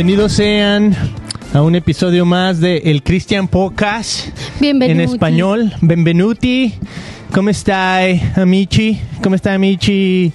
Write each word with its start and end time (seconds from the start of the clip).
Bienvenidos 0.00 0.32
sean 0.32 0.96
a 1.52 1.60
un 1.60 1.74
episodio 1.74 2.24
más 2.24 2.58
de 2.58 2.78
El 2.86 3.02
Christian 3.02 3.48
Podcast 3.48 4.28
Bienvenuti. 4.58 4.92
en 4.92 5.00
español. 5.02 5.74
Benvenuti. 5.82 6.72
¿Cómo 7.34 7.50
está, 7.50 7.98
amici? 8.34 8.98
¿Cómo 9.22 9.34
está, 9.34 9.52
amici? 9.52 10.32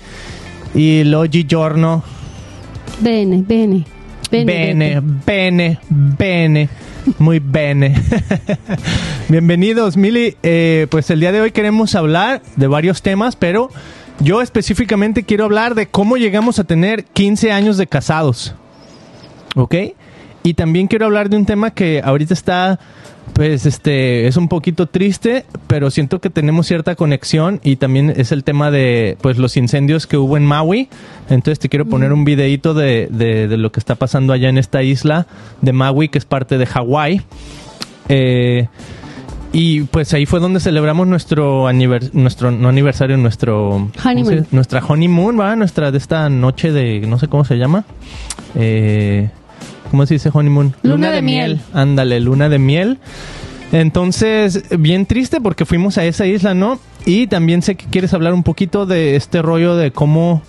Y 0.75 1.03
l'oggi 1.05 1.47
giorno. 1.49 2.03
Bene, 2.99 3.41
bene. 3.41 3.85
Bene, 4.29 5.01
bene, 5.25 5.79
bene. 5.89 6.69
Muy 7.17 7.39
bene. 7.39 7.95
Bienvenidos, 9.29 9.97
Mili. 9.97 10.37
Eh, 10.43 10.85
pues 10.91 11.09
el 11.09 11.19
día 11.19 11.31
de 11.31 11.41
hoy 11.41 11.49
queremos 11.49 11.95
hablar 11.95 12.43
de 12.55 12.67
varios 12.67 13.01
temas, 13.01 13.35
pero 13.35 13.71
yo 14.19 14.43
específicamente 14.43 15.23
quiero 15.23 15.45
hablar 15.45 15.73
de 15.73 15.87
cómo 15.87 16.17
llegamos 16.17 16.59
a 16.59 16.65
tener 16.65 17.03
15 17.03 17.51
años 17.51 17.77
de 17.77 17.87
casados. 17.87 18.53
¿Ok? 19.55 19.75
Y 20.43 20.53
también 20.53 20.87
quiero 20.87 21.07
hablar 21.07 21.29
de 21.29 21.37
un 21.37 21.45
tema 21.45 21.71
que 21.71 22.01
ahorita 22.03 22.33
está, 22.35 22.79
pues, 23.33 23.65
este, 23.65 24.27
es 24.27 24.37
un 24.37 24.47
poquito 24.47 24.85
triste, 24.85 25.43
pero 25.65 25.89
siento 25.89 26.21
que 26.21 26.29
tenemos 26.29 26.67
cierta 26.67 26.95
conexión 26.95 27.59
y 27.63 27.77
también 27.77 28.13
es 28.15 28.31
el 28.31 28.43
tema 28.43 28.69
de, 28.69 29.17
pues, 29.21 29.39
los 29.39 29.57
incendios 29.57 30.05
que 30.05 30.17
hubo 30.17 30.37
en 30.37 30.45
Maui. 30.45 30.87
Entonces 31.29 31.57
te 31.57 31.67
quiero 31.67 31.85
poner 31.85 32.13
un 32.13 32.25
videíto 32.25 32.75
de, 32.75 33.07
de, 33.09 33.47
de 33.47 33.57
lo 33.57 33.71
que 33.71 33.79
está 33.79 33.95
pasando 33.95 34.33
allá 34.33 34.49
en 34.49 34.59
esta 34.59 34.83
isla 34.83 35.25
de 35.61 35.73
Maui, 35.73 36.09
que 36.09 36.19
es 36.19 36.25
parte 36.25 36.59
de 36.59 36.67
Hawái. 36.67 37.23
Eh, 38.09 38.67
y 39.51 39.81
pues 39.83 40.13
ahí 40.13 40.25
fue 40.25 40.39
donde 40.39 40.59
celebramos 40.59 41.07
nuestro 41.07 41.67
aniversario, 41.67 42.19
nuestro 42.21 42.51
no 42.51 42.67
aniversario, 42.67 43.15
nuestro 43.17 43.89
¿cómo 44.03 44.09
Honeymoon. 44.11 44.47
nuestra 44.51 44.83
honeymoon, 44.85 45.39
va, 45.39 45.55
nuestra 45.55 45.91
de 45.91 45.97
esta 45.97 46.29
noche 46.29 46.71
de 46.71 46.99
no 47.07 47.17
sé 47.17 47.29
cómo 47.29 47.45
se 47.45 47.55
llama. 47.57 47.85
Eh, 48.55 49.29
¿Cómo 49.95 50.05
se 50.05 50.15
dice 50.15 50.29
honeymoon? 50.33 50.75
Luna 50.83 51.09
de 51.09 51.21
miel. 51.21 51.61
Ándale, 51.71 52.19
luna 52.19 52.49
de 52.49 52.59
miel. 52.59 52.97
Entonces, 53.71 54.65
bien 54.77 55.05
triste 55.05 55.39
porque 55.39 55.65
fuimos 55.65 55.97
a 55.97 56.03
esa 56.03 56.25
isla, 56.25 56.53
¿no? 56.53 56.81
Y 57.05 57.27
también 57.27 57.61
sé 57.61 57.75
que 57.75 57.85
quieres 57.85 58.13
hablar 58.13 58.33
un 58.33 58.43
poquito 58.43 58.85
de 58.85 59.15
este 59.15 59.41
rollo 59.41 59.77
de 59.77 59.91
cómo 59.91 60.41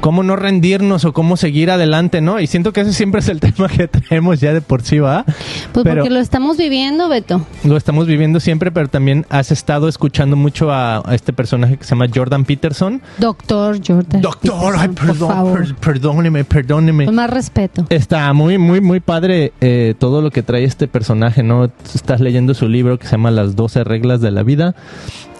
cómo 0.00 0.22
no 0.22 0.36
rendirnos 0.36 1.04
o 1.04 1.12
cómo 1.12 1.36
seguir 1.36 1.70
adelante, 1.70 2.20
¿no? 2.20 2.40
Y 2.40 2.46
siento 2.46 2.72
que 2.72 2.82
ese 2.82 2.92
siempre 2.92 3.20
es 3.20 3.28
el 3.28 3.40
tema 3.40 3.68
que 3.68 3.88
traemos 3.88 4.40
ya 4.40 4.52
de 4.52 4.60
por 4.60 4.82
sí, 4.82 4.98
¿va? 4.98 5.24
Pues 5.72 5.84
Pero- 5.84 5.96
porque 6.02 6.10
lo 6.10 6.20
estamos 6.20 6.56
viviendo, 6.56 7.08
Beto. 7.08 7.40
lo 7.64 7.76
estamos 7.76 8.06
viviendo 8.06 8.40
siempre, 8.40 8.70
pero 8.70 8.88
también 8.88 9.26
has 9.28 9.50
estado 9.50 9.88
escuchando 9.88 10.36
mucho 10.36 10.70
a, 10.72 10.98
a 11.08 11.14
este 11.14 11.32
personaje 11.32 11.76
que 11.76 11.84
se 11.84 11.90
llama 11.90 12.06
Jordan 12.14 12.44
Peterson. 12.44 13.02
Doctor 13.18 13.78
Jordan. 13.86 14.22
Doctor, 14.22 14.74
ay, 14.78 14.88
Peterson, 14.88 14.94
por 14.94 15.06
perdón, 15.06 15.28
favor. 15.28 15.58
per- 15.64 15.74
perdóneme, 15.76 16.44
perdóneme. 16.44 17.04
Con 17.06 17.14
más 17.14 17.30
respeto. 17.30 17.86
Está 17.90 18.32
muy, 18.32 18.58
muy, 18.58 18.80
muy 18.80 19.00
padre 19.00 19.52
eh, 19.60 19.94
todo 19.98 20.22
lo 20.22 20.30
que 20.30 20.42
trae 20.42 20.64
este 20.64 20.88
personaje, 20.88 21.42
¿no? 21.42 21.70
Estás 21.94 22.20
leyendo 22.20 22.54
su 22.54 22.68
libro 22.68 22.98
que 22.98 23.06
se 23.06 23.12
llama 23.12 23.30
Las 23.30 23.56
12 23.56 23.84
reglas 23.84 24.20
de 24.20 24.30
la 24.30 24.42
vida. 24.42 24.74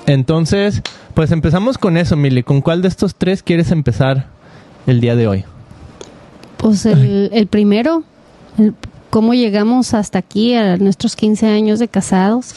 Entonces, 0.07 0.83
pues 1.15 1.31
empezamos 1.33 1.77
con 1.79 1.97
eso, 1.97 2.17
Mili. 2.17 2.43
¿Con 2.43 2.61
cuál 2.63 2.83
de 2.83 2.89
estos 2.89 3.15
tres 3.15 3.43
quieres 3.43 3.71
empezar 3.71 4.27
el 4.89 5.01
día 5.01 5.15
de 5.17 5.27
hoy? 5.29 5.45
Pues 6.57 6.85
el, 6.87 7.31
el 7.33 7.47
primero, 7.47 8.03
el- 8.59 8.75
cómo 9.11 9.33
llegamos 9.33 9.95
hasta 9.95 10.19
aquí 10.19 10.55
a 10.55 10.77
nuestros 10.77 11.17
15 11.17 11.47
años 11.47 11.79
de 11.79 11.89
casados. 11.89 12.55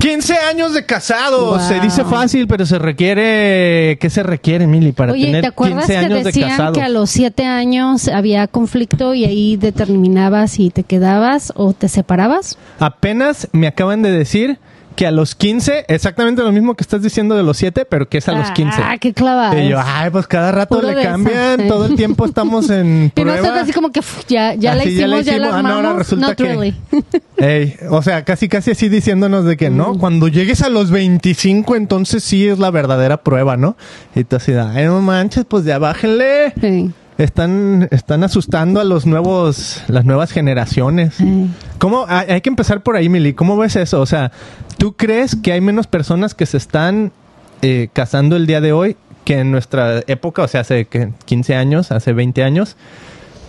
15 0.00 0.34
años 0.34 0.74
de 0.74 0.84
casados. 0.84 1.58
Wow. 1.58 1.66
Se 1.68 1.80
dice 1.80 2.04
fácil, 2.04 2.46
pero 2.46 2.66
se 2.66 2.78
requiere... 2.78 3.96
¿Qué 3.98 4.10
se 4.10 4.22
requiere, 4.22 4.66
Mili, 4.66 4.92
para 4.92 5.12
Oye, 5.12 5.24
tener 5.26 5.40
¿te 5.42 5.46
acuerdas 5.48 5.86
15 5.86 5.92
que 5.92 5.98
años 6.04 6.18
de 6.18 6.24
decían 6.24 6.50
casados? 6.50 6.76
que 6.76 6.82
a 6.84 6.88
los 6.90 7.08
7 7.10 7.44
años 7.46 8.08
había 8.08 8.46
conflicto 8.48 9.14
y 9.14 9.24
ahí 9.24 9.56
determinabas 9.56 10.50
si 10.52 10.68
te 10.68 10.82
quedabas 10.82 11.52
o 11.56 11.72
te 11.72 11.88
separabas? 11.88 12.58
Apenas 12.80 13.48
me 13.52 13.66
acaban 13.66 14.02
de 14.02 14.10
decir 14.10 14.58
que 14.98 15.06
a 15.06 15.12
los 15.12 15.36
15, 15.36 15.84
exactamente 15.86 16.42
lo 16.42 16.50
mismo 16.50 16.74
que 16.74 16.82
estás 16.82 17.00
diciendo 17.02 17.36
de 17.36 17.44
los 17.44 17.56
7, 17.56 17.84
pero 17.84 18.08
que 18.08 18.18
es 18.18 18.28
a 18.28 18.32
los 18.32 18.50
15. 18.50 18.80
Ah, 18.82 18.98
qué 18.98 19.12
clavado. 19.14 19.56
Y 19.56 19.68
yo, 19.68 19.78
ay, 19.80 20.10
pues 20.10 20.26
cada 20.26 20.50
rato 20.50 20.74
Puro 20.74 20.88
le 20.92 21.00
cambian, 21.00 21.68
todo 21.68 21.86
el 21.86 21.94
tiempo 21.94 22.24
estamos 22.26 22.68
en 22.68 23.12
Y 23.14 23.20
no 23.20 23.30
prueba. 23.30 23.36
estás 23.36 23.62
así 23.62 23.72
como 23.72 23.92
que 23.92 24.00
"Uf, 24.00 24.24
ya, 24.26 24.54
ya, 24.54 24.74
la 24.74 24.80
Así 24.82 24.90
hicimos, 24.90 25.24
ya 25.24 25.38
la 25.38 25.56
ah, 25.56 25.62
no, 25.62 25.68
ahora 25.68 25.92
resulta 25.92 26.26
Not 26.26 26.36
que- 26.36 26.42
really. 26.44 26.74
Ey, 27.36 27.76
o 27.90 28.02
sea, 28.02 28.24
casi 28.24 28.48
casi 28.48 28.72
así 28.72 28.88
diciéndonos 28.88 29.44
de 29.44 29.56
que 29.56 29.70
no, 29.70 29.96
cuando 29.98 30.26
llegues 30.26 30.62
a 30.62 30.68
los 30.68 30.90
25, 30.90 31.76
entonces 31.76 32.24
sí 32.24 32.48
es 32.48 32.58
la 32.58 32.72
verdadera 32.72 33.18
prueba, 33.18 33.56
¿no? 33.56 33.76
Y 34.16 34.24
tú 34.24 34.34
así, 34.34 34.52
ay, 34.52 34.86
no 34.86 35.00
manches, 35.00 35.44
pues 35.48 35.64
ya 35.64 35.78
bájenle. 35.78 36.52
Sí, 36.60 36.90
Están, 37.18 37.88
están 37.90 38.22
asustando 38.22 38.80
a 38.80 38.84
los 38.84 39.04
nuevos, 39.04 39.82
las 39.88 40.04
nuevas 40.04 40.30
generaciones. 40.30 41.14
sí. 41.14 41.50
¿Cómo? 41.78 42.06
Hay, 42.08 42.30
hay 42.30 42.40
que 42.40 42.48
empezar 42.48 42.82
por 42.82 42.96
ahí, 42.96 43.08
Mili. 43.08 43.34
¿Cómo 43.34 43.56
ves 43.56 43.76
eso? 43.76 44.00
O 44.00 44.06
sea, 44.06 44.32
¿tú 44.78 44.94
crees 44.94 45.36
que 45.36 45.52
hay 45.52 45.60
menos 45.60 45.86
personas 45.86 46.34
que 46.34 46.46
se 46.46 46.56
están 46.56 47.12
eh, 47.60 47.88
casando 47.92 48.36
el 48.36 48.46
día 48.46 48.60
de 48.60 48.72
hoy 48.72 48.96
que 49.24 49.40
en 49.40 49.50
nuestra 49.50 50.02
época, 50.06 50.42
o 50.42 50.48
sea, 50.48 50.60
hace 50.62 50.86
¿qué? 50.86 51.10
15 51.24 51.54
años, 51.56 51.92
hace 51.92 52.12
20 52.12 52.42
años? 52.42 52.76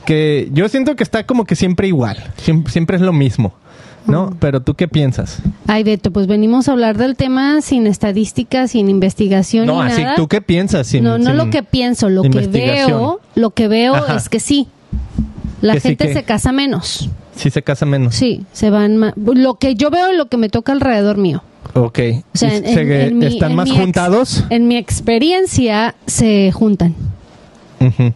Que 0.05 0.49
yo 0.51 0.67
siento 0.67 0.95
que 0.95 1.03
está 1.03 1.25
como 1.25 1.45
que 1.45 1.55
siempre 1.55 1.87
igual, 1.87 2.17
siempre, 2.37 2.73
siempre 2.73 2.95
es 2.97 3.01
lo 3.01 3.13
mismo, 3.13 3.53
¿no? 4.07 4.35
Pero 4.39 4.61
tú 4.61 4.73
qué 4.75 4.87
piensas? 4.87 5.39
Ay, 5.67 5.83
Beto, 5.83 6.11
pues 6.11 6.27
venimos 6.27 6.67
a 6.67 6.71
hablar 6.71 6.97
del 6.97 7.15
tema 7.15 7.61
sin 7.61 7.85
estadísticas, 7.87 8.71
sin 8.71 8.89
investigación 8.89 9.67
no, 9.67 9.83
ni 9.83 9.91
así, 9.91 10.01
nada. 10.03 10.15
¿tú 10.15 10.27
qué 10.27 10.41
piensas? 10.41 10.87
Sin- 10.87 11.03
no, 11.03 11.17
no 11.17 11.25
sin- 11.31 11.37
lo 11.37 11.49
que 11.49 11.63
pienso, 11.63 12.09
lo 12.09 12.23
que 12.23 12.47
veo, 12.47 13.19
lo 13.35 13.49
que 13.51 13.67
veo 13.67 13.95
Ajá. 13.95 14.15
es 14.15 14.29
que 14.29 14.39
sí. 14.39 14.67
La 15.61 15.73
Que 15.73 15.79
sí 15.81 15.87
gente 15.89 16.07
que- 16.07 16.13
se 16.13 16.23
casa 16.23 16.51
menos. 16.51 17.09
Sí 17.35 17.49
se 17.49 17.61
casa 17.61 17.85
menos. 17.85 18.15
Sí, 18.15 18.45
se 18.51 18.69
van 18.69 18.97
ma- 18.97 19.13
lo 19.15 19.55
que 19.55 19.75
yo 19.75 19.89
veo 19.89 20.11
lo 20.13 20.27
que 20.27 20.37
me 20.37 20.49
toca 20.49 20.71
alrededor 20.71 21.17
mío. 21.17 21.43
Ok. 21.73 21.99
O 22.33 22.37
sea, 22.37 22.53
¿Y 22.53 22.57
en- 22.57 22.63
se- 22.65 23.07
en 23.07 23.17
mi- 23.19 23.25
¿Están 23.27 23.55
más 23.55 23.69
ex- 23.69 23.77
juntados? 23.77 24.43
En 24.49 24.67
mi 24.67 24.75
experiencia 24.77 25.95
se 26.05 26.51
juntan. 26.51 26.95
Ujú. 27.79 28.13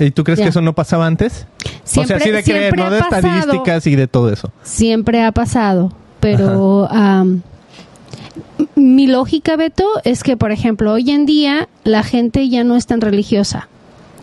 ¿Y 0.00 0.10
tú 0.10 0.24
crees 0.24 0.38
Ya. 0.38 0.46
que 0.46 0.48
eso 0.50 0.60
no 0.62 0.74
pasaba 0.74 1.06
antes? 1.06 1.46
Siempre, 1.84 2.16
o 2.16 2.18
sea, 2.18 2.26
sí 2.26 2.30
de 2.32 2.42
creer, 2.42 2.76
no 2.76 2.90
de 2.90 3.00
pasado. 3.00 3.16
estadísticas 3.28 3.86
y 3.86 3.96
de 3.96 4.06
todo 4.08 4.32
eso. 4.32 4.50
Siempre 4.62 5.22
ha 5.22 5.32
pasado, 5.32 5.92
pero 6.20 6.88
mi 8.76 9.06
lógica, 9.06 9.56
Beto, 9.56 9.84
es 10.04 10.22
que, 10.22 10.36
por 10.36 10.52
ejemplo, 10.52 10.92
hoy 10.92 11.10
en 11.10 11.26
día 11.26 11.68
la 11.84 12.02
gente 12.02 12.48
ya 12.48 12.64
no 12.64 12.76
es 12.76 12.86
tan 12.86 13.00
religiosa. 13.00 13.68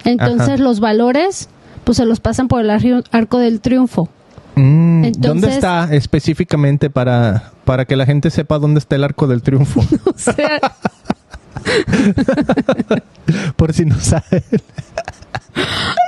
Entonces 0.04 0.50
Ajá. 0.56 0.58
los 0.58 0.80
valores, 0.80 1.50
pues 1.84 1.98
se 1.98 2.06
los 2.06 2.20
pasan 2.20 2.48
por 2.48 2.62
el 2.62 2.70
arco 3.12 3.40
del 3.40 3.62
triunfo. 3.62 4.10
Mm, 4.56 5.12
¿Dónde 5.18 5.50
está 5.50 5.90
específicamente 5.94 6.90
para, 6.90 7.52
para 7.66 7.86
que 7.86 7.96
la 7.96 8.06
gente 8.06 8.32
sepa 8.32 8.58
dónde 8.58 8.80
está 8.80 8.96
el 8.96 9.04
arco 9.04 9.28
del 9.28 9.42
triunfo? 9.42 9.82
O 10.06 10.14
sea, 10.18 10.60
Por 13.56 13.74
si 13.74 13.86
no 13.86 14.00
saben. 14.00 14.44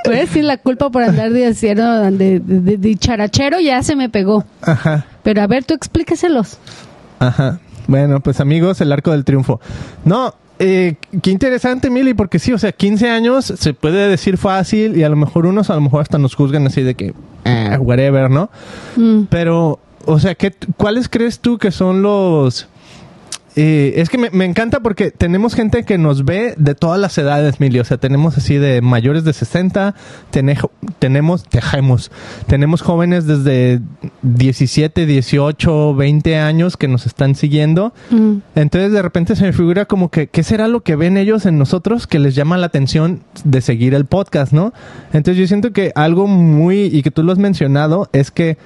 Voy 0.04 0.16
a 0.16 0.20
decir 0.20 0.44
la 0.44 0.56
culpa 0.56 0.90
por 0.90 1.02
andar 1.02 1.30
de, 1.30 1.52
de, 1.52 2.40
de- 2.40 2.76
de 2.76 2.96
charachero 2.96 3.60
ya 3.60 3.82
se 3.82 3.96
me 3.96 4.08
pegó. 4.08 4.44
Ajá, 4.62 5.06
Pero 5.22 5.42
a 5.42 5.46
ver, 5.46 5.64
tú 5.64 5.74
explíqueselos. 5.74 6.58
ajá. 7.18 7.60
Bueno, 7.86 8.20
pues 8.20 8.38
amigos, 8.40 8.80
el 8.80 8.92
arco 8.92 9.10
del 9.10 9.24
triunfo. 9.24 9.60
No, 10.04 10.34
eh, 10.60 10.94
qué 11.22 11.30
interesante, 11.32 11.90
Mili, 11.90 12.14
porque 12.14 12.38
sí, 12.38 12.52
o 12.52 12.58
sea, 12.58 12.70
15 12.70 13.10
años 13.10 13.46
se 13.56 13.74
puede 13.74 14.08
decir 14.08 14.36
fácil 14.38 14.96
y 14.96 15.02
a 15.02 15.08
lo 15.08 15.16
mejor 15.16 15.46
unos 15.46 15.70
a 15.70 15.74
lo 15.74 15.80
mejor 15.80 16.02
hasta 16.02 16.18
nos 16.18 16.34
juzgan 16.36 16.66
así 16.68 16.82
de 16.82 16.94
que, 16.94 17.14
ah, 17.44 17.78
whatever, 17.80 18.30
¿no? 18.30 18.48
Mm. 18.96 19.22
Pero, 19.28 19.80
o 20.06 20.18
sea, 20.20 20.34
¿qué, 20.36 20.54
¿cuáles 20.76 21.08
crees 21.08 21.40
tú 21.40 21.58
que 21.58 21.72
son 21.72 22.02
los... 22.02 22.68
eh, 23.56 23.94
es 23.96 24.08
que 24.08 24.16
me, 24.18 24.30
me 24.30 24.44
encanta 24.44 24.80
porque 24.80 25.10
tenemos 25.10 25.54
gente 25.54 25.82
que 25.84 25.98
nos 25.98 26.24
ve 26.24 26.54
de 26.56 26.74
todas 26.74 27.00
las 27.00 27.18
edades, 27.18 27.58
Mili. 27.60 27.80
O 27.80 27.84
sea, 27.84 27.96
tenemos 27.98 28.38
así 28.38 28.56
de 28.56 28.80
mayores 28.80 29.24
de 29.24 29.32
60, 29.32 29.94
tenejo- 30.32 30.70
tenemos, 30.98 31.42
tejemos, 31.44 32.10
tenemos 32.46 32.80
jóvenes 32.82 33.26
desde 33.26 33.80
17, 34.22 35.04
18, 35.06 35.94
20 35.94 36.36
años 36.38 36.76
que 36.76 36.88
nos 36.88 37.06
están 37.06 37.34
siguiendo. 37.34 37.92
Mm. 38.10 38.36
Entonces 38.54 38.92
de 38.92 39.02
repente 39.02 39.34
se 39.34 39.44
me 39.44 39.52
figura 39.52 39.84
como 39.86 40.10
que, 40.10 40.28
¿qué 40.28 40.42
será 40.42 40.68
lo 40.68 40.82
que 40.82 40.96
ven 40.96 41.16
ellos 41.16 41.44
en 41.46 41.58
nosotros 41.58 42.06
que 42.06 42.18
les 42.18 42.34
llama 42.34 42.56
la 42.56 42.66
atención 42.66 43.20
de 43.44 43.60
seguir 43.60 43.94
el 43.94 44.04
podcast, 44.04 44.52
no? 44.52 44.72
Entonces 45.12 45.36
yo 45.40 45.46
siento 45.48 45.72
que 45.72 45.92
algo 45.94 46.26
muy, 46.26 46.84
y 46.84 47.02
que 47.02 47.10
tú 47.10 47.22
lo 47.24 47.32
has 47.32 47.38
mencionado, 47.38 48.08
es 48.12 48.30
que 48.30 48.58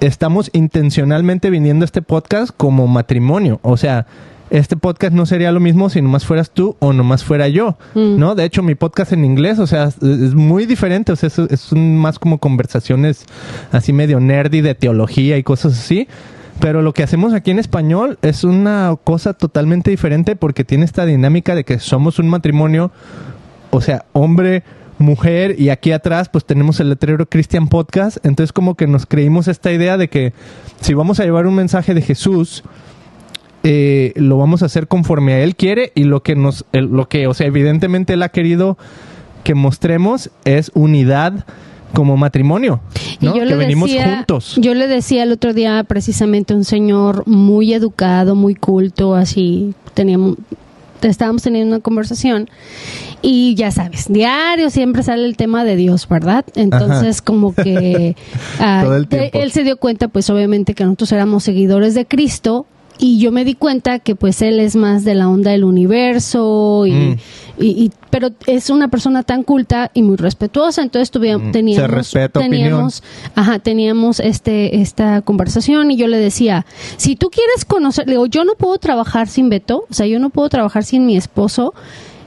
estamos 0.00 0.50
intencionalmente 0.52 1.48
viniendo 1.48 1.84
a 1.84 1.86
este 1.86 2.02
podcast 2.02 2.50
como 2.56 2.88
matrimonio. 2.88 3.60
O 3.62 3.76
sea, 3.76 4.06
este 4.52 4.76
podcast 4.76 5.14
no 5.14 5.24
sería 5.26 5.50
lo 5.50 5.60
mismo 5.60 5.88
si 5.90 6.02
nomás 6.02 6.26
fueras 6.26 6.50
tú 6.50 6.76
o 6.78 6.92
nomás 6.92 7.24
fuera 7.24 7.48
yo, 7.48 7.78
Mm. 7.94 8.18
¿no? 8.18 8.34
De 8.34 8.44
hecho, 8.44 8.62
mi 8.62 8.74
podcast 8.74 9.12
en 9.12 9.24
inglés, 9.24 9.58
o 9.58 9.66
sea, 9.66 9.84
es, 9.84 10.34
muy 10.34 10.66
diferente, 10.66 11.10
o 11.10 11.16
sea, 11.16 11.28
es, 11.28 11.38
es 11.38 11.72
un- 11.72 11.96
más 11.96 12.18
como 12.18 12.38
conversaciones 12.38 13.24
así 13.72 13.92
medio 13.92 14.20
nerdy 14.20 14.60
de 14.60 14.74
teología 14.74 15.38
y 15.38 15.42
cosas 15.42 15.72
así. 15.78 16.06
Pero 16.60 16.82
lo 16.82 16.92
que 16.92 17.02
hacemos 17.02 17.32
aquí 17.32 17.50
en 17.50 17.58
español 17.58 18.18
es 18.22 18.44
una 18.44 18.94
cosa 19.02 19.32
totalmente 19.32 19.90
diferente 19.90 20.36
porque 20.36 20.64
tiene 20.64 20.84
esta 20.84 21.06
dinámica 21.06 21.54
de 21.54 21.64
que 21.64 21.78
somos 21.80 22.18
un 22.18 22.28
matrimonio, 22.28 22.92
o 23.70 23.80
sea, 23.80 24.04
hombre, 24.12 24.62
mujer 24.98 25.56
y 25.58 25.70
aquí 25.70 25.90
atrás 25.92 26.28
pues 26.28 26.44
tenemos 26.44 26.78
el 26.78 26.90
letrero 26.90 27.26
Christian 27.26 27.68
Podcast. 27.68 28.18
Entonces 28.24 28.52
como 28.52 28.74
que 28.76 28.86
nos 28.86 29.06
creímos 29.06 29.48
esta 29.48 29.72
idea 29.72 29.96
de 29.96 30.08
que 30.08 30.34
si 30.80 30.94
vamos 30.94 31.18
a 31.18 31.24
llevar 31.24 31.46
un 31.46 31.54
mensaje 31.56 31.94
de 31.94 32.02
Jesús, 32.02 32.62
eh, 33.62 34.12
lo 34.16 34.36
vamos 34.38 34.62
a 34.62 34.66
hacer 34.66 34.88
conforme 34.88 35.34
a 35.34 35.40
Él 35.40 35.54
quiere 35.56 35.92
y 35.94 36.04
lo 36.04 36.22
que 36.22 36.34
nos, 36.36 36.64
el- 36.72 36.86
lo 36.86 37.08
que, 37.08 37.26
o 37.26 37.34
sea, 37.34 37.46
evidentemente 37.46 38.14
Él 38.14 38.22
ha 38.22 38.28
querido 38.30 38.76
que 39.44 39.54
mostremos 39.54 40.30
es 40.44 40.70
unidad 40.74 41.44
como 41.92 42.16
matrimonio, 42.16 42.80
Y 43.20 43.26
¿no? 43.26 43.36
yo 43.36 43.44
Que 43.46 43.54
venimos 43.54 43.90
decía, 43.90 44.16
juntos. 44.16 44.54
Yo 44.58 44.72
le 44.74 44.86
decía 44.88 45.24
el 45.24 45.32
otro 45.32 45.52
día 45.52 45.84
precisamente 45.84 46.54
a 46.54 46.56
un 46.56 46.64
señor 46.64 47.24
muy 47.26 47.74
educado, 47.74 48.34
muy 48.34 48.54
culto, 48.54 49.14
así 49.14 49.74
teníamos 49.94 50.36
estábamos 51.02 51.42
teniendo 51.42 51.74
una 51.74 51.82
conversación 51.82 52.48
y 53.22 53.56
ya 53.56 53.72
sabes, 53.72 54.06
diario 54.08 54.70
siempre 54.70 55.02
sale 55.02 55.24
el 55.26 55.36
tema 55.36 55.64
de 55.64 55.74
Dios, 55.74 56.08
¿verdad? 56.08 56.44
Entonces 56.54 57.20
como 57.20 57.52
que 57.56 58.14
ah, 58.60 58.84
él 59.32 59.50
se 59.50 59.64
dio 59.64 59.76
cuenta 59.78 60.06
pues 60.06 60.30
obviamente 60.30 60.74
que 60.74 60.84
nosotros 60.84 61.10
éramos 61.10 61.42
seguidores 61.42 61.94
de 61.96 62.06
Cristo 62.06 62.66
y 62.98 63.18
yo 63.18 63.32
me 63.32 63.44
di 63.44 63.54
cuenta 63.54 63.98
que 63.98 64.14
pues 64.14 64.42
él 64.42 64.60
es 64.60 64.76
más 64.76 65.04
de 65.04 65.14
la 65.14 65.28
onda 65.28 65.50
del 65.50 65.64
universo 65.64 66.84
y, 66.86 66.92
Mm. 66.92 67.16
y- 67.58 67.66
y- 67.84 67.90
pero 68.10 68.28
es 68.46 68.70
una 68.70 68.88
persona 68.88 69.22
tan 69.22 69.42
culta 69.42 69.90
y 69.94 70.02
muy 70.02 70.16
respetuosa. 70.16 70.82
Entonces 70.82 71.10
tuvi- 71.12 71.36
Mm, 71.38 71.46
se 71.46 71.52
teníamos 71.52 71.90
respeta 71.90 72.40
teníamos 72.40 73.02
ajá 73.34 73.58
teníamos 73.58 74.20
este 74.20 74.80
esta 74.82 75.22
conversación 75.22 75.90
y 75.90 75.96
yo 75.96 76.06
le 76.06 76.18
decía 76.18 76.64
si 76.96 77.16
tú 77.16 77.30
quieres 77.30 77.64
conocer 77.64 78.06
le 78.06 78.12
digo 78.12 78.26
yo 78.26 78.44
no 78.44 78.54
puedo 78.54 78.78
trabajar 78.78 79.26
sin 79.28 79.48
Beto 79.48 79.86
o 79.90 79.94
sea 79.94 80.06
yo 80.06 80.18
no 80.18 80.30
puedo 80.30 80.48
trabajar 80.48 80.84
sin 80.84 81.06
mi 81.06 81.16
esposo 81.16 81.74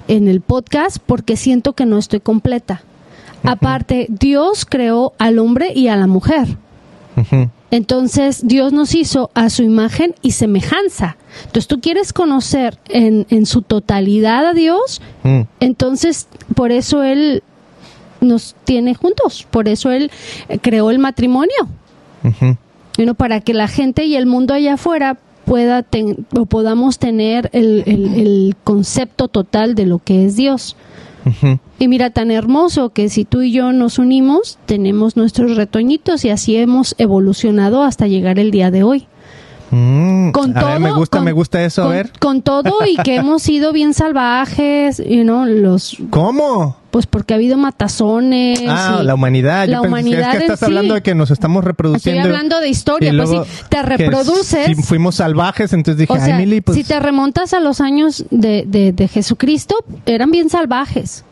en 0.07 0.27
el 0.27 0.41
podcast 0.41 0.97
porque 1.05 1.37
siento 1.37 1.73
que 1.73 1.85
no 1.85 1.97
estoy 1.97 2.19
completa 2.19 2.81
aparte 3.43 4.07
Dios 4.09 4.65
creó 4.65 5.13
al 5.19 5.37
hombre 5.39 5.71
y 5.73 5.87
a 5.87 5.95
la 5.95 6.07
mujer. 6.07 6.47
Entonces 7.71 8.47
Dios 8.47 8.71
nos 8.73 8.93
hizo 8.95 9.31
a 9.33 9.49
su 9.49 9.63
imagen 9.63 10.15
y 10.21 10.31
semejanza. 10.31 11.17
Entonces 11.45 11.67
tú 11.67 11.81
quieres 11.81 12.13
conocer 12.13 12.77
en, 12.89 13.25
en 13.29 13.45
su 13.45 13.61
totalidad 13.61 14.45
a 14.47 14.53
Dios, 14.53 15.01
Mm. 15.23 15.41
entonces 15.59 16.27
por 16.55 16.71
eso 16.71 17.03
Él 17.03 17.43
nos 18.21 18.55
tiene 18.63 18.95
juntos, 18.95 19.45
por 19.51 19.67
eso 19.67 19.91
Él 19.91 20.09
creó 20.61 20.89
el 20.91 20.99
matrimonio, 20.99 21.67
para 23.17 23.41
que 23.41 23.53
la 23.53 23.67
gente 23.67 24.05
y 24.05 24.15
el 24.15 24.25
mundo 24.25 24.53
allá 24.53 24.75
afuera 24.75 25.17
pueda 25.45 25.83
ten- 25.83 26.25
o 26.37 26.45
podamos 26.45 26.97
tener 26.97 27.49
el, 27.53 27.83
el- 27.85 28.13
el 28.15 28.55
concepto 28.63 29.27
total 29.27 29.75
de 29.75 29.85
lo 29.85 29.99
que 29.99 30.25
es 30.25 30.35
Dios. 30.35 30.75
Y 31.79 31.87
mira, 31.87 32.09
tan 32.11 32.31
hermoso 32.31 32.89
que 32.89 33.09
si 33.09 33.25
tú 33.25 33.41
y 33.41 33.51
yo 33.51 33.71
nos 33.71 33.97
unimos, 33.99 34.57
tenemos 34.65 35.17
nuestros 35.17 35.55
retoñitos 35.57 36.23
y 36.25 36.29
así 36.29 36.55
hemos 36.55 36.95
evolucionado 36.97 37.83
hasta 37.83 38.07
llegar 38.07 38.37
el 38.39 38.51
día 38.51 38.71
de 38.71 38.83
hoy. 38.83 39.07
Mm. 39.71 40.31
Con 40.31 40.55
a 40.55 40.59
todo, 40.61 40.69
ver, 40.71 40.79
me 40.79 40.91
gusta, 40.91 41.17
con- 41.17 41.25
me 41.25 41.31
gusta 41.31 41.63
eso, 41.65 41.83
a 41.83 41.87
ver. 41.87 42.11
con 42.19 42.41
todo 42.43 42.75
y 42.87 42.95
que 42.97 43.15
hemos 43.17 43.41
sido 43.41 43.73
bien 43.73 43.93
salvajes, 43.93 44.99
you 45.05 45.23
know, 45.23 45.45
los, 45.45 45.97
¿Cómo? 46.11 46.77
Pues 46.95 47.07
porque 47.07 47.33
ha 47.33 47.35
habido 47.35 47.57
matazones. 47.57 48.57
Ah, 48.69 49.01
la 49.03 49.15
humanidad. 49.15 49.67
la 49.67 49.73
Yo 49.75 49.81
pensé, 49.81 49.87
humanidad 49.89 50.31
es 50.31 50.37
que 50.37 50.43
estás 50.43 50.59
sí. 50.59 50.65
hablando 50.65 50.93
de 50.93 51.01
que 51.01 51.13
nos 51.13 51.29
estamos 51.29 51.61
reproduciendo. 51.61 52.21
Estoy 52.21 52.33
hablando 52.33 52.61
de 52.61 52.69
historia, 52.69 53.11
pues 53.13 53.31
si 53.31 53.63
te 53.67 53.81
reproduces. 53.81 54.67
Si 54.67 54.75
fuimos 54.75 55.15
salvajes, 55.15 55.73
entonces 55.73 55.99
dije, 55.99 56.13
o 56.13 56.15
sea, 56.15 56.37
ay, 56.37 56.45
Mili, 56.45 56.61
pues. 56.61 56.77
si 56.77 56.85
te 56.85 56.97
remontas 57.01 57.53
a 57.53 57.59
los 57.59 57.81
años 57.81 58.23
de, 58.31 58.63
de, 58.65 58.93
de 58.93 59.07
Jesucristo, 59.09 59.75
eran 60.05 60.31
bien 60.31 60.49
salvajes. 60.49 61.25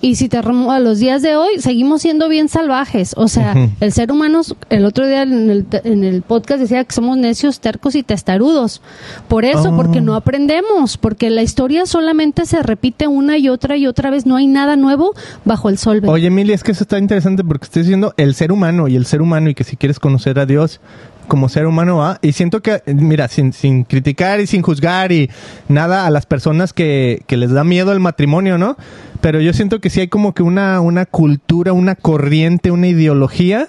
Y 0.00 0.14
si 0.14 0.28
te 0.28 0.40
remo- 0.42 0.70
a 0.72 0.78
los 0.78 0.98
días 1.00 1.22
de 1.22 1.34
hoy, 1.36 1.58
seguimos 1.58 2.02
siendo 2.02 2.28
bien 2.28 2.48
salvajes. 2.48 3.14
O 3.16 3.26
sea, 3.28 3.54
el 3.80 3.92
ser 3.92 4.12
humano, 4.12 4.42
el 4.70 4.84
otro 4.84 5.06
día 5.06 5.22
en 5.22 5.50
el, 5.50 5.66
en 5.84 6.04
el 6.04 6.22
podcast 6.22 6.60
decía 6.60 6.84
que 6.84 6.92
somos 6.94 7.16
necios, 7.18 7.58
tercos 7.60 7.94
y 7.96 8.02
testarudos. 8.02 8.80
Por 9.26 9.44
eso, 9.44 9.70
Oh. 9.72 9.76
porque 9.76 10.00
no 10.00 10.14
aprendemos, 10.14 10.96
porque 10.98 11.30
la 11.30 11.42
historia 11.42 11.86
solamente 11.86 12.46
se 12.46 12.62
repite 12.62 13.06
una 13.08 13.38
y 13.38 13.48
otra 13.48 13.76
y 13.76 13.86
otra 13.86 14.10
vez. 14.10 14.24
No 14.26 14.36
hay 14.36 14.46
nada 14.46 14.76
nuevo 14.76 15.14
bajo 15.44 15.68
el 15.68 15.78
sol. 15.78 16.00
Oye, 16.06 16.30
Mili, 16.30 16.52
es 16.52 16.62
que 16.62 16.72
eso 16.72 16.84
está 16.84 16.98
interesante 16.98 17.42
porque 17.42 17.64
estoy 17.64 17.82
diciendo 17.82 18.14
el 18.16 18.34
ser 18.34 18.52
humano 18.52 18.86
y 18.86 18.94
el 18.96 19.06
ser 19.06 19.20
humano 19.22 19.50
y 19.50 19.54
que 19.54 19.64
si 19.64 19.76
quieres 19.76 19.98
conocer 19.98 20.38
a 20.38 20.46
Dios 20.46 20.80
como 21.28 21.48
ser 21.48 21.66
humano 21.66 21.98
va. 21.98 22.18
Y 22.22 22.32
siento 22.32 22.60
que, 22.62 22.82
mira, 22.86 23.28
sin, 23.28 23.52
sin 23.52 23.84
criticar 23.84 24.40
y 24.40 24.46
sin 24.46 24.62
juzgar 24.62 25.12
y 25.12 25.30
nada 25.68 26.06
a 26.06 26.10
las 26.10 26.26
personas 26.26 26.72
que, 26.72 27.22
que 27.26 27.36
les 27.36 27.50
da 27.52 27.62
miedo 27.62 27.92
el 27.92 28.00
matrimonio, 28.00 28.58
¿no? 28.58 28.76
Pero 29.20 29.40
yo 29.40 29.52
siento 29.52 29.80
que 29.80 29.90
sí 29.90 30.00
hay 30.00 30.08
como 30.08 30.34
que 30.34 30.42
una, 30.42 30.80
una 30.80 31.06
cultura, 31.06 31.72
una 31.72 31.94
corriente, 31.94 32.70
una 32.70 32.88
ideología. 32.88 33.68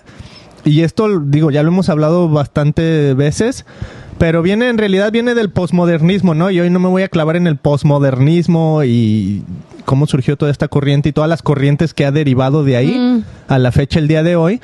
Y 0.65 0.81
esto, 0.81 1.19
digo, 1.19 1.51
ya 1.51 1.63
lo 1.63 1.69
hemos 1.69 1.89
hablado 1.89 2.29
bastante 2.29 3.13
veces. 3.13 3.65
Pero 4.17 4.41
viene, 4.41 4.67
en 4.67 4.77
realidad 4.77 5.11
viene 5.13 5.33
del 5.33 5.49
posmodernismo, 5.49 6.33
¿no? 6.33 6.51
Y 6.51 6.59
hoy 6.59 6.69
no 6.69 6.79
me 6.79 6.89
voy 6.89 7.03
a 7.03 7.07
clavar 7.07 7.37
en 7.37 7.47
el 7.47 7.55
posmodernismo 7.55 8.83
y 8.83 9.43
cómo 9.85 10.07
surgió 10.07 10.35
toda 10.37 10.51
esta 10.51 10.67
corriente 10.67 11.09
y 11.09 11.11
todas 11.13 11.29
las 11.29 11.41
corrientes 11.41 11.93
que 11.93 12.05
ha 12.05 12.11
derivado 12.11 12.63
de 12.63 12.75
ahí 12.75 12.95
Mm. 12.97 13.23
a 13.47 13.57
la 13.59 13.71
fecha 13.71 13.97
el 13.97 14.07
día 14.09 14.21
de 14.21 14.35
hoy. 14.35 14.59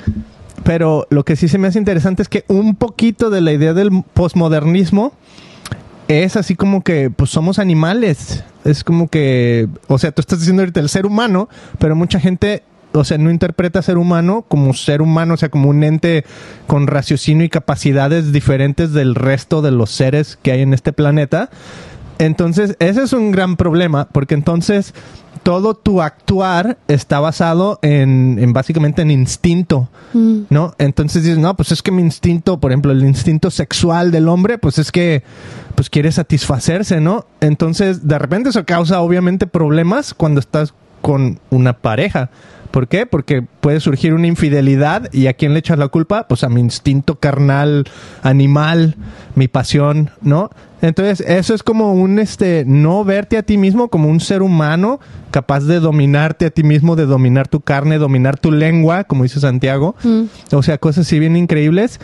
Pero 0.66 1.06
lo 1.10 1.24
que 1.24 1.36
sí 1.36 1.46
se 1.46 1.58
me 1.58 1.68
hace 1.68 1.78
interesante 1.78 2.22
es 2.22 2.28
que 2.28 2.44
un 2.48 2.74
poquito 2.74 3.30
de 3.30 3.40
la 3.40 3.52
idea 3.52 3.72
del 3.72 4.02
posmodernismo 4.14 5.12
es 6.08 6.36
así 6.36 6.56
como 6.56 6.82
que 6.82 7.08
pues 7.08 7.30
somos 7.30 7.60
animales. 7.60 8.42
Es 8.64 8.82
como 8.82 9.06
que, 9.06 9.68
o 9.86 9.96
sea, 9.98 10.10
tú 10.10 10.20
estás 10.20 10.40
diciendo 10.40 10.62
ahorita 10.62 10.80
el 10.80 10.88
ser 10.88 11.06
humano, 11.06 11.48
pero 11.78 11.94
mucha 11.94 12.18
gente, 12.18 12.64
o 12.92 13.04
sea, 13.04 13.16
no 13.16 13.30
interpreta 13.30 13.80
ser 13.80 13.96
humano 13.96 14.44
como 14.48 14.74
ser 14.74 15.02
humano, 15.02 15.34
o 15.34 15.36
sea, 15.36 15.50
como 15.50 15.68
un 15.70 15.84
ente 15.84 16.24
con 16.66 16.88
raciocinio 16.88 17.44
y 17.44 17.48
capacidades 17.48 18.32
diferentes 18.32 18.92
del 18.92 19.14
resto 19.14 19.62
de 19.62 19.70
los 19.70 19.92
seres 19.92 20.36
que 20.42 20.50
hay 20.50 20.62
en 20.62 20.74
este 20.74 20.92
planeta. 20.92 21.48
Entonces, 22.18 22.74
ese 22.80 23.04
es 23.04 23.12
un 23.12 23.30
gran 23.30 23.56
problema, 23.56 24.08
porque 24.08 24.34
entonces 24.34 24.94
todo 25.46 25.74
tu 25.74 26.02
actuar 26.02 26.76
está 26.88 27.20
basado 27.20 27.78
en, 27.82 28.36
en 28.40 28.52
básicamente 28.52 29.02
en 29.02 29.12
instinto. 29.12 29.88
Mm. 30.12 30.38
¿no? 30.50 30.74
Entonces 30.78 31.22
dices, 31.22 31.38
no, 31.38 31.54
pues 31.54 31.70
es 31.70 31.82
que 31.82 31.92
mi 31.92 32.02
instinto, 32.02 32.58
por 32.58 32.72
ejemplo, 32.72 32.90
el 32.90 33.04
instinto 33.04 33.52
sexual 33.52 34.10
del 34.10 34.26
hombre, 34.26 34.58
pues 34.58 34.80
es 34.80 34.90
que, 34.90 35.22
pues 35.76 35.88
quiere 35.88 36.10
satisfacerse, 36.10 37.00
¿no? 37.00 37.26
Entonces, 37.40 38.08
de 38.08 38.18
repente 38.18 38.48
eso 38.48 38.64
causa 38.64 39.00
obviamente 39.00 39.46
problemas 39.46 40.14
cuando 40.14 40.40
estás 40.40 40.74
con 41.00 41.38
una 41.50 41.74
pareja. 41.74 42.28
¿Por 42.72 42.88
qué? 42.88 43.06
Porque 43.06 43.42
puede 43.42 43.78
surgir 43.78 44.14
una 44.14 44.26
infidelidad 44.26 45.08
y 45.12 45.28
a 45.28 45.34
quién 45.34 45.52
le 45.52 45.60
echas 45.60 45.78
la 45.78 45.86
culpa? 45.86 46.26
Pues 46.26 46.42
a 46.42 46.48
mi 46.48 46.60
instinto 46.60 47.20
carnal, 47.20 47.84
animal, 48.24 48.96
mi 49.36 49.46
pasión, 49.46 50.10
¿no? 50.22 50.50
Entonces, 50.86 51.20
eso 51.26 51.54
es 51.54 51.62
como 51.62 51.92
un, 51.92 52.18
este, 52.18 52.64
no 52.66 53.04
verte 53.04 53.36
a 53.36 53.42
ti 53.42 53.58
mismo 53.58 53.88
como 53.88 54.08
un 54.08 54.20
ser 54.20 54.42
humano 54.42 55.00
capaz 55.30 55.64
de 55.64 55.80
dominarte 55.80 56.46
a 56.46 56.50
ti 56.50 56.62
mismo, 56.62 56.96
de 56.96 57.06
dominar 57.06 57.48
tu 57.48 57.60
carne, 57.60 57.98
dominar 57.98 58.38
tu 58.38 58.52
lengua, 58.52 59.04
como 59.04 59.24
dice 59.24 59.40
Santiago. 59.40 59.96
Mm. 60.02 60.24
O 60.52 60.62
sea, 60.62 60.78
cosas 60.78 61.06
así 61.06 61.18
bien 61.18 61.36
increíbles. 61.36 62.00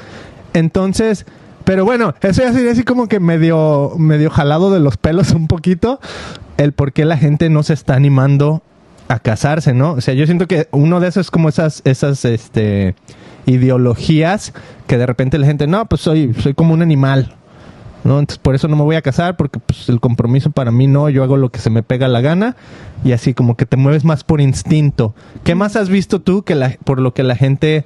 Entonces, 0.52 1.26
pero 1.64 1.84
bueno, 1.84 2.14
eso 2.20 2.42
ya 2.42 2.52
sería 2.52 2.72
así 2.72 2.82
como 2.82 3.08
que 3.08 3.20
medio, 3.20 3.92
medio 3.96 4.30
jalado 4.30 4.70
de 4.70 4.80
los 4.80 4.96
pelos 4.96 5.30
un 5.32 5.46
poquito. 5.46 6.00
El 6.56 6.72
por 6.72 6.92
qué 6.92 7.04
la 7.04 7.16
gente 7.16 7.48
no 7.48 7.62
se 7.62 7.74
está 7.74 7.94
animando 7.94 8.62
a 9.08 9.18
casarse, 9.18 9.74
¿no? 9.74 9.92
O 9.92 10.00
sea, 10.00 10.14
yo 10.14 10.26
siento 10.26 10.46
que 10.46 10.68
uno 10.70 11.00
de 11.00 11.08
esos 11.08 11.26
es 11.26 11.30
como 11.30 11.48
esas, 11.48 11.82
esas, 11.84 12.24
este, 12.24 12.94
ideologías 13.46 14.52
que 14.86 14.98
de 14.98 15.06
repente 15.06 15.38
la 15.38 15.46
gente, 15.46 15.66
no, 15.66 15.86
pues 15.86 16.00
soy, 16.00 16.34
soy 16.34 16.54
como 16.54 16.74
un 16.74 16.82
animal. 16.82 17.36
¿No? 18.04 18.18
Entonces 18.18 18.38
por 18.38 18.54
eso 18.54 18.68
no 18.68 18.76
me 18.76 18.82
voy 18.82 18.96
a 18.96 19.02
casar 19.02 19.36
porque 19.36 19.58
pues, 19.58 19.88
el 19.88 20.00
compromiso 20.00 20.50
para 20.50 20.70
mí 20.70 20.86
no, 20.86 21.08
yo 21.08 21.22
hago 21.22 21.36
lo 21.36 21.50
que 21.50 21.58
se 21.58 21.70
me 21.70 21.82
pega 21.82 22.08
la 22.08 22.20
gana 22.20 22.56
y 23.04 23.12
así 23.12 23.34
como 23.34 23.56
que 23.56 23.66
te 23.66 23.76
mueves 23.76 24.04
más 24.04 24.24
por 24.24 24.40
instinto. 24.40 25.14
¿Qué 25.44 25.54
más 25.54 25.76
has 25.76 25.88
visto 25.88 26.20
tú 26.20 26.42
que 26.42 26.54
la, 26.54 26.76
por 26.84 27.00
lo 27.00 27.14
que 27.14 27.22
la 27.22 27.36
gente 27.36 27.84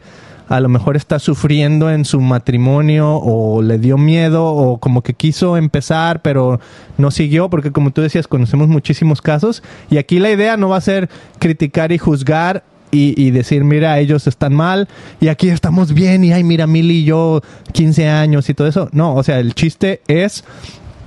a 0.49 0.61
lo 0.61 0.69
mejor 0.69 0.97
está 0.97 1.19
sufriendo 1.19 1.91
en 1.91 2.05
su 2.05 2.21
matrimonio 2.21 3.17
o 3.17 3.63
le 3.63 3.79
dio 3.79 3.99
miedo 3.99 4.45
o 4.47 4.79
como 4.79 5.03
que 5.03 5.15
quiso 5.15 5.57
empezar 5.57 6.23
pero 6.23 6.61
no 6.99 7.11
siguió 7.11 7.51
porque 7.51 7.73
como 7.73 7.91
tú 7.91 8.01
decías 8.01 8.29
conocemos 8.29 8.69
muchísimos 8.69 9.21
casos 9.21 9.63
y 9.91 9.99
aquí 9.99 10.21
la 10.21 10.31
idea 10.31 10.57
no 10.57 10.69
va 10.69 10.77
a 10.77 10.81
ser 10.81 11.11
criticar 11.41 11.91
y 11.91 11.99
juzgar 11.99 12.63
y, 12.97 13.15
y 13.17 13.31
decir, 13.31 13.65
mira, 13.65 13.99
ellos 13.99 14.27
están 14.27 14.55
mal 14.55 14.89
y 15.21 15.29
aquí 15.29 15.49
estamos 15.49 15.93
bien 15.93 16.25
y 16.25 16.33
ay, 16.33 16.45
mira, 16.45 16.67
Mili 16.67 16.99
y 16.99 17.05
yo 17.05 17.43
15 17.73 18.09
años 18.09 18.49
y 18.49 18.55
todo 18.55 18.67
eso. 18.67 18.89
No, 18.93 19.15
o 19.15 19.23
sea, 19.23 19.39
el 19.39 19.55
chiste 19.55 20.01
es 20.09 20.45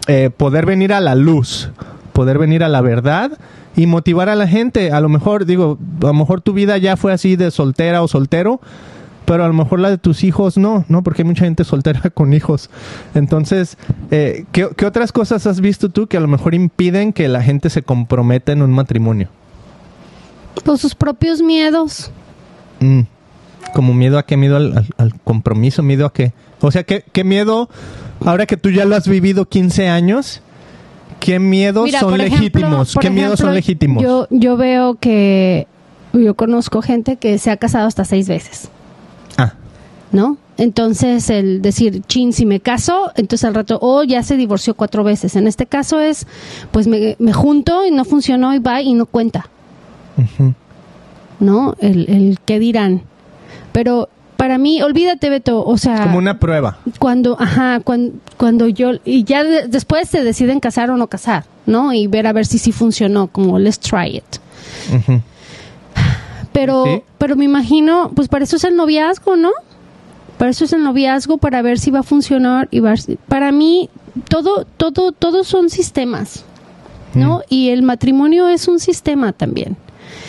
eh, 0.08 0.30
poder 0.36 0.66
venir 0.66 0.94
a 0.94 1.02
la 1.02 1.16
luz, 1.16 1.70
poder 2.14 2.38
venir 2.38 2.64
a 2.64 2.68
la 2.68 2.82
verdad 2.82 3.32
y 3.76 3.86
motivar 3.86 4.30
a 4.30 4.36
la 4.36 4.48
gente. 4.48 4.92
A 4.92 5.02
lo 5.02 5.10
mejor, 5.10 5.46
digo, 5.46 5.78
a 6.02 6.08
lo 6.08 6.14
mejor 6.14 6.42
tu 6.42 6.54
vida 6.54 6.78
ya 6.78 6.98
fue 6.98 7.14
así 7.14 7.36
de 7.36 7.52
soltera 7.52 8.02
o 8.02 8.08
soltero, 8.08 8.60
pero 9.26 9.44
a 9.44 9.48
lo 9.48 9.54
mejor 9.54 9.80
la 9.80 9.92
de 9.92 9.98
tus 9.98 10.24
hijos 10.24 10.58
no, 10.58 10.84
¿no? 10.88 11.04
Porque 11.04 11.22
hay 11.22 11.28
mucha 11.28 11.46
gente 11.46 11.64
soltera 11.64 12.10
con 12.14 12.34
hijos. 12.34 12.70
Entonces, 13.14 13.78
eh, 14.12 14.46
¿qué, 14.52 14.70
qué 14.76 14.86
otras 14.86 15.12
cosas 15.12 15.46
has 15.46 15.62
visto 15.62 15.90
tú 15.90 16.08
que 16.08 16.18
a 16.18 16.22
lo 16.22 16.28
mejor 16.28 16.56
impiden 16.56 17.14
que 17.14 17.28
la 17.28 17.44
gente 17.44 17.70
se 17.70 17.84
comprometa 17.84 18.52
en 18.52 18.64
un 18.64 18.72
matrimonio? 18.72 19.30
Pues 20.64 20.82
sus 20.82 20.96
propios 20.96 21.42
miedos. 21.42 22.12
Mm. 22.80 23.02
Como 23.74 23.94
miedo 23.94 24.18
a 24.18 24.26
qué, 24.26 24.36
miedo 24.38 24.58
al, 24.58 24.78
al- 24.78 24.88
al 24.98 25.20
compromiso, 25.22 25.84
miedo 25.84 26.06
a 26.06 26.14
qué. 26.14 26.34
O 26.62 26.72
sea, 26.72 26.84
¿qué, 26.84 27.04
qué 27.12 27.24
miedo, 27.24 27.70
ahora 28.26 28.46
que 28.46 28.58
tú 28.58 28.70
ya 28.72 28.86
lo 28.86 28.96
has 28.96 29.08
vivido 29.08 29.46
15 29.46 29.88
años, 29.90 30.42
qué 31.20 31.40
miedos 31.40 31.86
Mira, 31.86 32.00
son 32.00 32.16
ejemplo- 32.20 32.38
legítimos? 32.40 32.96
¿Qué 33.00 33.10
miedos 33.10 33.40
son 33.40 33.54
legítimos? 33.54 34.04
Yo, 34.04 34.28
yo 34.32 34.58
veo 34.58 34.96
que 34.96 35.68
yo 36.14 36.34
conozco 36.36 36.82
gente 36.82 37.18
que 37.18 37.38
se 37.38 37.52
ha 37.52 37.58
casado 37.58 37.88
hasta 37.88 38.04
seis 38.06 38.28
veces, 38.28 38.70
Ah, 39.38 39.54
¿no? 40.12 40.38
Entonces, 40.58 41.30
el 41.30 41.62
decir, 41.62 42.02
chin, 42.08 42.34
si 42.34 42.46
me 42.46 42.60
caso, 42.60 43.12
entonces 43.16 43.46
al 43.46 43.54
rato, 43.54 43.78
oh, 43.82 44.04
ya 44.04 44.24
se 44.24 44.36
divorció 44.36 44.74
cuatro 44.74 45.06
veces. 45.06 45.36
En 45.38 45.48
este 45.48 45.66
caso 45.68 46.02
es, 46.02 46.28
pues 46.72 46.88
me, 46.88 47.16
me 47.20 47.32
junto 47.32 47.86
y 47.86 47.92
no 47.92 48.04
funcionó 48.04 48.54
y 48.54 48.60
va 48.60 48.82
y 48.82 48.94
no 48.96 49.06
cuenta, 49.06 49.48
¿no? 51.40 51.76
El, 51.80 52.10
el 52.10 52.38
qué 52.46 52.60
dirán. 52.60 53.02
Pero 53.72 54.10
para 54.38 54.58
mí, 54.58 54.82
olvídate, 54.82 55.30
Beto, 55.30 55.66
o 55.66 55.78
sea... 55.78 56.04
como 56.04 56.18
una 56.18 56.40
prueba. 56.40 56.78
cuando, 56.98 57.36
ajá, 57.40 57.82
cuando, 57.82 58.14
cuando 58.38 58.68
yo, 58.68 58.92
y 59.06 59.24
ya 59.26 59.44
de- 59.44 59.68
después 59.68 60.08
se 60.10 60.24
deciden 60.24 60.60
casar 60.62 60.90
o 60.92 60.98
no 60.98 61.08
casar, 61.08 61.44
¿no? 61.66 61.94
Y 61.94 62.08
ver 62.08 62.26
a 62.26 62.34
ver 62.34 62.46
si 62.46 62.58
sí 62.58 62.72
funcionó, 62.72 63.28
como 63.28 63.60
let's 63.60 63.80
try 63.80 64.18
it. 64.18 64.24
Pero, 66.54 66.84
Sí. 66.86 67.02
pero 67.18 67.36
me 67.36 67.46
imagino, 67.46 68.12
pues 68.16 68.28
para 68.28 68.44
eso 68.44 68.56
es 68.56 68.64
el 68.64 68.76
noviazgo, 68.76 69.36
¿no? 69.36 69.52
Para 70.38 70.52
eso 70.52 70.66
es 70.66 70.74
el 70.74 70.84
noviazgo, 70.84 71.38
para 71.38 71.62
ver 71.62 71.80
si 71.80 71.92
va 71.92 72.00
a 72.00 72.04
funcionar 72.04 72.68
y 72.72 72.80
va 72.80 72.94
a- 72.94 72.96
para 73.28 73.52
mí 73.52 73.90
todo, 74.30 74.66
todo, 74.78 75.12
todos 75.12 75.48
son 75.48 75.70
sistemas, 75.70 76.44
¿no? 77.14 77.42
Y 77.50 77.70
el 77.70 77.84
matrimonio 77.84 78.48
es 78.48 78.68
un 78.68 78.80
sistema 78.80 79.32
también. 79.34 79.78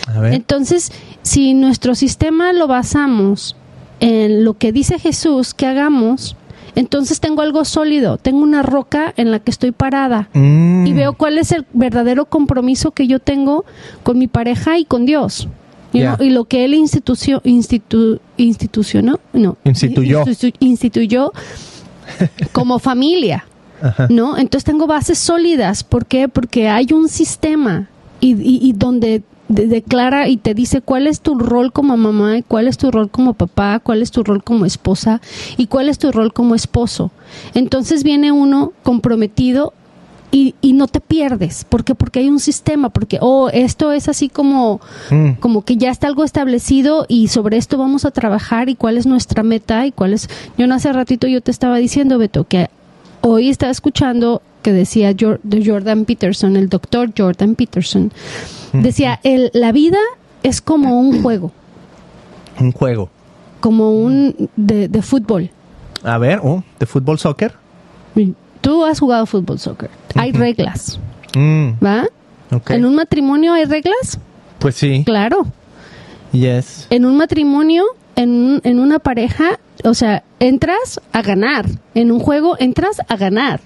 A 0.07 0.21
ver. 0.21 0.35
Entonces, 0.35 0.93
si 1.23 1.55
nuestro 1.55 1.95
sistema 1.95 2.53
lo 2.53 2.67
basamos 2.67 3.57
en 4.01 4.45
lo 4.45 4.55
que 4.55 4.73
dice 4.73 4.99
Jesús 4.99 5.55
que 5.55 5.67
hagamos, 5.67 6.37
entonces 6.75 7.21
tengo 7.21 7.43
algo 7.43 7.65
sólido, 7.65 8.17
tengo 8.17 8.39
una 8.43 8.63
roca 8.63 9.13
en 9.17 9.31
la 9.31 9.41
que 9.41 9.51
estoy 9.51 9.73
parada 9.73 10.29
Mm. 10.35 10.87
y 10.87 10.93
veo 10.93 11.15
cuál 11.15 11.37
es 11.39 11.53
el 11.53 11.67
verdadero 11.73 12.27
compromiso 12.27 12.93
que 12.93 13.07
yo 13.07 13.19
tengo 13.19 13.65
con 14.03 14.19
mi 14.19 14.27
pareja 14.29 14.79
y 14.79 14.85
con 14.85 15.05
Dios. 15.07 15.49
Y 15.93 16.31
lo 16.31 16.45
que 16.45 16.65
él 16.65 16.75
institució, 16.75 17.41
institu, 17.45 18.21
institucionó, 18.37 19.19
no, 19.33 19.57
Instituyó. 19.65 20.25
institu- 20.25 20.55
instituyó 20.61 21.33
como 22.53 22.79
familia. 22.79 23.45
Ajá. 23.83 24.07
¿no? 24.11 24.37
Entonces 24.39 24.65
tengo 24.65 24.87
bases 24.87 25.19
sólidas. 25.19 25.83
¿Por 25.85 26.05
qué? 26.07 26.29
Porque 26.29 26.69
hay 26.69 26.89
un 26.93 27.09
sistema 27.09 27.89
y, 28.21 28.35
y- 28.35 28.61
y 28.63 28.73
donde 28.73 29.23
de- 29.51 29.67
declara 29.67 30.29
y 30.29 30.37
te 30.39 30.55
dice 30.55 30.81
cuál 30.81 31.07
es 31.07 31.21
tu 31.21 31.39
rol 31.39 31.73
como 31.73 31.97
mamá 31.97 32.39
y 32.39 32.43
cuál 32.43 32.69
es 32.69 32.79
tu 32.79 32.91
rol 32.91 33.11
como 33.11 33.35
papá, 33.35 33.81
cuál 33.81 34.01
es 34.01 34.11
tu 34.11 34.23
rol 34.25 34.43
como 34.43 34.65
esposa 34.65 35.21
y 35.59 35.67
cuál 35.67 35.89
es 35.91 35.99
tu 35.99 36.11
rol 36.13 36.33
como 36.33 36.55
esposo. 36.55 37.11
Entonces 37.55 38.03
viene 38.05 38.33
uno 38.33 38.73
comprometido 38.83 39.73
y, 40.33 40.55
y 40.61 40.75
no 40.75 40.87
te 40.87 41.01
pierdes. 41.01 41.65
¿Por 41.65 41.83
qué? 41.83 41.97
Porque 41.97 42.21
hay 42.21 42.29
un 42.29 42.39
sistema, 42.39 42.89
porque, 42.91 43.19
oh, 43.21 43.49
esto 43.53 43.91
es 43.91 44.09
así 44.09 44.29
como, 44.29 44.81
Mm. 45.11 45.33
como 45.41 45.65
que 45.65 45.77
ya 45.77 45.91
está 45.91 46.07
algo 46.07 46.23
establecido 46.23 47.05
y 47.09 47.27
sobre 47.27 47.57
esto 47.57 47.77
vamos 47.77 48.05
a 48.05 48.13
trabajar 48.13 48.69
y 48.69 48.77
cuál 48.77 48.97
es 48.97 49.07
nuestra 49.07 49.43
meta 49.43 49.85
y 49.87 49.91
cuál 49.91 50.13
es... 50.13 50.29
Yo 50.57 50.69
no 50.69 50.77
hace 50.77 50.93
ratito 50.93 51.27
yo 51.27 51.41
te 51.41 51.51
estaba 51.51 51.79
diciendo, 51.79 52.17
Beto, 52.19 52.45
que 52.45 52.69
hoy 53.23 53.49
estaba 53.49 53.73
escuchando 53.73 54.41
que 54.63 54.73
decía 54.73 55.11
Jor- 55.17 55.41
de 55.43 55.65
Jordan 55.67 56.05
Peterson, 56.05 56.55
el 56.57 56.69
doctor 56.69 57.11
Jordan 57.19 57.57
Peterson, 57.57 58.13
decía, 58.73 59.21
el, 59.23 59.51
la 59.55 59.73
vida 59.73 59.99
es 60.43 60.61
como 60.61 61.01
un 61.01 61.23
juego, 61.23 61.53
Un 62.59 62.73
juego. 62.73 63.09
como 63.61 63.93
un 63.93 64.49
de, 64.57 64.89
de 64.89 65.03
fútbol. 65.03 65.51
A 66.03 66.19
ver, 66.19 66.41
oh, 66.43 66.63
¿de 66.79 66.87
fútbol 66.87 67.19
soccer? 67.19 67.55
Tú 68.61 68.85
has 68.85 69.01
jugado 69.01 69.27
fútbol, 69.27 69.59
soccer. 69.59 69.91
Hay 70.15 70.33
reglas, 70.33 70.99
Mm, 71.37 71.71
¿va? 71.85 72.07
¿En 72.71 72.85
un 72.85 72.97
matrimonio 72.97 73.53
hay 73.55 73.65
reglas? 73.65 74.19
Pues 74.59 74.75
sí. 74.75 75.05
Claro. 75.07 75.47
Yes. 76.33 76.87
En 76.91 77.05
un 77.05 77.17
matrimonio, 77.17 77.85
en, 78.17 78.61
en 78.65 78.81
una 78.81 78.99
pareja, 78.99 79.61
o 79.85 79.95
sea, 79.95 80.25
entras 80.41 81.01
a 81.13 81.23
ganar. 81.23 81.67
En 81.95 82.11
un 82.11 82.19
juego 82.19 82.57
entras 82.59 82.97
a 83.09 83.17
ganar. 83.17 83.61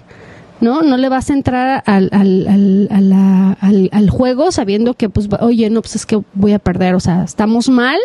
¿No? 0.61 0.81
No 0.83 0.95
le 0.97 1.09
vas 1.09 1.29
a 1.29 1.33
entrar 1.33 1.83
al, 1.85 2.09
al, 2.13 2.47
al, 2.47 2.87
a 2.91 3.01
la- 3.01 3.57
al- 3.59 3.89
al 3.91 4.09
juego 4.09 4.51
sabiendo 4.51 4.93
que, 4.93 5.09
pues, 5.09 5.27
oye, 5.41 5.69
no, 5.69 5.81
pues 5.81 5.95
es 5.95 6.05
que 6.05 6.21
voy 6.33 6.53
a 6.53 6.59
perder. 6.59 6.95
O 6.95 6.99
sea, 6.99 7.23
estamos 7.23 7.67
mal, 7.69 7.99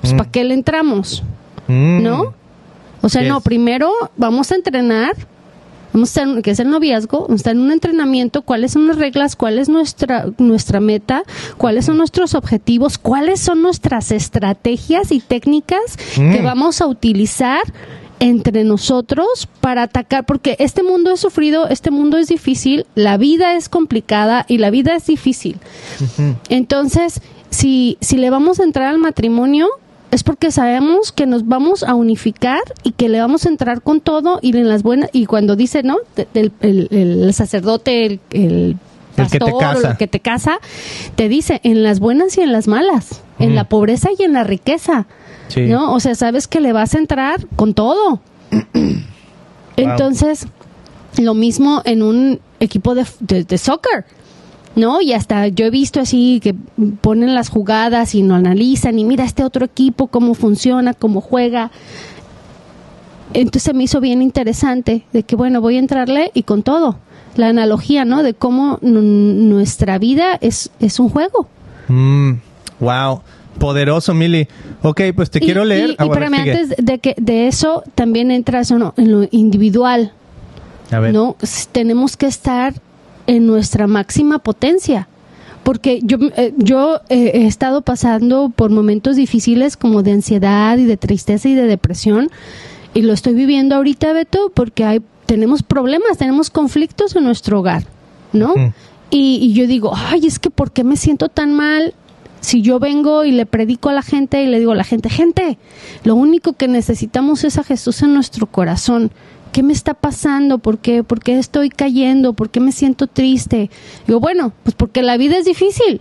pues, 0.00 0.14
Mm. 0.14 0.16
¿para 0.16 0.30
qué 0.30 0.44
le 0.44 0.54
entramos? 0.54 1.22
Mm. 1.68 2.02
¿No? 2.02 2.32
O 3.02 3.08
sea, 3.08 3.22
no, 3.22 3.40
primero 3.42 3.90
vamos 4.16 4.50
a 4.50 4.54
entrenar, 4.56 5.12
vamos 5.92 6.16
a 6.16 6.22
estar, 6.22 6.42
que 6.42 6.50
es 6.50 6.60
el 6.60 6.68
noviazgo, 6.70 7.20
vamos 7.22 7.32
a 7.32 7.36
estar 7.36 7.52
en 7.54 7.60
un 7.60 7.72
entrenamiento, 7.72 8.42
cuáles 8.42 8.72
son 8.72 8.86
las 8.86 8.96
reglas, 8.96 9.36
cuál 9.36 9.58
es 9.58 9.68
nuestra, 9.68 10.26
nuestra 10.38 10.80
meta, 10.80 11.22
cuáles 11.58 11.84
son 11.86 11.96
nuestros 11.98 12.34
objetivos, 12.34 12.98
cuáles 12.98 13.40
son 13.40 13.62
nuestras 13.62 14.10
estrategias 14.10 15.12
y 15.12 15.20
técnicas 15.20 15.96
que 16.14 16.40
Mm. 16.40 16.44
vamos 16.44 16.80
a 16.80 16.86
utilizar 16.86 17.60
entre 18.20 18.64
nosotros 18.64 19.48
para 19.60 19.82
atacar, 19.82 20.24
porque 20.26 20.54
este 20.58 20.82
mundo 20.82 21.10
es 21.12 21.20
sufrido, 21.20 21.68
este 21.68 21.90
mundo 21.90 22.18
es 22.18 22.28
difícil, 22.28 22.86
la 22.94 23.16
vida 23.16 23.56
es 23.56 23.68
complicada 23.68 24.44
y 24.46 24.58
la 24.58 24.70
vida 24.70 24.94
es 24.94 25.06
difícil. 25.06 25.56
Entonces, 26.48 27.20
si, 27.48 27.96
si 28.00 28.16
le 28.18 28.30
vamos 28.30 28.60
a 28.60 28.64
entrar 28.64 28.86
al 28.88 28.98
matrimonio, 28.98 29.68
es 30.10 30.22
porque 30.22 30.50
sabemos 30.50 31.12
que 31.12 31.26
nos 31.26 31.46
vamos 31.46 31.82
a 31.82 31.94
unificar 31.94 32.60
y 32.82 32.92
que 32.92 33.08
le 33.08 33.20
vamos 33.20 33.46
a 33.46 33.48
entrar 33.48 33.80
con 33.80 34.00
todo 34.00 34.38
y 34.42 34.56
en 34.56 34.68
las 34.68 34.82
buenas, 34.82 35.08
y 35.12 35.26
cuando 35.26 35.56
dice, 35.56 35.82
¿no? 35.82 35.96
El, 36.34 36.52
el 36.60 37.32
sacerdote, 37.32 38.06
el, 38.06 38.20
el 38.30 38.76
El 39.16 39.26
que 39.30 39.38
te 39.38 39.38
pastor 39.38 39.52
o 39.54 39.58
casa. 39.58 39.90
el 39.90 39.96
que 39.96 40.06
te 40.08 40.20
casa, 40.20 40.58
te 41.16 41.28
dice 41.28 41.60
en 41.64 41.82
las 41.82 42.00
buenas 42.00 42.36
y 42.38 42.42
en 42.42 42.52
las 42.52 42.68
malas, 42.68 43.22
en 43.38 43.54
la 43.54 43.64
pobreza 43.64 44.10
y 44.18 44.24
en 44.24 44.34
la 44.34 44.44
riqueza. 44.44 45.06
Sí. 45.50 45.62
¿No? 45.66 45.92
O 45.92 46.00
sea, 46.00 46.14
sabes 46.14 46.48
que 46.48 46.60
le 46.60 46.72
vas 46.72 46.94
a 46.94 46.98
entrar 46.98 47.46
con 47.56 47.74
todo. 47.74 48.20
Entonces, 49.76 50.46
lo 51.18 51.34
mismo 51.34 51.82
en 51.84 52.02
un 52.02 52.40
equipo 52.60 52.94
de, 52.94 53.04
de, 53.20 53.44
de 53.44 53.58
soccer. 53.58 54.04
¿No? 54.76 55.00
Y 55.00 55.12
hasta 55.14 55.48
yo 55.48 55.64
he 55.66 55.70
visto 55.70 55.98
así 56.00 56.38
que 56.40 56.54
ponen 57.00 57.34
las 57.34 57.48
jugadas 57.48 58.14
y 58.14 58.22
no 58.22 58.36
analizan 58.36 59.00
y 59.00 59.04
mira 59.04 59.24
este 59.24 59.42
otro 59.42 59.64
equipo 59.64 60.06
cómo 60.06 60.34
funciona, 60.34 60.94
cómo 60.94 61.20
juega. 61.20 61.72
Entonces 63.32 63.74
me 63.74 63.82
hizo 63.84 64.00
bien 64.00 64.22
interesante 64.22 65.04
de 65.12 65.24
que 65.24 65.34
bueno, 65.34 65.60
voy 65.60 65.74
a 65.76 65.80
entrarle 65.80 66.30
y 66.34 66.44
con 66.44 66.62
todo. 66.62 66.96
La 67.36 67.48
analogía, 67.48 68.04
¿no? 68.04 68.22
De 68.22 68.32
cómo 68.34 68.78
nu- 68.80 69.02
nuestra 69.02 69.98
vida 69.98 70.36
es, 70.40 70.70
es 70.78 71.00
un 71.00 71.08
juego. 71.08 71.48
Mm, 71.88 72.34
wow. 72.78 73.22
Poderoso, 73.60 74.12
Mili. 74.14 74.48
Ok, 74.82 75.00
pues 75.14 75.30
te 75.30 75.38
Y- 75.38 75.42
quiero 75.42 75.64
leer. 75.64 75.90
Y, 75.90 75.96
Ah, 75.98 76.04
y 76.04 76.08
bueno, 76.08 76.24
espérame, 76.24 76.44
sigue. 76.44 76.58
antes 76.58 76.84
de 76.84 76.98
que 76.98 77.14
de 77.18 77.46
eso 77.46 77.84
también 77.94 78.30
entra 78.32 78.60
eso, 78.60 78.78
¿no? 78.78 78.94
en 78.96 79.12
lo 79.12 79.28
individual, 79.30 80.12
A 80.90 80.98
ver. 80.98 81.12
¿no? 81.14 81.36
Tenemos 81.70 82.16
que 82.16 82.26
estar 82.26 82.74
en 83.28 83.46
nuestra 83.46 83.86
máxima 83.86 84.40
potencia. 84.40 85.06
Porque 85.62 86.00
yo, 86.02 86.16
eh, 86.36 86.54
yo 86.56 87.00
eh, 87.10 87.32
he 87.34 87.46
estado 87.46 87.82
pasando 87.82 88.50
por 88.54 88.70
momentos 88.70 89.14
difíciles 89.16 89.76
como 89.76 90.02
de 90.02 90.12
ansiedad 90.12 90.78
y 90.78 90.86
de 90.86 90.96
tristeza 90.96 91.48
y 91.50 91.54
de 91.54 91.66
depresión. 91.66 92.30
Y 92.94 93.02
lo 93.02 93.12
estoy 93.12 93.34
viviendo 93.34 93.76
ahorita, 93.76 94.12
Beto, 94.14 94.50
porque 94.54 94.84
hay, 94.84 95.02
tenemos 95.26 95.62
problemas, 95.62 96.16
tenemos 96.16 96.48
conflictos 96.48 97.14
en 97.14 97.24
nuestro 97.24 97.60
hogar, 97.60 97.84
¿no? 98.32 98.54
Y, 99.10 99.36
y 99.42 99.52
yo 99.52 99.66
digo, 99.66 99.92
ay, 99.94 100.26
es 100.26 100.38
que 100.38 100.48
¿por 100.50 100.72
qué 100.72 100.82
me 100.82 100.96
siento 100.96 101.28
tan 101.28 101.52
mal? 101.54 101.94
Si 102.40 102.62
yo 102.62 102.78
vengo 102.78 103.24
y 103.24 103.32
le 103.32 103.46
predico 103.46 103.88
a 103.88 103.92
la 103.92 104.02
gente 104.02 104.42
y 104.42 104.46
le 104.46 104.58
digo 104.58 104.72
a 104.72 104.76
la 104.76 104.84
gente, 104.84 105.10
gente, 105.10 105.58
lo 106.04 106.14
único 106.14 106.54
que 106.54 106.68
necesitamos 106.68 107.44
es 107.44 107.58
a 107.58 107.64
Jesús 107.64 108.02
en 108.02 108.14
nuestro 108.14 108.46
corazón. 108.46 109.10
¿Qué 109.52 109.62
me 109.62 109.72
está 109.72 109.94
pasando? 109.94 110.58
¿Por 110.58 110.78
qué? 110.78 111.02
¿Por 111.02 111.20
qué 111.20 111.38
estoy 111.38 111.70
cayendo? 111.70 112.34
¿Por 112.34 112.50
qué 112.50 112.60
me 112.60 112.72
siento 112.72 113.08
triste? 113.08 113.68
Digo, 114.06 114.20
bueno, 114.20 114.52
pues 114.62 114.74
porque 114.74 115.02
la 115.02 115.16
vida 115.16 115.36
es 115.38 115.44
difícil, 115.44 116.00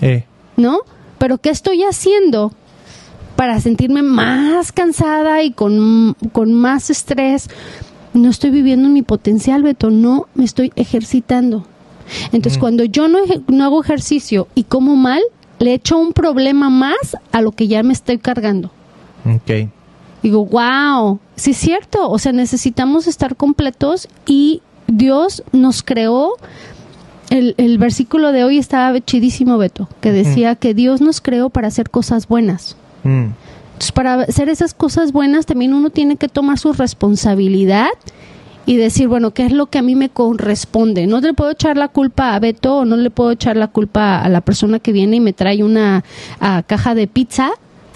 Eh, 0.00 0.24
¿no? 0.56 0.80
Pero 1.18 1.38
¿qué 1.38 1.50
estoy 1.50 1.82
haciendo 1.82 2.52
para 3.36 3.60
sentirme 3.60 4.02
más 4.02 4.70
cansada 4.72 5.42
y 5.42 5.50
con, 5.50 6.16
con 6.32 6.52
más 6.52 6.88
estrés? 6.88 7.48
No 8.12 8.30
estoy 8.30 8.50
viviendo 8.50 8.88
mi 8.88 9.02
potencial, 9.02 9.62
Beto, 9.64 9.90
no 9.90 10.28
me 10.34 10.44
estoy 10.44 10.72
ejercitando. 10.76 11.66
Entonces, 12.32 12.58
cuando 12.58 12.84
yo 12.84 13.08
no, 13.08 13.18
no 13.48 13.64
hago 13.64 13.82
ejercicio 13.82 14.46
y 14.54 14.64
como 14.64 14.94
mal, 14.94 15.20
le 15.64 15.72
echo 15.72 15.96
un 15.96 16.12
problema 16.12 16.68
más 16.68 17.16
a 17.32 17.40
lo 17.40 17.52
que 17.52 17.68
ya 17.68 17.82
me 17.82 17.94
estoy 17.94 18.18
cargando. 18.18 18.70
ok. 19.24 19.68
Digo, 20.22 20.46
wow, 20.46 21.18
sí 21.36 21.50
es 21.50 21.58
cierto, 21.58 22.08
o 22.08 22.18
sea, 22.18 22.32
necesitamos 22.32 23.06
estar 23.06 23.36
completos 23.36 24.08
y 24.26 24.62
Dios 24.86 25.42
nos 25.52 25.82
creó 25.82 26.32
el, 27.28 27.54
el 27.58 27.76
versículo 27.76 28.32
de 28.32 28.42
hoy 28.44 28.56
estaba 28.56 28.98
chidísimo, 29.00 29.58
Beto, 29.58 29.88
que 30.00 30.12
decía 30.12 30.54
que 30.54 30.72
Dios 30.72 31.02
nos 31.02 31.20
creó 31.20 31.50
para 31.50 31.68
hacer 31.68 31.90
cosas 31.90 32.26
buenas. 32.26 32.76
Mm. 33.02 33.28
Entonces, 33.74 33.92
para 33.92 34.14
hacer 34.22 34.48
esas 34.48 34.72
cosas 34.72 35.12
buenas, 35.12 35.44
también 35.44 35.74
uno 35.74 35.90
tiene 35.90 36.16
que 36.16 36.28
tomar 36.28 36.58
su 36.58 36.72
responsabilidad 36.72 37.88
y 38.66 38.76
decir, 38.76 39.08
bueno, 39.08 39.32
¿qué 39.32 39.44
es 39.46 39.52
lo 39.52 39.66
que 39.66 39.78
a 39.78 39.82
mí 39.82 39.94
me 39.94 40.08
corresponde? 40.08 41.06
No 41.06 41.20
le 41.20 41.34
puedo 41.34 41.50
echar 41.50 41.76
la 41.76 41.88
culpa 41.88 42.34
a 42.34 42.38
Beto 42.38 42.78
o 42.78 42.84
no 42.84 42.96
le 42.96 43.10
puedo 43.10 43.30
echar 43.30 43.56
la 43.56 43.68
culpa 43.68 44.20
a 44.20 44.28
la 44.28 44.40
persona 44.40 44.78
que 44.78 44.92
viene 44.92 45.16
y 45.16 45.20
me 45.20 45.32
trae 45.32 45.62
una 45.62 46.02
caja 46.66 46.94
de 46.94 47.06
pizza. 47.06 47.50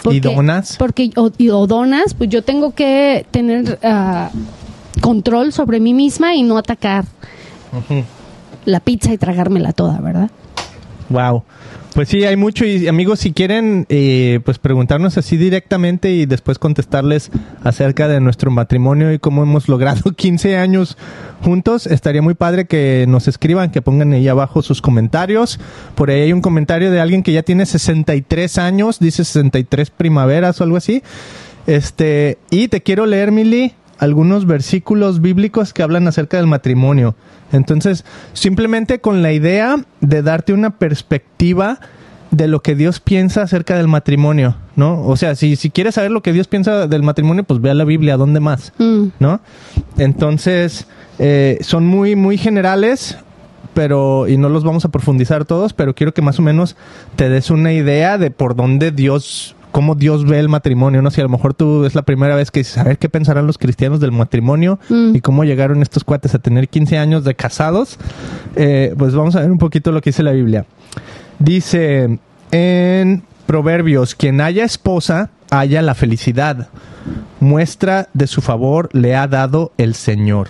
¿Y 0.05 0.19
donas? 0.21 0.75
Porque, 0.77 1.09
o, 1.17 1.29
y- 1.37 1.49
o 1.49 1.67
donas, 1.67 2.13
pues 2.13 2.29
yo 2.29 2.41
tengo 2.43 2.73
que 2.73 3.25
tener 3.31 3.79
ah, 3.83 4.29
control 5.01 5.51
sobre 5.53 5.79
mí 5.79 5.93
misma 5.93 6.35
y 6.35 6.43
no 6.43 6.57
atacar 6.57 7.05
la 8.65 8.79
pizza 8.79 9.13
y 9.13 9.17
tragármela 9.17 9.73
toda, 9.73 9.99
¿verdad? 9.99 10.29
Wow. 11.09 11.43
Pues 11.95 12.07
sí, 12.07 12.23
hay 12.23 12.35
mucho 12.35 12.65
y 12.65 12.87
amigos, 12.87 13.19
si 13.19 13.33
quieren 13.33 13.87
eh, 13.89 14.39
pues 14.45 14.59
preguntarnos 14.59 15.17
así 15.17 15.37
directamente 15.37 16.11
y 16.11 16.27
después 16.27 16.59
contestarles 16.59 17.31
acerca 17.63 18.07
de 18.07 18.19
nuestro 18.21 18.51
matrimonio 18.51 19.11
y 19.11 19.17
cómo 19.17 19.41
hemos 19.41 19.67
logrado 19.67 20.11
15 20.15 20.57
años 20.57 20.97
juntos, 21.43 21.87
estaría 21.87 22.21
muy 22.21 22.35
padre 22.35 22.67
que 22.67 23.05
nos 23.07 23.27
escriban, 23.27 23.71
que 23.71 23.81
pongan 23.81 24.13
ahí 24.13 24.27
abajo 24.27 24.61
sus 24.61 24.81
comentarios. 24.81 25.59
Por 25.95 26.11
ahí 26.11 26.21
hay 26.21 26.33
un 26.33 26.41
comentario 26.41 26.91
de 26.91 26.99
alguien 26.99 27.23
que 27.23 27.33
ya 27.33 27.41
tiene 27.41 27.65
63 27.65 28.57
años, 28.59 28.99
dice 28.99 29.25
63 29.25 29.89
primaveras 29.89 30.61
o 30.61 30.63
algo 30.63 30.77
así. 30.77 31.01
Este, 31.65 32.37
y 32.51 32.67
te 32.67 32.81
quiero 32.81 33.07
leer, 33.07 33.31
Mili, 33.31 33.73
algunos 33.97 34.45
versículos 34.45 35.21
bíblicos 35.21 35.73
que 35.73 35.83
hablan 35.83 36.07
acerca 36.07 36.37
del 36.37 36.47
matrimonio. 36.47 37.15
Entonces, 37.51 38.05
simplemente 38.33 38.99
con 38.99 39.21
la 39.21 39.31
idea 39.31 39.77
de 40.01 40.21
darte 40.21 40.53
una 40.53 40.71
perspectiva 40.77 41.79
de 42.31 42.47
lo 42.47 42.61
que 42.61 42.75
Dios 42.75 42.99
piensa 42.99 43.41
acerca 43.41 43.75
del 43.75 43.87
matrimonio, 43.87 44.55
¿no? 44.75 45.03
O 45.05 45.17
sea, 45.17 45.35
si, 45.35 45.55
si 45.55 45.69
quieres 45.69 45.95
saber 45.95 46.11
lo 46.11 46.21
que 46.21 46.33
Dios 46.33 46.47
piensa 46.47 46.87
del 46.87 47.03
matrimonio, 47.03 47.43
pues 47.43 47.59
ve 47.59 47.71
a 47.71 47.73
la 47.73 47.85
Biblia, 47.85 48.17
¿dónde 48.17 48.39
más? 48.39 48.71
Mm. 48.77 49.07
¿no? 49.19 49.41
Entonces, 49.97 50.85
eh, 51.17 51.57
son 51.61 51.87
muy, 51.87 52.15
muy 52.15 52.37
generales, 52.37 53.17
pero, 53.73 54.27
y 54.27 54.37
no 54.37 54.49
los 54.49 54.63
vamos 54.63 54.85
a 54.85 54.89
profundizar 54.89 55.45
todos, 55.45 55.73
pero 55.73 55.95
quiero 55.95 56.13
que 56.13 56.21
más 56.21 56.39
o 56.39 56.41
menos 56.41 56.75
te 57.15 57.29
des 57.29 57.49
una 57.49 57.73
idea 57.73 58.17
de 58.17 58.31
por 58.31 58.55
dónde 58.55 58.91
Dios, 58.91 59.55
cómo 59.71 59.95
Dios 59.95 60.25
ve 60.25 60.39
el 60.39 60.49
matrimonio, 60.49 61.01
¿no? 61.01 61.11
Si 61.11 61.21
a 61.21 61.23
lo 61.23 61.29
mejor 61.29 61.53
tú 61.53 61.85
es 61.85 61.95
la 61.95 62.01
primera 62.01 62.35
vez 62.35 62.51
que 62.51 62.61
dices, 62.61 62.77
a 62.77 62.83
ver 62.83 62.97
qué 62.97 63.09
pensarán 63.09 63.45
los 63.47 63.57
cristianos 63.57 63.99
del 63.99 64.11
matrimonio 64.11 64.79
Mm. 64.89 65.15
y 65.15 65.21
cómo 65.21 65.43
llegaron 65.43 65.81
estos 65.81 66.03
cuates 66.03 66.33
a 66.35 66.39
tener 66.39 66.69
15 66.69 66.97
años 66.97 67.23
de 67.23 67.35
casados, 67.35 67.97
eh, 68.55 68.93
pues 68.97 69.13
vamos 69.13 69.35
a 69.35 69.41
ver 69.41 69.51
un 69.51 69.57
poquito 69.59 69.91
lo 69.91 70.01
que 70.01 70.09
dice 70.09 70.23
la 70.23 70.31
Biblia. 70.31 70.65
Dice 71.37 72.19
en 72.51 73.23
Proverbios, 73.45 74.15
quien 74.15 74.41
haya 74.41 74.63
esposa, 74.63 75.29
haya 75.51 75.81
la 75.81 75.95
felicidad. 75.95 76.67
Muestra 77.39 78.09
de 78.13 78.27
su 78.27 78.41
favor 78.41 78.89
le 78.93 79.15
ha 79.15 79.27
dado 79.27 79.71
el 79.77 79.95
Señor. 79.95 80.47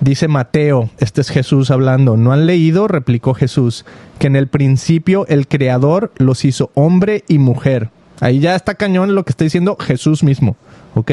Dice 0.00 0.28
Mateo, 0.28 0.88
este 0.98 1.20
es 1.20 1.28
Jesús 1.28 1.70
hablando, 1.70 2.16
¿no 2.16 2.32
han 2.32 2.46
leído? 2.46 2.88
replicó 2.88 3.34
Jesús, 3.34 3.84
que 4.18 4.28
en 4.28 4.36
el 4.36 4.48
principio 4.48 5.26
el 5.28 5.46
Creador 5.46 6.10
los 6.16 6.46
hizo 6.46 6.70
hombre 6.72 7.22
y 7.28 7.36
mujer. 7.36 7.90
Ahí 8.18 8.38
ya 8.38 8.56
está 8.56 8.76
cañón 8.76 9.14
lo 9.14 9.24
que 9.24 9.30
está 9.32 9.44
diciendo 9.44 9.76
Jesús 9.78 10.22
mismo, 10.22 10.56
¿ok? 10.94 11.12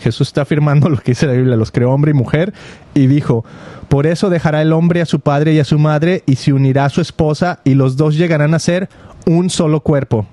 Jesús 0.00 0.26
está 0.26 0.42
afirmando 0.42 0.88
lo 0.90 0.96
que 0.96 1.12
dice 1.12 1.28
la 1.28 1.34
Biblia, 1.34 1.54
los 1.54 1.70
creó 1.70 1.92
hombre 1.92 2.10
y 2.10 2.14
mujer, 2.14 2.52
y 2.92 3.06
dijo, 3.06 3.44
por 3.88 4.04
eso 4.04 4.30
dejará 4.30 4.62
el 4.62 4.72
hombre 4.72 5.00
a 5.00 5.06
su 5.06 5.20
padre 5.20 5.54
y 5.54 5.60
a 5.60 5.64
su 5.64 5.78
madre, 5.78 6.24
y 6.26 6.34
se 6.34 6.52
unirá 6.52 6.86
a 6.86 6.90
su 6.90 7.00
esposa, 7.00 7.60
y 7.62 7.74
los 7.74 7.96
dos 7.96 8.16
llegarán 8.16 8.52
a 8.54 8.58
ser 8.58 8.88
un 9.26 9.48
solo 9.48 9.78
cuerpo. 9.78 10.26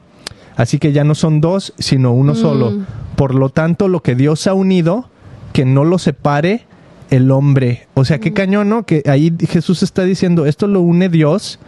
Así 0.55 0.79
que 0.79 0.91
ya 0.91 1.03
no 1.03 1.13
son 1.13 1.39
dos, 1.39 1.73
sino 1.77 2.13
uno 2.13 2.33
solo. 2.33 2.79
Por 3.15 3.35
lo 3.35 3.49
tanto, 3.49 3.87
lo 3.87 4.01
que 4.01 4.15
Dios 4.15 4.47
ha 4.47 4.55
unido, 4.55 5.07
que 5.53 5.65
no 5.65 5.85
lo 5.85 5.99
separe 5.99 6.65
el 7.11 7.29
hombre. 7.29 7.87
O 7.93 8.03
sea, 8.03 8.19
qué 8.19 8.33
cañón, 8.33 8.69
¿no? 8.69 8.83
Que 8.83 9.03
ahí 9.05 9.31
Jesús 9.47 9.83
está 9.83 10.03
diciendo, 10.03 10.47
esto 10.47 10.65
lo 10.65 10.81
une 10.81 11.09
Dios 11.09 11.59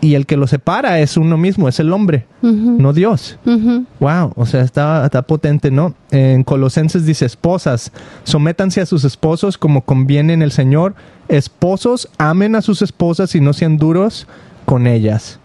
y 0.00 0.14
el 0.14 0.26
que 0.26 0.38
lo 0.38 0.46
separa 0.46 0.98
es 1.00 1.16
uno 1.18 1.36
mismo, 1.36 1.68
es 1.68 1.78
el 1.78 1.92
hombre, 1.92 2.24
no 2.40 2.92
Dios. 2.94 3.38
Wow, 4.00 4.32
o 4.34 4.46
sea, 4.46 4.62
está, 4.62 5.04
está 5.04 5.22
potente, 5.22 5.70
¿no? 5.70 5.94
En 6.10 6.42
Colosenses 6.42 7.04
dice, 7.04 7.26
esposas, 7.26 7.92
sométanse 8.24 8.80
a 8.80 8.86
sus 8.86 9.04
esposos 9.04 9.58
como 9.58 9.82
conviene 9.82 10.32
en 10.32 10.42
el 10.42 10.50
Señor. 10.50 10.94
Esposos, 11.28 12.08
amen 12.16 12.56
a 12.56 12.62
sus 12.62 12.80
esposas 12.80 13.34
y 13.34 13.40
no 13.40 13.52
sean 13.52 13.76
duros 13.76 14.26
con 14.64 14.86
ellas. 14.86 15.38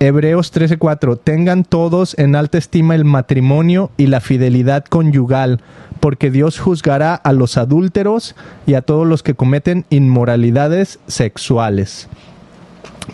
Hebreos 0.00 0.52
13:4, 0.52 1.16
tengan 1.18 1.64
todos 1.64 2.16
en 2.18 2.36
alta 2.36 2.56
estima 2.56 2.94
el 2.94 3.04
matrimonio 3.04 3.90
y 3.96 4.06
la 4.06 4.20
fidelidad 4.20 4.84
conyugal, 4.84 5.60
porque 5.98 6.30
Dios 6.30 6.60
juzgará 6.60 7.16
a 7.16 7.32
los 7.32 7.56
adúlteros 7.56 8.36
y 8.64 8.74
a 8.74 8.82
todos 8.82 9.08
los 9.08 9.24
que 9.24 9.34
cometen 9.34 9.86
inmoralidades 9.90 11.00
sexuales. 11.08 12.08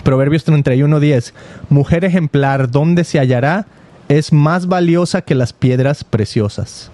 Proverbios 0.02 0.44
31:10, 0.44 1.32
mujer 1.70 2.04
ejemplar, 2.04 2.70
¿dónde 2.70 3.04
se 3.04 3.18
hallará? 3.18 3.64
Es 4.10 4.34
más 4.34 4.66
valiosa 4.66 5.22
que 5.22 5.34
las 5.34 5.54
piedras 5.54 6.04
preciosas. 6.04 6.90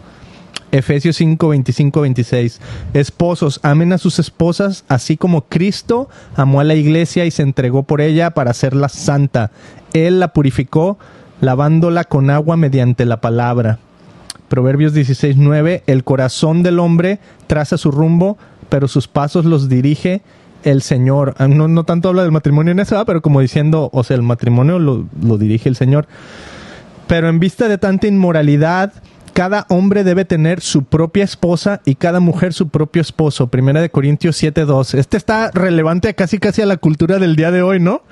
Efesios 0.72 1.16
5, 1.16 1.48
25, 1.48 2.00
26. 2.00 2.61
Esposos, 2.94 3.61
amen 3.62 3.92
a 3.92 3.98
sus 3.98 4.18
esposas, 4.18 4.85
así 4.88 5.16
como 5.16 5.42
Cristo 5.42 6.09
amó 6.37 6.61
a 6.61 6.64
la 6.64 6.74
iglesia 6.74 7.24
y 7.24 7.30
se 7.30 7.42
entregó 7.42 7.83
por 7.83 8.00
ella 8.00 8.30
para 8.30 8.52
hacerla 8.52 8.88
santa. 8.88 9.50
Él 9.92 10.20
la 10.20 10.33
purificó, 10.33 10.98
lavándola 11.40 12.04
con 12.04 12.30
agua 12.30 12.56
mediante 12.56 13.04
la 13.04 13.20
palabra. 13.20 13.78
Proverbios 14.48 14.92
16, 14.94 15.37
9. 15.37 15.83
El 15.87 16.04
corazón 16.04 16.62
del 16.62 16.78
hombre 16.78 17.18
traza 17.46 17.76
su 17.76 17.90
rumbo, 17.90 18.38
pero 18.68 18.88
sus 18.88 19.09
pasos 19.09 19.44
los 19.44 19.68
dirige 19.68 20.22
el 20.64 20.83
Señor. 20.83 21.35
Ah, 21.38 21.48
No, 21.48 21.68
no 21.68 21.85
tanto 21.85 22.09
habla 22.09 22.22
del 22.22 22.33
matrimonio 22.33 22.72
en 22.72 22.80
eso, 22.80 22.94
¿verdad? 22.94 23.06
pero 23.06 23.22
como 23.22 23.40
diciendo, 23.40 23.90
o 23.92 24.04
sea, 24.04 24.16
el 24.16 24.22
matrimonio 24.22 24.78
lo, 24.78 25.06
lo 25.22 25.38
dirige 25.38 25.68
el 25.68 25.76
Señor. 25.76 26.06
Pero 27.06 27.28
en 27.28 27.40
vista 27.40 27.68
de 27.68 27.78
tanta 27.78 28.06
inmoralidad, 28.06 28.92
cada 29.33 29.66
hombre 29.69 30.05
debe 30.05 30.25
tener 30.25 30.61
su 30.61 30.85
propia 30.85 31.25
esposa 31.25 31.81
y 31.85 31.95
cada 31.95 32.21
mujer 32.21 32.53
su 32.53 32.69
propio 32.69 33.03
esposo. 33.03 33.47
Primera 33.49 33.81
de 33.81 33.90
Corintios 33.90 34.43
7.2. 34.43 34.95
Este 34.99 35.16
está 35.16 35.51
relevante 35.53 36.14
casi 36.14 36.38
casi 36.38 36.62
a 36.62 36.66
la 36.66 36.77
cultura 36.77 37.19
del 37.19 37.37
día 37.37 37.51
de 37.51 37.62
hoy, 37.62 37.81
¿no? 37.81 38.03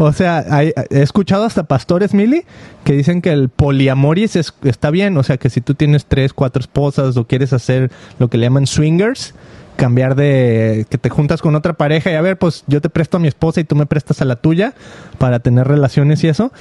O 0.00 0.12
sea, 0.12 0.44
he 0.62 0.72
escuchado 1.02 1.44
hasta 1.44 1.64
pastores, 1.64 2.14
Mili, 2.14 2.44
que 2.84 2.92
dicen 2.92 3.20
que 3.20 3.32
el 3.32 3.48
poliamoris 3.48 4.36
es- 4.36 4.54
está 4.62 4.90
bien. 4.90 5.16
O 5.16 5.22
sea, 5.24 5.38
que 5.38 5.50
si 5.50 5.60
tú 5.60 5.74
tienes 5.74 6.06
tres, 6.06 6.32
cuatro 6.32 6.60
esposas 6.60 7.16
o 7.16 7.26
quieres 7.26 7.52
hacer 7.52 7.90
lo 8.20 8.28
que 8.28 8.38
le 8.38 8.46
llaman 8.46 8.66
swingers, 8.68 9.34
cambiar 9.74 10.14
de 10.14 10.86
que 10.88 10.98
te 10.98 11.08
juntas 11.08 11.40
con 11.42 11.54
otra 11.56 11.72
pareja 11.72 12.10
y 12.12 12.14
a 12.14 12.20
ver, 12.20 12.36
pues 12.38 12.62
yo 12.68 12.80
te 12.80 12.88
presto 12.90 13.16
a 13.16 13.20
mi 13.20 13.26
esposa 13.28 13.60
y 13.60 13.64
tú 13.64 13.74
me 13.74 13.86
prestas 13.86 14.20
a 14.22 14.24
la 14.24 14.36
tuya 14.36 14.72
para 15.18 15.40
tener 15.40 15.66
relaciones 15.66 16.22
y 16.22 16.28
eso. 16.28 16.52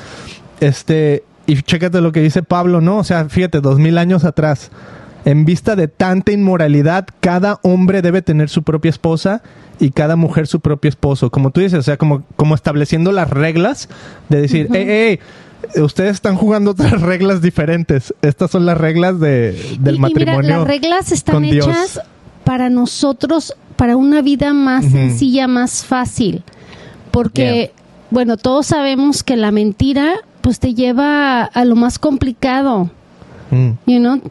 Este, 0.60 1.24
y 1.48 1.62
chécate 1.62 2.02
lo 2.02 2.12
que 2.12 2.22
dice 2.22 2.44
Pablo, 2.44 2.82
¿no? 2.82 2.98
O 2.98 3.04
sea, 3.04 3.28
fíjate, 3.30 3.62
dos 3.62 3.80
mil 3.80 3.98
años 3.98 4.24
atrás. 4.26 4.70
En 5.26 5.46
vista 5.46 5.76
de 5.76 5.88
tanta 5.88 6.32
inmoralidad, 6.32 7.08
cada 7.20 7.60
hombre 7.64 8.02
debe 8.02 8.22
tener 8.22 8.50
su 8.50 8.64
propia 8.64 8.90
esposa 8.90 9.42
y 9.80 9.92
cada 9.92 10.16
mujer 10.16 10.48
su 10.48 10.60
propio 10.60 10.90
esposo. 10.90 11.32
Como 11.32 11.52
tú 11.52 11.62
dices, 11.62 11.80
o 11.80 11.84
sea, 11.84 11.98
como, 11.98 12.24
como 12.36 12.56
estableciendo 12.56 13.12
las 13.12 13.30
reglas 13.30 13.90
de 14.30 14.42
decir, 14.42 14.70
hey, 14.72 14.86
hey, 14.88 15.20
ustedes 15.82 16.12
están 16.12 16.36
jugando 16.36 16.72
otras 16.72 17.02
reglas 17.02 17.42
diferentes. 17.42 18.14
Estas 18.22 18.52
son 18.52 18.66
las 18.66 18.78
reglas 18.78 19.20
de, 19.20 19.78
del 19.80 19.96
y, 19.96 19.98
y 19.98 20.02
matrimonio. 20.02 20.42
mira, 20.42 20.58
las 20.60 20.68
reglas 20.68 21.12
están 21.12 21.44
Dios. 21.44 21.68
hechas 21.68 22.02
para 22.44 22.70
nosotros, 22.70 23.56
para 23.76 23.98
una 23.98 24.22
vida 24.22 24.54
más 24.54 24.86
sencilla, 24.86 25.48
más 25.48 25.84
fácil. 25.84 26.44
Porque, 27.12 27.72
bueno, 28.12 28.38
todos 28.38 28.68
sabemos 28.68 29.24
que 29.24 29.36
la 29.36 29.52
mentira, 29.52 30.16
pues 30.48 30.62
te 30.62 30.74
lleva 30.74 31.44
a 31.44 31.66
lo 31.66 31.76
más 31.76 32.00
complicado, 32.00 32.90
Mm, 33.52 33.72
you 33.86 34.00
know? 34.00 34.22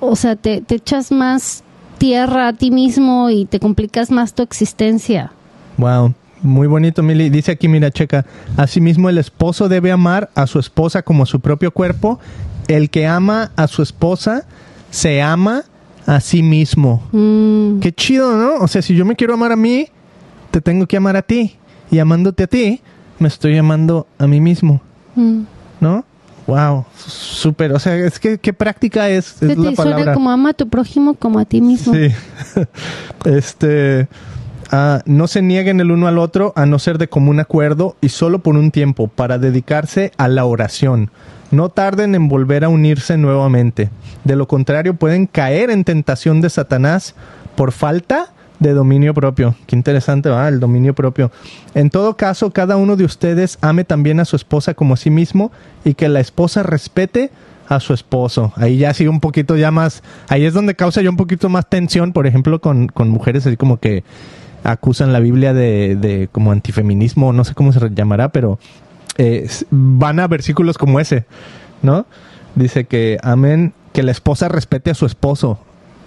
O 0.00 0.16
sea, 0.16 0.34
te, 0.34 0.62
te 0.62 0.76
echas 0.76 1.12
más 1.12 1.62
tierra 1.98 2.48
a 2.48 2.52
ti 2.54 2.70
mismo 2.70 3.28
y 3.28 3.44
te 3.44 3.60
complicas 3.60 4.10
más 4.10 4.32
tu 4.32 4.42
existencia. 4.42 5.32
Wow, 5.76 6.14
muy 6.40 6.66
bonito, 6.66 7.02
Mili. 7.02 7.28
Dice 7.28 7.52
aquí, 7.52 7.68
mira, 7.68 7.90
checa. 7.90 8.24
Asimismo, 8.56 9.10
el 9.10 9.18
esposo 9.18 9.68
debe 9.68 9.92
amar 9.92 10.30
a 10.34 10.46
su 10.46 10.58
esposa 10.58 11.02
como 11.02 11.24
a 11.24 11.26
su 11.26 11.40
propio 11.40 11.72
cuerpo. 11.72 12.18
El 12.66 12.88
que 12.88 13.06
ama 13.06 13.50
a 13.54 13.66
su 13.66 13.82
esposa 13.82 14.46
se 14.90 15.20
ama 15.20 15.64
a 16.06 16.20
sí 16.20 16.42
mismo. 16.42 17.02
Mm, 17.12 17.80
Qué 17.80 17.92
chido, 17.92 18.34
¿no? 18.34 18.64
O 18.64 18.66
sea, 18.66 18.80
si 18.80 18.94
yo 18.94 19.04
me 19.04 19.14
quiero 19.14 19.34
amar 19.34 19.52
a 19.52 19.56
mí, 19.56 19.88
te 20.52 20.62
tengo 20.62 20.86
que 20.86 20.96
amar 20.96 21.16
a 21.16 21.22
ti. 21.22 21.58
Y 21.90 21.98
amándote 21.98 22.44
a 22.44 22.46
ti, 22.46 22.80
me 23.18 23.28
estoy 23.28 23.58
amando 23.58 24.06
a 24.18 24.26
mí 24.26 24.40
mismo, 24.40 24.80
mm. 25.14 25.40
¿no? 25.80 26.04
Wow, 26.46 26.84
súper. 26.96 27.72
O 27.72 27.78
sea, 27.78 27.94
es 27.96 28.18
que 28.18 28.38
qué 28.38 28.52
práctica 28.52 29.08
es, 29.08 29.40
es 29.42 29.56
la 29.56 29.72
suena 29.72 29.76
palabra. 29.76 30.14
como 30.14 30.30
ama 30.30 30.50
a 30.50 30.52
tu 30.52 30.68
prójimo 30.68 31.14
como 31.14 31.38
a 31.38 31.44
ti 31.44 31.60
mismo. 31.60 31.94
Sí. 31.94 32.08
este. 33.24 34.08
Ah, 34.72 35.02
no 35.04 35.26
se 35.26 35.42
nieguen 35.42 35.80
el 35.80 35.90
uno 35.90 36.06
al 36.06 36.18
otro 36.18 36.52
a 36.54 36.64
no 36.64 36.78
ser 36.78 36.98
de 36.98 37.08
común 37.08 37.40
acuerdo 37.40 37.96
y 38.00 38.08
solo 38.08 38.38
por 38.38 38.56
un 38.56 38.70
tiempo 38.70 39.08
para 39.08 39.38
dedicarse 39.38 40.12
a 40.16 40.28
la 40.28 40.44
oración. 40.44 41.10
No 41.50 41.70
tarden 41.70 42.14
en 42.14 42.28
volver 42.28 42.64
a 42.64 42.68
unirse 42.68 43.16
nuevamente. 43.16 43.90
De 44.22 44.36
lo 44.36 44.46
contrario 44.46 44.94
pueden 44.94 45.26
caer 45.26 45.70
en 45.70 45.82
tentación 45.82 46.40
de 46.40 46.50
Satanás 46.50 47.16
por 47.56 47.72
falta 47.72 48.32
de 48.60 48.72
dominio 48.72 49.12
propio. 49.14 49.56
Qué 49.66 49.74
interesante, 49.74 50.28
va, 50.28 50.46
el 50.46 50.60
dominio 50.60 50.94
propio. 50.94 51.32
En 51.74 51.90
todo 51.90 52.16
caso, 52.16 52.50
cada 52.52 52.76
uno 52.76 52.96
de 52.96 53.04
ustedes 53.04 53.58
ame 53.62 53.84
también 53.84 54.20
a 54.20 54.24
su 54.24 54.36
esposa 54.36 54.74
como 54.74 54.94
a 54.94 54.96
sí 54.96 55.10
mismo 55.10 55.50
y 55.84 55.94
que 55.94 56.08
la 56.08 56.20
esposa 56.20 56.62
respete 56.62 57.30
a 57.68 57.80
su 57.80 57.94
esposo. 57.94 58.52
Ahí 58.56 58.78
ya 58.78 58.94
sigue 58.94 59.08
un 59.08 59.20
poquito 59.20 59.56
ya 59.56 59.70
más, 59.70 60.02
ahí 60.28 60.44
es 60.44 60.54
donde 60.54 60.74
causa 60.74 61.02
ya 61.02 61.10
un 61.10 61.16
poquito 61.16 61.48
más 61.48 61.68
tensión, 61.68 62.12
por 62.12 62.26
ejemplo, 62.26 62.60
con, 62.60 62.88
con 62.88 63.08
mujeres 63.08 63.46
así 63.46 63.56
como 63.56 63.78
que 63.78 64.04
acusan 64.62 65.12
la 65.12 65.20
Biblia 65.20 65.54
de, 65.54 65.96
de 65.96 66.28
como 66.30 66.52
antifeminismo, 66.52 67.32
no 67.32 67.44
sé 67.44 67.54
cómo 67.54 67.72
se 67.72 67.80
llamará, 67.94 68.30
pero 68.30 68.58
eh, 69.16 69.48
van 69.70 70.20
a 70.20 70.28
versículos 70.28 70.78
como 70.78 71.00
ese, 71.00 71.24
¿no? 71.82 72.06
Dice 72.56 72.84
que 72.84 73.18
amén, 73.22 73.72
que 73.92 74.02
la 74.02 74.10
esposa 74.10 74.48
respete 74.48 74.90
a 74.90 74.94
su 74.94 75.06
esposo. 75.06 75.58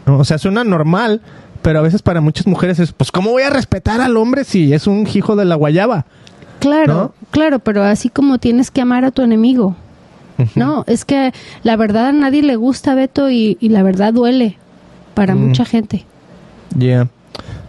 O 0.05 0.25
sea, 0.25 0.37
suena 0.37 0.63
normal, 0.63 1.21
pero 1.63 1.79
a 1.79 1.81
veces 1.81 2.03
para 2.03 2.21
muchas 2.21 2.45
mujeres 2.45 2.77
es, 2.79 2.91
pues, 2.91 3.11
¿cómo 3.11 3.31
voy 3.31 3.41
a 3.41 3.49
respetar 3.49 4.01
al 4.01 4.17
hombre 4.17 4.43
si 4.43 4.73
es 4.73 4.85
un 4.85 5.07
hijo 5.11 5.35
de 5.35 5.45
la 5.45 5.55
guayaba? 5.55 6.05
Claro, 6.59 7.13
claro, 7.31 7.59
pero 7.59 7.83
así 7.83 8.09
como 8.09 8.37
tienes 8.37 8.69
que 8.69 8.81
amar 8.81 9.05
a 9.05 9.11
tu 9.11 9.23
enemigo. 9.23 9.75
No, 10.55 10.83
es 10.87 11.05
que 11.05 11.31
la 11.63 11.75
verdad 11.77 12.07
a 12.07 12.11
nadie 12.11 12.41
le 12.41 12.55
gusta, 12.55 12.95
Beto, 12.95 13.29
y, 13.29 13.57
la 13.61 13.81
verdad 13.81 14.13
duele 14.13 14.57
para 15.13 15.35
mucha 15.35 15.63
gente. 15.63 16.05
Ya. 16.75 17.07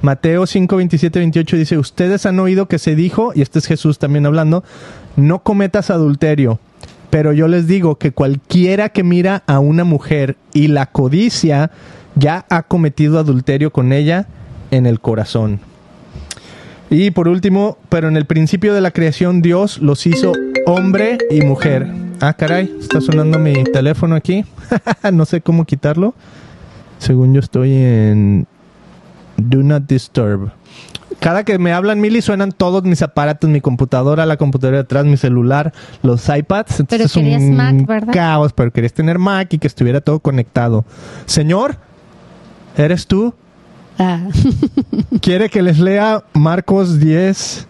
Mateo 0.02 0.46
5, 0.46 0.76
27, 0.76 1.18
28 1.18 1.56
dice, 1.56 1.78
ustedes 1.78 2.26
han 2.26 2.38
oído 2.40 2.66
que 2.66 2.78
se 2.78 2.94
dijo, 2.94 3.32
y 3.34 3.42
este 3.42 3.58
es 3.58 3.66
Jesús 3.66 3.98
también 3.98 4.26
hablando, 4.26 4.64
no 5.16 5.42
cometas 5.42 5.90
adulterio. 5.90 6.58
Pero 7.10 7.32
yo 7.32 7.46
les 7.48 7.66
digo 7.66 7.96
que 7.96 8.12
cualquiera 8.12 8.88
que 8.88 9.04
mira 9.04 9.44
a 9.46 9.60
una 9.60 9.84
mujer 9.84 10.36
y 10.52 10.68
la 10.68 10.86
codicia, 10.86 11.70
ya 12.16 12.44
ha 12.48 12.62
cometido 12.62 13.18
adulterio 13.18 13.72
con 13.72 13.92
ella 13.92 14.26
en 14.70 14.86
el 14.86 15.00
corazón. 15.00 15.60
Y 16.90 17.10
por 17.10 17.28
último, 17.28 17.78
pero 17.88 18.08
en 18.08 18.16
el 18.16 18.26
principio 18.26 18.74
de 18.74 18.80
la 18.80 18.90
creación 18.90 19.42
Dios 19.42 19.78
los 19.78 20.06
hizo 20.06 20.32
hombre 20.66 21.18
y 21.30 21.40
mujer. 21.40 21.88
Ah, 22.20 22.34
caray, 22.34 22.72
está 22.80 23.00
sonando 23.00 23.38
mi 23.38 23.64
teléfono 23.64 24.14
aquí. 24.14 24.44
no 25.12 25.24
sé 25.24 25.40
cómo 25.40 25.64
quitarlo. 25.64 26.14
Según 26.98 27.34
yo 27.34 27.40
estoy 27.40 27.74
en 27.74 28.46
Do 29.36 29.62
Not 29.62 29.86
Disturb. 29.86 30.52
Cada 31.20 31.44
que 31.44 31.58
me 31.58 31.72
hablan 31.72 32.00
Mili 32.00 32.22
suenan 32.22 32.52
todos 32.52 32.84
mis 32.84 33.02
aparatos, 33.02 33.48
mi 33.48 33.60
computadora, 33.60 34.26
la 34.26 34.36
computadora 34.36 34.78
de 34.78 34.82
atrás, 34.82 35.04
mi 35.04 35.16
celular, 35.16 35.72
los 36.02 36.28
iPads. 36.28 36.80
Entonces 36.80 37.12
pero 37.12 37.24
querías 37.24 37.42
es 37.42 37.48
un 37.48 37.56
Mac, 37.56 37.86
¿verdad? 37.86 38.12
Caos, 38.12 38.52
pero 38.52 38.70
querías 38.72 38.92
tener 38.92 39.18
Mac 39.18 39.52
y 39.52 39.58
que 39.58 39.66
estuviera 39.66 40.00
todo 40.00 40.20
conectado. 40.20 40.84
Señor, 41.26 41.76
¿eres 42.76 43.06
tú? 43.06 43.34
Ah. 43.98 44.20
Quiere 45.20 45.48
que 45.48 45.62
les 45.62 45.78
lea 45.78 46.24
Marcos 46.32 46.98
10 46.98 47.68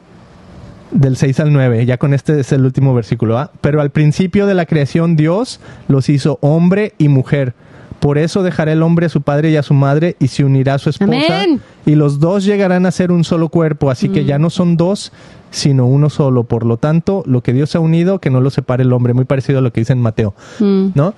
del 0.91 1.17
6 1.17 1.41
al 1.41 1.53
9. 1.53 1.87
Ya 1.87 1.99
con 1.99 2.15
este 2.15 2.41
es 2.41 2.53
el 2.53 2.65
último 2.65 2.95
versículo. 2.95 3.39
¿ah? 3.39 3.51
Pero 3.61 3.81
al 3.81 3.91
principio 3.91 4.47
de 4.47 4.55
la 4.55 4.67
creación 4.67 5.17
Dios 5.17 5.61
los 5.89 6.09
hizo 6.09 6.39
hombre 6.41 6.95
y 6.99 7.09
mujer. 7.09 7.55
Por 8.01 8.19
eso 8.19 8.43
dejará 8.43 8.73
el 8.73 8.83
hombre 8.83 9.07
a 9.07 9.09
su 9.09 9.23
padre 9.23 9.51
y 9.51 9.57
a 9.57 9.63
su 9.63 9.73
madre 9.73 10.17
y 10.19 10.29
se 10.29 10.45
unirá 10.45 10.75
a 10.75 10.79
su 10.79 10.91
esposa. 10.91 11.45
Y 11.87 11.95
los 11.95 12.21
dos 12.21 12.45
llegarán 12.45 12.85
a 12.85 12.91
ser 12.91 13.11
un 13.11 13.25
solo 13.25 13.49
cuerpo. 13.49 13.91
Así 13.91 14.11
que 14.11 14.25
ya 14.27 14.39
mm. 14.39 14.43
no 14.43 14.51
son 14.51 14.77
dos, 14.77 15.11
sino 15.51 15.87
uno 15.87 16.11
solo. 16.11 16.45
Por 16.45 16.67
lo 16.67 16.77
tanto, 16.77 17.23
lo 17.27 17.43
que 17.43 17.55
Dios 17.55 17.75
ha 17.75 17.81
unido, 17.81 18.19
que 18.19 18.29
no 18.29 18.43
lo 18.43 18.51
separe 18.51 18.83
el 18.83 18.93
hombre. 18.93 19.15
Muy 19.15 19.25
parecido 19.25 19.61
a 19.61 19.63
lo 19.63 19.73
que 19.73 19.81
dice 19.81 19.95
en 19.95 20.03
Mateo. 20.03 20.35
Mm. 20.61 20.89
¿No? 20.95 21.15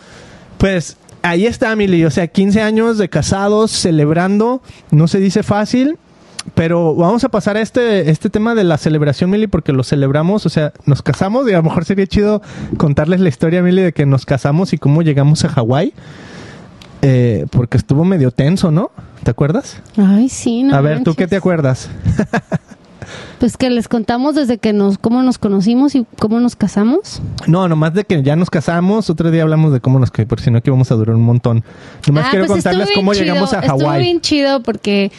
Pues 0.59 0.96
ahí 1.29 1.47
está, 1.47 1.73
Emily. 1.73 2.05
O 2.05 2.11
sea, 2.11 2.27
15 2.27 2.62
años 2.62 2.99
de 2.99 3.09
casados, 3.09 3.71
celebrando. 3.71 4.62
No 4.91 5.09
se 5.09 5.21
dice 5.21 5.43
fácil. 5.43 5.99
Pero 6.55 6.95
vamos 6.95 7.25
a 7.25 7.29
pasar 7.29 7.57
a 7.57 7.61
este, 7.61 8.09
este 8.09 8.31
tema 8.31 8.55
de 8.55 8.62
la 8.62 8.79
celebración, 8.79 9.31
Mili, 9.31 9.49
porque 9.49 9.73
lo 9.73 9.83
celebramos, 9.83 10.47
o 10.47 10.49
sea, 10.49 10.73
nos 10.85 11.03
casamos 11.03 11.49
y 11.51 11.53
a 11.53 11.57
lo 11.57 11.65
mejor 11.65 11.85
sería 11.85 12.07
chido 12.07 12.41
contarles 12.77 13.19
la 13.19 13.29
historia, 13.29 13.62
Mili, 13.62 13.83
de 13.83 13.93
que 13.93 14.07
nos 14.07 14.27
casamos 14.27 14.73
y 14.73 14.79
cómo 14.79 15.03
llegamos 15.03 15.45
a 15.45 15.49
Hawái. 15.49 15.93
Eh, 17.03 17.47
porque 17.51 17.77
estuvo 17.77 18.05
medio 18.05 18.31
tenso, 18.31 18.71
¿no? 18.71 18.91
¿Te 19.23 19.31
acuerdas? 19.31 19.83
Ay, 19.97 20.29
sí, 20.29 20.62
no. 20.62 20.75
A 20.77 20.81
ver, 20.81 21.03
¿tú 21.03 21.15
qué 21.15 21.27
te 21.27 21.37
acuerdas? 21.37 21.91
Pues 23.38 23.57
que 23.57 23.71
les 23.71 23.88
contamos 23.88 24.35
desde 24.35 24.59
que 24.59 24.73
nos, 24.73 24.99
cómo 24.99 25.23
nos 25.23 25.38
conocimos 25.38 25.95
y 25.95 26.07
cómo 26.19 26.40
nos 26.40 26.57
casamos. 26.57 27.21
No, 27.47 27.69
nomás 27.69 27.95
de 27.95 28.05
que 28.05 28.23
ya 28.23 28.37
nos 28.37 28.51
casamos. 28.51 29.11
Otro 29.11 29.31
día 29.31 29.42
hablamos 29.42 29.73
de 29.73 29.81
cómo 29.81 29.99
nos 29.99 30.11
casamos, 30.11 30.29
por 30.29 30.40
si 30.40 30.51
no 30.51 30.62
que 30.62 30.71
vamos 30.71 30.90
a 30.90 30.95
durar 30.95 31.16
un 31.16 31.23
montón. 31.23 31.64
Nomás 32.07 32.27
ah, 32.27 32.31
quiero 32.31 32.47
pues 32.47 32.64
contarles 32.64 32.90
cómo 32.95 33.12
llegamos 33.12 33.53
a 33.53 33.62
Hawái. 33.62 33.77
Estuvo 33.77 33.99
bien 33.99 34.21
chido 34.21 34.62
porque, 34.62 35.12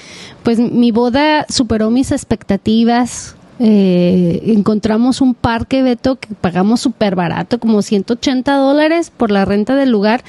pues, 0.44 0.60
mi 0.60 0.92
boda 0.92 1.46
superó 1.50 1.90
mis 1.90 2.12
expectativas. 2.12 3.36
Eh, 3.60 4.44
encontramos 4.46 5.20
un 5.22 5.34
parque, 5.34 5.82
Beto, 5.82 6.18
que 6.18 6.30
pagamos 6.36 6.80
súper 6.80 7.16
barato, 7.16 7.60
como 7.60 7.82
180 7.82 8.56
dólares 8.56 9.12
por 9.16 9.32
la 9.32 9.46
renta 9.46 9.76
del 9.76 9.92
lugar. 9.92 10.24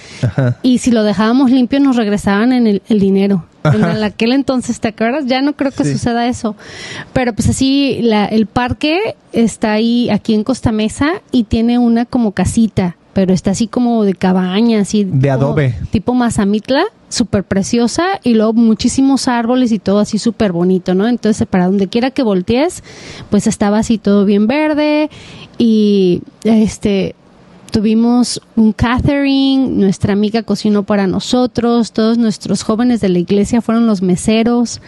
Y 0.62 0.78
si 0.78 0.90
lo 0.90 1.02
dejábamos 1.02 1.50
limpio, 1.50 1.80
nos 1.80 1.96
regresaban 1.96 2.52
en 2.52 2.66
el, 2.66 3.00
dinero. 3.00 3.44
En 3.64 3.84
aquel 3.84 4.32
entonces, 4.32 4.80
¿te 4.80 4.88
acuerdas? 4.88 5.26
Ya 5.26 5.42
no 5.42 5.54
creo 5.54 5.72
que 5.72 5.84
suceda 5.84 6.26
eso. 6.26 6.56
Pero 7.12 7.32
pues 7.34 7.48
así, 7.48 8.00
la, 8.02 8.24
el 8.24 8.46
parque 8.46 9.16
está 9.32 9.72
ahí, 9.72 10.08
aquí 10.10 10.34
en 10.34 10.44
Costa 10.44 10.72
Mesa, 10.72 11.20
y 11.32 11.44
tiene 11.44 11.78
una 11.78 12.04
como 12.04 12.32
casita 12.32 12.96
pero 13.18 13.34
está 13.34 13.50
así 13.50 13.66
como 13.66 14.04
de 14.04 14.14
cabaña, 14.14 14.78
así. 14.78 15.02
De 15.02 15.28
adobe. 15.28 15.74
Tipo 15.90 16.14
Mazamitla, 16.14 16.84
súper 17.08 17.42
preciosa, 17.42 18.20
y 18.22 18.34
luego 18.34 18.52
muchísimos 18.52 19.26
árboles 19.26 19.72
y 19.72 19.80
todo 19.80 19.98
así 19.98 20.18
súper 20.18 20.52
bonito, 20.52 20.94
¿no? 20.94 21.08
Entonces, 21.08 21.44
para 21.48 21.66
donde 21.66 21.88
quiera 21.88 22.12
que 22.12 22.22
voltees, 22.22 22.84
pues 23.28 23.48
estaba 23.48 23.78
así 23.80 23.98
todo 23.98 24.24
bien 24.24 24.46
verde, 24.46 25.10
y 25.58 26.22
este. 26.44 27.16
Tuvimos 27.70 28.40
un 28.56 28.72
catering, 28.72 29.78
nuestra 29.78 30.12
amiga 30.12 30.42
cocinó 30.42 30.84
para 30.84 31.06
nosotros, 31.06 31.92
todos 31.92 32.18
nuestros 32.18 32.62
jóvenes 32.62 33.00
de 33.00 33.08
la 33.08 33.18
iglesia 33.18 33.60
fueron 33.60 33.86
los 33.86 34.02
meseros. 34.02 34.80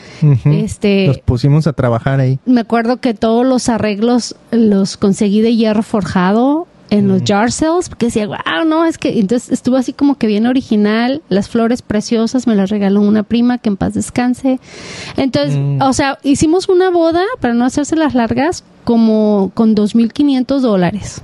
este, 0.45 1.07
los 1.09 1.19
pusimos 1.19 1.67
a 1.67 1.73
trabajar 1.73 2.21
ahí. 2.21 2.39
Me 2.47 2.61
acuerdo 2.61 2.99
que 2.99 3.15
todos 3.15 3.47
los 3.47 3.69
arreglos 3.69 4.37
los 4.51 4.97
conseguí 4.97 5.41
de 5.41 5.57
hierro 5.57 5.83
forjado, 5.83 6.67
en 6.91 7.09
los 7.09 7.23
jar 7.25 7.53
sales, 7.53 7.89
porque 7.89 8.07
decía, 8.07 8.27
wow, 8.27 8.65
no, 8.67 8.85
es 8.85 8.99
que 8.99 9.19
entonces 9.19 9.51
estuvo 9.51 9.77
así 9.77 9.93
como 9.93 10.17
que 10.17 10.27
bien 10.27 10.47
original, 10.47 11.23
las 11.29 11.49
flores 11.49 11.83
preciosas 11.83 12.47
me 12.47 12.55
las 12.55 12.71
regaló 12.71 13.01
una 13.01 13.23
prima 13.23 13.59
que 13.59 13.69
en 13.69 13.77
paz 13.77 13.95
descanse. 13.95 14.59
Entonces, 15.17 15.57
mm. 15.57 15.83
o 15.83 15.93
sea, 15.93 16.19
hicimos 16.23 16.69
una 16.69 16.91
boda, 16.91 17.23
para 17.41 17.55
no 17.55 17.65
hacerse 17.65 17.97
las 17.97 18.15
largas, 18.15 18.65
como 18.85 19.53
con 19.55 19.77
2.500 19.77 20.61
dólares, 20.61 21.23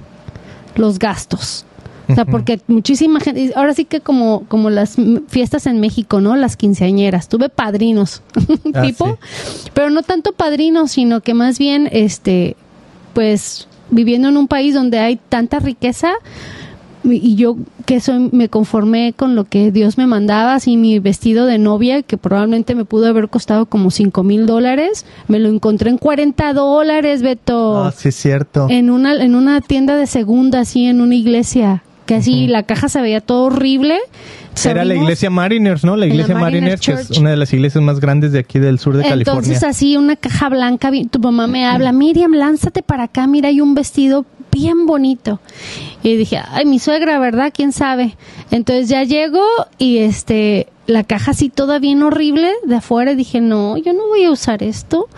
los 0.77 0.99
gastos. 0.99 1.65
O 2.09 2.15
sea, 2.15 2.25
porque 2.25 2.61
muchísima 2.69 3.19
gente, 3.19 3.53
ahora 3.57 3.75
sí 3.75 3.85
que 3.85 4.01
como, 4.01 4.45
como 4.47 4.71
las 4.71 4.97
fiestas 5.27 5.67
en 5.67 5.81
México, 5.81 6.21
¿no? 6.21 6.37
Las 6.37 6.57
quinceañeras, 6.57 7.29
tuve 7.29 7.49
padrinos, 7.49 8.23
ah, 8.75 8.83
tipo, 8.83 9.19
pero 9.75 9.91
no 9.91 10.03
tanto 10.03 10.33
padrinos, 10.33 10.93
sino 10.93 11.21
que 11.21 11.35
más 11.35 11.59
bien, 11.59 11.89
este, 11.91 12.57
pues 13.13 13.67
viviendo 13.91 14.29
en 14.29 14.37
un 14.37 14.47
país 14.47 14.75
donde 14.75 15.01
hay 15.01 15.17
tanta 15.17 15.59
riqueza 15.59 16.13
y 17.15 17.37
yo 17.37 17.57
que 17.85 18.01
soy 18.01 18.29
me 18.33 18.49
conformé 18.49 19.13
con 19.17 19.35
lo 19.35 19.45
que 19.45 19.71
Dios 19.71 19.99
me 19.99 20.07
mandaba, 20.07 20.55
así 20.55 20.77
mi 20.77 20.99
vestido 20.99 21.47
de 21.47 21.59
novia, 21.59 22.03
que 22.03 22.17
probablemente 22.17 22.75
me 22.75 22.85
pudo 22.85 23.07
haber 23.07 23.29
costado 23.29 23.67
como 23.67 23.91
cinco 23.91 24.23
mil 24.23 24.47
dólares, 24.47 25.07
me 25.29 25.39
lo 25.39 25.49
encontré 25.49 25.91
en 25.91 25.99
40 25.99 26.53
dólares, 26.53 27.23
Beto. 27.23 27.85
Ah, 27.85 27.93
sí, 27.93 28.09
es 28.09 28.17
cierto. 28.17 28.67
En 28.71 28.91
una, 28.91 29.15
en 29.15 29.35
una 29.35 29.61
tienda 29.61 29.97
de 29.97 30.07
segunda, 30.07 30.61
así, 30.61 30.87
en 30.87 31.01
una 31.01 31.15
iglesia, 31.15 31.83
que 32.07 32.17
así 32.17 32.47
la 32.47 32.63
caja 32.65 32.89
se 32.89 33.01
veía 33.01 33.21
todo 33.21 33.45
horrible 33.45 33.99
era 34.65 34.85
la 34.85 34.95
iglesia 34.95 35.31
Mariners, 35.31 35.85
¿no? 35.85 35.97
La 35.97 36.07
iglesia 36.07 36.35
Mariners, 36.35 36.81
que 36.81 36.93
es 36.93 37.11
una 37.11 37.31
de 37.31 37.37
las 37.37 37.53
iglesias 37.53 37.83
más 37.83 38.01
grandes 38.01 38.33
de 38.33 38.39
aquí 38.39 38.59
del 38.59 38.79
sur 38.79 38.97
de 38.97 39.03
California. 39.03 39.41
Entonces 39.41 39.63
así, 39.63 39.97
una 39.97 40.17
caja 40.17 40.49
blanca, 40.49 40.91
tu 41.11 41.19
mamá 41.19 41.47
me 41.47 41.67
habla, 41.67 41.93
Miriam, 41.93 42.33
lánzate 42.33 42.83
para 42.83 43.05
acá, 43.05 43.27
mira, 43.27 43.49
hay 43.49 43.61
un 43.61 43.75
vestido 43.75 44.25
bien 44.57 44.87
bonito. 44.87 45.39
Y 46.03 46.17
dije, 46.17 46.41
ay, 46.49 46.65
mi 46.65 46.79
suegra, 46.79 47.19
¿verdad? 47.19 47.53
¿Quién 47.55 47.73
sabe? 47.73 48.17
Entonces 48.51 48.89
ya 48.89 49.05
llego 49.05 49.45
y 49.77 49.99
este, 49.99 50.69
la 50.87 51.05
caja 51.05 51.33
así 51.33 51.51
toda 51.51 51.79
bien 51.79 52.03
horrible 52.03 52.51
de 52.65 52.77
afuera. 52.77 53.15
dije, 53.15 53.43
no, 53.43 53.77
yo 53.77 53.93
no 53.93 54.07
voy 54.09 54.25
a 54.25 54.31
usar 54.31 54.63
esto. 54.63 55.09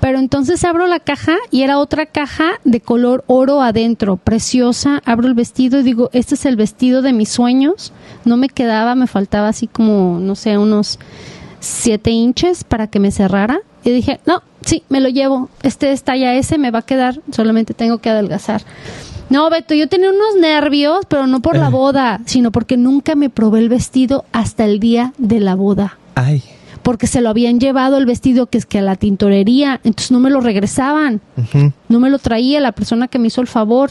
Pero 0.00 0.18
entonces 0.18 0.62
abro 0.64 0.86
la 0.88 1.00
caja 1.00 1.36
y 1.50 1.62
era 1.62 1.78
otra 1.78 2.06
caja 2.06 2.60
de 2.64 2.80
color 2.80 3.24
oro 3.28 3.62
adentro, 3.62 4.18
preciosa. 4.18 5.00
Abro 5.06 5.26
el 5.26 5.34
vestido 5.34 5.80
y 5.80 5.84
digo, 5.84 6.10
este 6.12 6.34
es 6.34 6.44
el 6.44 6.56
vestido 6.56 7.00
de 7.00 7.14
mis 7.14 7.30
sueños. 7.30 7.92
No 8.26 8.36
me 8.36 8.48
quedaba, 8.48 8.94
me 8.94 9.06
faltaba 9.06 9.48
así 9.48 9.68
como, 9.68 10.18
no 10.20 10.34
sé, 10.34 10.58
unos 10.58 10.98
siete 11.60 12.10
inches 12.10 12.64
para 12.64 12.88
que 12.88 13.00
me 13.00 13.10
cerrara. 13.10 13.60
Y 13.84 13.90
dije, 13.90 14.20
no, 14.26 14.42
sí, 14.64 14.82
me 14.88 15.00
lo 15.00 15.08
llevo. 15.08 15.48
Este 15.62 15.92
es 15.92 16.02
talla 16.02 16.34
S, 16.34 16.56
me 16.58 16.70
va 16.70 16.80
a 16.80 16.82
quedar, 16.82 17.20
solamente 17.30 17.74
tengo 17.74 17.98
que 17.98 18.10
adelgazar. 18.10 18.62
No, 19.30 19.48
Beto, 19.48 19.74
yo 19.74 19.88
tenía 19.88 20.10
unos 20.10 20.36
nervios, 20.40 21.06
pero 21.08 21.26
no 21.26 21.40
por 21.40 21.56
la 21.56 21.70
boda, 21.70 22.20
sino 22.26 22.52
porque 22.52 22.76
nunca 22.76 23.14
me 23.14 23.30
probé 23.30 23.60
el 23.60 23.70
vestido 23.70 24.26
hasta 24.32 24.64
el 24.66 24.78
día 24.78 25.14
de 25.16 25.40
la 25.40 25.54
boda. 25.54 25.96
Ay. 26.14 26.42
Porque 26.82 27.06
se 27.06 27.22
lo 27.22 27.30
habían 27.30 27.58
llevado 27.58 27.96
el 27.96 28.04
vestido 28.04 28.46
que 28.46 28.58
es 28.58 28.66
que 28.66 28.80
a 28.80 28.82
la 28.82 28.96
tintorería, 28.96 29.80
entonces 29.84 30.10
no 30.10 30.20
me 30.20 30.28
lo 30.28 30.40
regresaban. 30.42 31.22
Ujú. 31.38 31.72
No 31.92 32.00
me 32.00 32.10
lo 32.10 32.18
traía 32.18 32.60
la 32.60 32.72
persona 32.72 33.06
que 33.08 33.18
me 33.18 33.28
hizo 33.28 33.40
el 33.40 33.46
favor. 33.46 33.90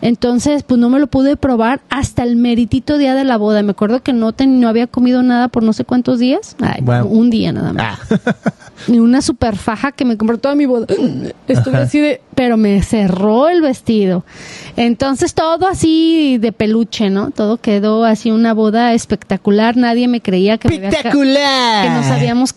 Entonces, 0.00 0.62
pues 0.64 0.80
no 0.80 0.88
me 0.88 0.98
lo 0.98 1.06
pude 1.06 1.36
probar 1.36 1.80
hasta 1.90 2.22
el 2.24 2.36
meritito 2.36 2.98
día 2.98 3.14
de 3.14 3.24
la 3.24 3.36
boda. 3.36 3.62
Me 3.62 3.70
acuerdo 3.72 4.02
que 4.02 4.12
no, 4.12 4.32
ten- 4.32 4.60
no 4.60 4.68
había 4.68 4.86
comido 4.86 5.22
nada 5.22 5.48
por 5.48 5.62
no 5.62 5.72
sé 5.72 5.84
cuántos 5.84 6.18
días. 6.18 6.56
Ay, 6.60 6.80
Wow. 6.82 7.06
un 7.06 7.30
día 7.30 7.52
nada 7.52 7.72
más. 7.72 7.98
Ah. 8.10 8.34
Y 8.88 8.98
una 8.98 9.22
super 9.22 9.54
faja 9.54 9.92
que 9.92 10.04
me 10.04 10.16
compró 10.16 10.38
toda 10.38 10.56
mi 10.56 10.66
boda. 10.66 10.86
Estuve 11.46 11.74
Ajá. 11.76 11.84
así 11.84 12.00
de, 12.00 12.20
pero 12.34 12.56
me 12.56 12.82
cerró 12.82 13.48
el 13.48 13.62
vestido. 13.62 14.24
Entonces 14.76 15.34
todo 15.34 15.68
así 15.68 16.38
de 16.38 16.50
peluche, 16.50 17.08
¿no? 17.08 17.30
Todo 17.30 17.58
quedó 17.58 18.04
así 18.04 18.32
una 18.32 18.54
boda 18.54 18.92
espectacular. 18.92 19.76
Nadie 19.76 20.08
me 20.08 20.20
creía 20.20 20.58
que 20.58 20.68
me 20.68 20.86
había 20.88 20.90
que 21.02 21.14
nos 21.90 22.06
habíamos 22.06 22.52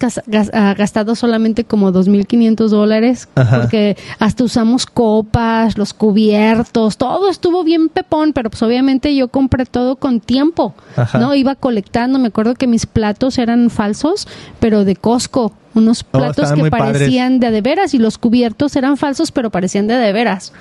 ah, 0.54 0.74
gastado 0.76 1.14
solamente 1.14 1.64
como 1.64 1.92
2.500 1.92 2.70
dólares 2.70 3.28
porque 3.36 3.96
hasta 4.18 4.44
usamos 4.44 4.85
copas, 4.88 5.78
los 5.78 5.94
cubiertos, 5.94 6.98
todo 6.98 7.30
estuvo 7.30 7.64
bien 7.64 7.90
pepón, 7.90 8.34
pero 8.34 8.50
pues 8.50 8.62
obviamente 8.64 9.16
yo 9.16 9.28
compré 9.28 9.66
todo 9.66 9.96
con 9.96 10.20
tiempo, 10.20 10.74
Ajá. 10.96 11.18
¿no? 11.20 11.34
Iba 11.36 11.56
colectando, 11.56 12.20
me 12.20 12.28
acuerdo 12.28 12.56
que 12.56 12.68
mis 12.68 12.86
platos 12.86 13.38
eran 13.38 13.70
falsos, 13.70 14.28
pero 14.60 14.86
de 14.86 14.96
Costco, 14.96 15.54
unos 15.74 16.06
Oh, 16.12 16.18
platos 16.20 16.52
que 16.54 16.70
padres. 16.70 16.94
parecían 17.00 17.40
de 17.42 17.52
de 17.52 17.62
veras 17.62 17.94
y 17.94 17.98
los 17.98 18.18
cubiertos 18.18 18.76
eran 18.78 18.96
falsos, 18.96 19.32
pero 19.32 19.50
parecían 19.50 19.88
de 19.88 19.96
de 19.96 20.14
veras. 20.14 20.54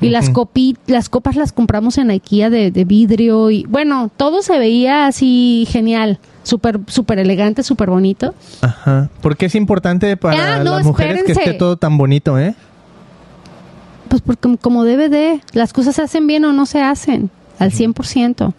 Y 0.00 0.08
las 0.10 0.28
copi 0.30 0.76
las 0.86 1.08
copas 1.08 1.36
las 1.36 1.52
compramos 1.52 1.98
en 1.98 2.10
IKEA 2.10 2.50
de, 2.50 2.70
de 2.72 2.84
vidrio 2.84 3.50
y 3.50 3.64
bueno, 3.68 4.10
todo 4.16 4.42
se 4.42 4.58
veía 4.58 5.06
así 5.06 5.66
genial, 5.70 6.18
súper 6.42 6.80
súper 6.88 7.20
elegante, 7.20 7.62
súper 7.62 7.90
bonito. 7.90 8.34
Ajá. 8.60 9.08
Porque 9.20 9.46
es 9.46 9.54
importante 9.54 10.16
para 10.16 10.56
Ah, 10.56 10.64
no, 10.64 10.76
las 10.78 10.84
mujeres 10.84 11.22
que 11.22 11.32
esté 11.32 11.54
todo 11.54 11.76
tan 11.76 11.96
bonito, 11.96 12.36
¿eh? 12.38 12.54
Pues 14.08 14.22
porque 14.22 14.56
como 14.58 14.84
debe 14.84 15.08
de, 15.08 15.40
las 15.52 15.72
cosas 15.72 15.96
se 15.96 16.02
hacen 16.02 16.26
bien 16.26 16.44
o 16.44 16.52
no 16.52 16.66
se 16.66 16.80
hacen 16.80 17.30
al 17.58 17.72
100%. 17.72 18.52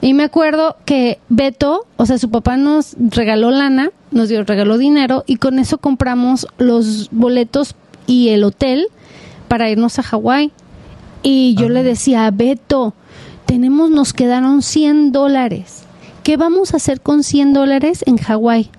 Y 0.00 0.14
me 0.14 0.24
acuerdo 0.24 0.76
que 0.84 1.18
Beto, 1.28 1.86
o 1.96 2.06
sea, 2.06 2.18
su 2.18 2.30
papá 2.30 2.56
nos 2.56 2.96
regaló 2.98 3.50
lana, 3.50 3.90
nos 4.10 4.28
dio, 4.28 4.42
regaló 4.44 4.78
dinero 4.78 5.24
y 5.26 5.36
con 5.36 5.58
eso 5.58 5.78
compramos 5.78 6.46
los 6.58 7.08
boletos 7.10 7.74
y 8.06 8.30
el 8.30 8.44
hotel 8.44 8.88
para 9.48 9.70
irnos 9.70 9.98
a 9.98 10.02
Hawái. 10.02 10.52
Y 11.22 11.54
yo 11.56 11.68
le 11.68 11.82
decía 11.82 12.26
a 12.26 12.30
Beto, 12.30 12.94
tenemos, 13.46 13.90
nos 13.90 14.12
quedaron 14.12 14.62
100 14.62 15.12
dólares. 15.12 15.82
¿Qué 16.22 16.36
vamos 16.36 16.72
a 16.72 16.76
hacer 16.76 17.00
con 17.00 17.22
100 17.22 17.54
dólares 17.54 18.04
en 18.06 18.18
Hawái? 18.18 18.70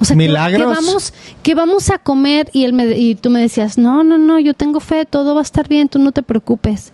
O 0.00 0.04
sea, 0.04 0.14
¿qué- 0.14 0.18
Milagros. 0.18 0.60
¿qué, 0.78 0.84
vamos, 0.86 1.14
qué 1.42 1.54
vamos 1.54 1.90
a 1.90 1.98
comer? 1.98 2.48
Y, 2.52 2.64
él 2.64 2.72
me, 2.72 2.86
y 2.96 3.14
tú 3.16 3.30
me 3.30 3.40
decías, 3.40 3.78
no, 3.78 4.04
no, 4.04 4.16
no, 4.18 4.38
yo 4.38 4.54
tengo 4.54 4.80
fe, 4.80 5.04
todo 5.06 5.34
va 5.34 5.40
a 5.40 5.42
estar 5.42 5.66
bien, 5.68 5.88
tú 5.88 5.98
no 5.98 6.12
te 6.12 6.22
preocupes. 6.22 6.92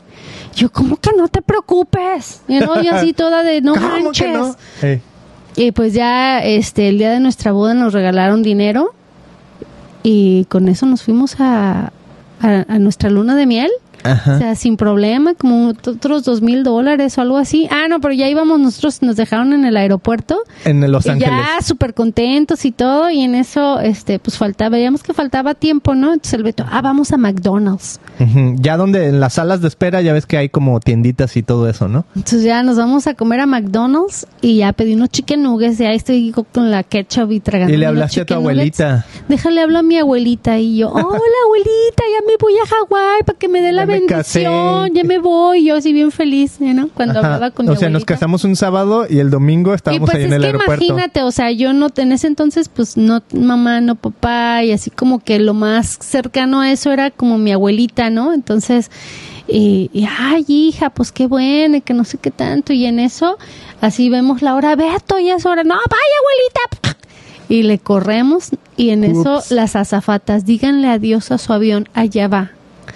Yo, 0.56 0.70
¿cómo 0.72 0.96
que 0.96 1.10
no 1.16 1.28
te 1.28 1.42
preocupes? 1.42 2.40
Y 2.48 2.58
no, 2.60 2.80
yo 2.82 2.94
así 2.94 3.12
toda 3.12 3.42
de, 3.42 3.60
no 3.60 3.74
¿Cómo 3.74 3.88
manches. 3.88 4.26
que 4.26 4.32
no? 4.32 4.56
Y 5.56 5.72
pues 5.72 5.92
ya 5.92 6.40
este 6.42 6.88
el 6.88 6.98
día 6.98 7.10
de 7.12 7.20
nuestra 7.20 7.52
boda 7.52 7.74
nos 7.74 7.92
regalaron 7.92 8.42
dinero 8.42 8.94
y 10.02 10.44
con 10.46 10.68
eso 10.68 10.86
nos 10.86 11.02
fuimos 11.02 11.36
a, 11.40 11.92
a, 12.40 12.64
a 12.68 12.78
nuestra 12.78 13.10
luna 13.10 13.34
de 13.36 13.46
miel. 13.46 13.70
Ajá. 14.04 14.36
O 14.36 14.38
sea, 14.38 14.54
sin 14.54 14.76
problema, 14.76 15.34
como 15.34 15.68
otros 15.68 16.24
dos 16.24 16.42
mil 16.42 16.62
dólares 16.62 17.18
o 17.18 17.20
algo 17.22 17.38
así. 17.38 17.66
Ah, 17.70 17.86
no, 17.88 18.00
pero 18.00 18.14
ya 18.14 18.28
íbamos 18.28 18.60
nosotros, 18.60 19.02
nos 19.02 19.16
dejaron 19.16 19.52
en 19.52 19.64
el 19.64 19.76
aeropuerto. 19.76 20.38
en 20.64 20.80
Los 20.92 21.06
Ángeles. 21.06 21.30
ya 21.30 21.62
súper 21.64 21.94
contentos 21.94 22.64
y 22.64 22.70
todo. 22.72 23.10
Y 23.10 23.20
en 23.22 23.34
eso, 23.34 23.80
este, 23.80 24.18
pues 24.18 24.38
faltaba, 24.38 24.70
veíamos 24.70 25.02
que 25.02 25.14
faltaba 25.14 25.54
tiempo, 25.54 25.94
¿no? 25.94 26.08
Entonces 26.12 26.34
el 26.34 26.42
Beto, 26.42 26.64
ah, 26.70 26.82
vamos 26.82 27.12
a 27.12 27.16
McDonald's. 27.16 28.00
Ya 28.56 28.76
donde 28.76 29.08
en 29.08 29.20
las 29.20 29.34
salas 29.34 29.60
de 29.60 29.68
espera 29.68 30.00
ya 30.00 30.12
ves 30.12 30.26
que 30.26 30.36
hay 30.36 30.48
como 30.48 30.78
tienditas 30.80 31.36
y 31.36 31.42
todo 31.42 31.68
eso, 31.68 31.88
¿no? 31.88 32.04
Entonces 32.14 32.44
ya 32.44 32.62
nos 32.62 32.76
vamos 32.76 33.06
a 33.06 33.14
comer 33.14 33.40
a 33.40 33.46
McDonald's 33.46 34.26
y 34.40 34.58
ya 34.58 34.72
pedí 34.72 34.94
unos 34.94 35.08
chicken 35.10 35.42
nuggets. 35.42 35.80
Y 35.80 35.84
ahí 35.86 35.96
estoy 35.96 36.32
con 36.52 36.70
la 36.70 36.82
ketchup 36.82 37.32
y 37.32 37.40
tragando. 37.40 37.72
Y 37.72 37.76
le 37.76 37.86
hablaste 37.86 38.20
a 38.20 38.26
tu 38.26 38.34
nuggets. 38.34 38.80
abuelita. 38.80 39.06
Déjale 39.28 39.62
hablo 39.62 39.78
a 39.78 39.82
mi 39.82 39.98
abuelita 39.98 40.58
y 40.58 40.76
yo, 40.76 40.90
hola 40.90 41.02
abuelita, 41.46 42.02
ya 42.12 42.26
me 42.26 42.34
voy 42.40 42.54
a 42.62 42.66
Hawái 42.66 43.22
para 43.24 43.38
que 43.38 43.48
me 43.48 43.62
dé 43.62 43.72
la 43.72 43.84
me 44.00 44.06
casé. 44.06 44.42
ya 44.42 45.04
me 45.04 45.18
voy, 45.18 45.64
yo 45.64 45.76
así 45.76 45.92
bien 45.92 46.10
feliz, 46.10 46.60
¿no? 46.60 46.88
Cuando 46.88 47.20
Ajá. 47.20 47.34
hablaba 47.34 47.50
con 47.52 47.68
o 47.68 47.72
mi 47.72 47.76
sea, 47.76 47.90
nos 47.90 48.04
casamos 48.04 48.44
un 48.44 48.56
sábado 48.56 49.06
y 49.08 49.18
el 49.18 49.30
domingo 49.30 49.72
y 49.72 49.74
estábamos 49.76 50.10
pues 50.10 50.16
ahí 50.16 50.22
es 50.22 50.28
en 50.28 50.34
el 50.34 50.40
que 50.40 50.46
aeropuerto. 50.46 50.84
imagínate, 50.84 51.22
o 51.22 51.30
sea, 51.30 51.50
yo 51.50 51.72
no, 51.72 51.88
en 51.96 52.12
ese 52.12 52.26
entonces, 52.26 52.68
pues 52.68 52.96
no 52.96 53.22
mamá, 53.32 53.80
no 53.80 53.94
papá, 53.94 54.62
y 54.64 54.72
así 54.72 54.90
como 54.90 55.20
que 55.20 55.38
lo 55.38 55.54
más 55.54 55.98
cercano 56.00 56.60
a 56.60 56.70
eso 56.70 56.92
era 56.92 57.10
como 57.10 57.38
mi 57.38 57.52
abuelita, 57.52 58.10
¿no? 58.10 58.32
Entonces, 58.32 58.90
y, 59.46 59.90
y, 59.92 60.06
ay, 60.18 60.44
hija, 60.48 60.90
pues 60.90 61.12
qué 61.12 61.26
bueno, 61.26 61.78
que 61.84 61.92
no 61.94 62.04
sé 62.04 62.18
qué 62.18 62.30
tanto, 62.30 62.72
y 62.72 62.86
en 62.86 62.98
eso, 62.98 63.36
así 63.80 64.08
vemos 64.08 64.40
la 64.40 64.54
hora, 64.54 64.74
Beto, 64.74 65.18
ya 65.18 65.34
es 65.36 65.44
hora, 65.46 65.64
no, 65.64 65.74
vaya 65.74 65.84
abuelita, 66.20 66.98
y 67.48 67.62
le 67.62 67.78
corremos, 67.78 68.50
y 68.76 68.90
en 68.90 69.04
eso 69.04 69.42
las 69.50 69.76
azafatas, 69.76 70.46
díganle 70.46 70.88
adiós 70.88 71.30
a 71.30 71.38
su 71.38 71.52
avión, 71.52 71.88
allá 71.92 72.26
va. 72.26 72.52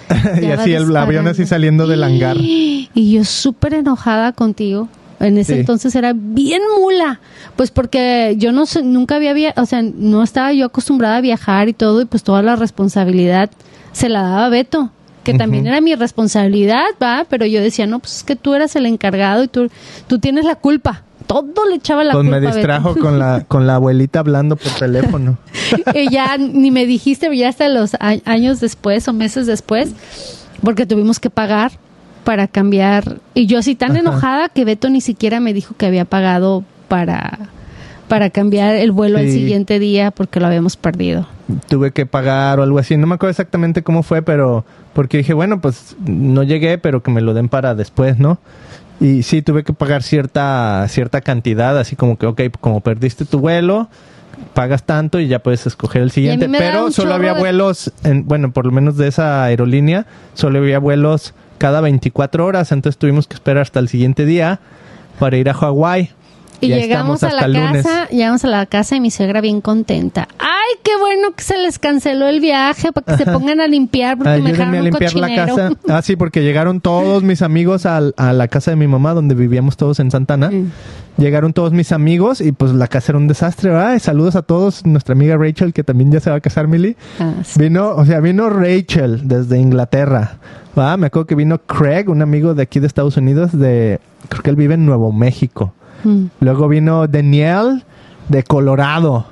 y 0.41 0.45
así 0.47 0.73
el 0.73 0.95
avión 0.95 1.27
así 1.27 1.45
saliendo 1.45 1.87
del 1.87 2.03
hangar. 2.03 2.37
Y 2.37 2.89
yo 3.11 3.23
súper 3.23 3.73
enojada 3.73 4.31
contigo. 4.33 4.87
En 5.19 5.37
ese 5.37 5.53
Sí. 5.55 5.59
entonces 5.59 5.93
era 5.95 6.13
bien 6.15 6.61
mula. 6.79 7.19
Pues 7.55 7.71
porque 7.71 8.35
yo 8.37 8.51
no 8.51 8.65
sé, 8.65 8.83
nunca 8.83 9.15
había, 9.15 9.53
o 9.57 9.65
sea, 9.65 9.81
no 9.81 10.23
estaba 10.23 10.53
yo 10.53 10.67
acostumbrada 10.67 11.17
a 11.17 11.21
viajar 11.21 11.67
y 11.67 11.73
todo, 11.73 12.01
y 12.01 12.05
pues 12.05 12.23
toda 12.23 12.41
la 12.41 12.55
responsabilidad 12.55 13.49
se 13.91 14.07
la 14.09 14.21
daba 14.21 14.49
Beto. 14.49 14.91
Que 15.23 15.33
también 15.33 15.67
era 15.67 15.79
mi 15.79 15.93
responsabilidad, 15.93 16.85
va, 17.03 17.25
pero 17.29 17.45
yo 17.45 17.61
decía, 17.61 17.85
no, 17.85 17.99
pues 17.99 18.17
es 18.17 18.23
que 18.23 18.35
tú 18.35 18.55
eras 18.55 18.75
el 18.75 18.87
encargado 18.87 19.43
y 19.43 19.47
tú, 19.47 19.69
tú 20.07 20.17
tienes 20.17 20.45
la 20.45 20.55
culpa. 20.55 21.03
Todo 21.29 21.67
le 21.69 21.75
echaba 21.75 22.03
la 22.03 22.13
Pues 22.13 22.23
culpa 22.23 22.39
me 22.39 22.39
Beto. 22.41 22.55
distrajo 22.55 22.95
con 22.95 23.19
la, 23.19 23.43
con 23.47 23.67
la 23.67 23.75
abuelita 23.75 24.19
hablando 24.19 24.55
por 24.55 24.71
teléfono. 24.73 25.37
y 25.93 26.09
ya 26.09 26.37
ni 26.39 26.71
me 26.71 26.87
dijiste, 26.87 27.35
ya 27.37 27.49
hasta 27.49 27.69
los 27.69 27.91
años 28.25 28.59
después 28.59 29.07
o 29.07 29.13
meses 29.13 29.45
después, 29.45 29.91
porque 30.63 30.87
tuvimos 30.87 31.19
que 31.19 31.29
pagar 31.29 31.71
para 32.23 32.47
cambiar. 32.47 33.17
Y 33.35 33.45
yo 33.45 33.59
así 33.59 33.75
tan 33.75 33.91
Ajá. 33.91 33.99
enojada 33.99 34.49
que 34.49 34.65
Beto 34.65 34.89
ni 34.89 35.01
siquiera 35.01 35.39
me 35.39 35.53
dijo 35.53 35.75
que 35.77 35.85
había 35.85 36.03
pagado 36.05 36.63
para, 36.87 37.37
para 38.07 38.31
cambiar 38.31 38.73
el 38.75 38.91
vuelo 38.91 39.19
al 39.19 39.25
Sí. 39.27 39.33
siguiente 39.33 39.77
día 39.77 40.09
porque 40.09 40.39
lo 40.39 40.47
habíamos 40.47 40.77
perdido. 40.77 41.27
Tuve 41.67 41.91
que 41.91 42.07
pagar 42.07 42.59
o 42.59 42.63
algo 42.63 42.79
así. 42.79 42.97
No 42.97 43.05
me 43.05 43.13
acuerdo 43.15 43.31
exactamente 43.31 43.83
cómo 43.83 44.01
fue, 44.01 44.23
pero 44.23 44.65
porque 44.93 45.17
dije, 45.17 45.33
bueno, 45.33 45.61
pues 45.61 45.95
no 46.03 46.41
llegué, 46.41 46.79
pero 46.79 47.03
que 47.03 47.11
me 47.11 47.21
lo 47.21 47.35
den 47.35 47.49
para 47.49 47.75
después, 47.75 48.17
¿no? 48.17 48.39
Y 48.99 49.23
sí, 49.23 49.41
tuve 49.41 49.63
que 49.63 49.73
pagar 49.73 50.03
cierta, 50.03 50.85
cierta 50.89 51.21
cantidad, 51.21 51.77
así 51.77 51.95
como 51.95 52.17
que, 52.17 52.25
ok, 52.25 52.41
como 52.59 52.81
perdiste 52.81 53.25
tu 53.25 53.39
vuelo, 53.39 53.89
pagas 54.53 54.83
tanto 54.83 55.19
y 55.19 55.27
ya 55.27 55.39
puedes 55.39 55.65
escoger 55.65 56.01
el 56.01 56.11
siguiente. 56.11 56.49
Pero 56.49 56.91
solo 56.91 57.13
había 57.13 57.33
vuelos, 57.33 57.93
en, 58.03 58.25
bueno, 58.25 58.51
por 58.51 58.65
lo 58.65 58.71
menos 58.71 58.97
de 58.97 59.07
esa 59.07 59.43
aerolínea, 59.43 60.05
solo 60.33 60.59
había 60.59 60.79
vuelos 60.79 61.33
cada 61.57 61.81
24 61.81 62.45
horas, 62.45 62.71
entonces 62.71 62.97
tuvimos 62.97 63.27
que 63.27 63.35
esperar 63.35 63.61
hasta 63.61 63.79
el 63.79 63.87
siguiente 63.87 64.25
día 64.25 64.59
para 65.17 65.37
ir 65.37 65.49
a 65.49 65.53
Hawái. 65.53 66.11
Y 66.61 66.67
llegamos 66.67 67.23
a 67.23 67.31
la 67.31 67.51
casa, 67.51 68.07
llegamos 68.09 68.43
a 68.43 68.47
la 68.47 68.65
casa 68.65 68.95
y 68.95 68.99
mi 68.99 69.11
suegra 69.11 69.41
bien 69.41 69.61
contenta. 69.61 70.27
Ay, 70.39 70.79
qué 70.83 70.91
bueno 70.97 71.31
que 71.35 71.43
se 71.43 71.57
les 71.57 71.79
canceló 71.79 72.27
el 72.27 72.39
viaje 72.39 72.91
para 72.91 73.05
que 73.17 73.23
se 73.23 73.31
pongan 73.31 73.59
a 73.61 73.67
limpiar 73.67 74.17
porque 74.17 74.41
me 74.41 74.51
dejaron 74.51 74.75
a 74.75 74.77
un 74.77 74.83
limpiar 74.85 75.15
la 75.15 75.35
casa. 75.35 75.69
Ah, 75.89 76.01
sí, 76.01 76.15
porque 76.15 76.43
llegaron 76.43 76.81
todos 76.81 77.23
mis 77.23 77.41
amigos 77.41 77.85
a, 77.85 78.01
la 78.01 78.47
casa 78.47 78.71
de 78.71 78.77
mi 78.77 78.87
mamá, 78.87 79.13
donde 79.13 79.33
vivíamos 79.33 79.77
todos 79.77 79.99
en 79.99 80.11
Santana. 80.11 80.49
Mm. 80.51 80.71
Llegaron 81.17 81.51
todos 81.51 81.73
mis 81.73 81.91
amigos 81.91 82.41
y 82.41 82.51
pues 82.51 82.71
la 82.71 82.87
casa 82.87 83.11
era 83.11 83.17
un 83.17 83.27
desastre, 83.27 83.71
¿verdad? 83.71 83.95
Y 83.95 83.99
saludos 83.99 84.35
a 84.35 84.41
todos. 84.41 84.85
Nuestra 84.85 85.13
amiga 85.13 85.35
Rachel, 85.37 85.73
que 85.73 85.83
también 85.83 86.11
ya 86.11 86.19
se 86.19 86.29
va 86.29 86.37
a 86.37 86.39
casar, 86.39 86.67
Millie. 86.67 86.95
Ah, 87.19 87.33
sí. 87.43 87.59
Vino, 87.59 87.89
o 87.89 88.05
sea, 88.05 88.19
vino 88.19 88.49
Rachel 88.49 89.27
desde 89.27 89.57
Inglaterra. 89.57 90.37
¿va? 90.77 90.97
Me 90.97 91.07
acuerdo 91.07 91.27
que 91.27 91.35
vino 91.35 91.59
Craig, 91.59 92.09
un 92.09 92.21
amigo 92.21 92.53
de 92.53 92.63
aquí 92.63 92.79
de 92.79 92.87
Estados 92.87 93.17
Unidos, 93.17 93.57
de 93.57 93.99
creo 94.29 94.43
que 94.43 94.49
él 94.49 94.55
vive 94.55 94.75
en 94.75 94.85
Nuevo 94.85 95.11
México. 95.11 95.73
Mm. 96.03 96.25
Luego 96.39 96.67
vino 96.67 97.07
Danielle 97.07 97.83
de 98.27 98.43
Colorado. 98.43 99.25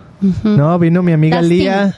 ¿No? 0.44 0.80
Vino 0.80 1.04
mi 1.04 1.12
amiga 1.12 1.38
Dustin. 1.38 1.58
Lía. 1.58 1.96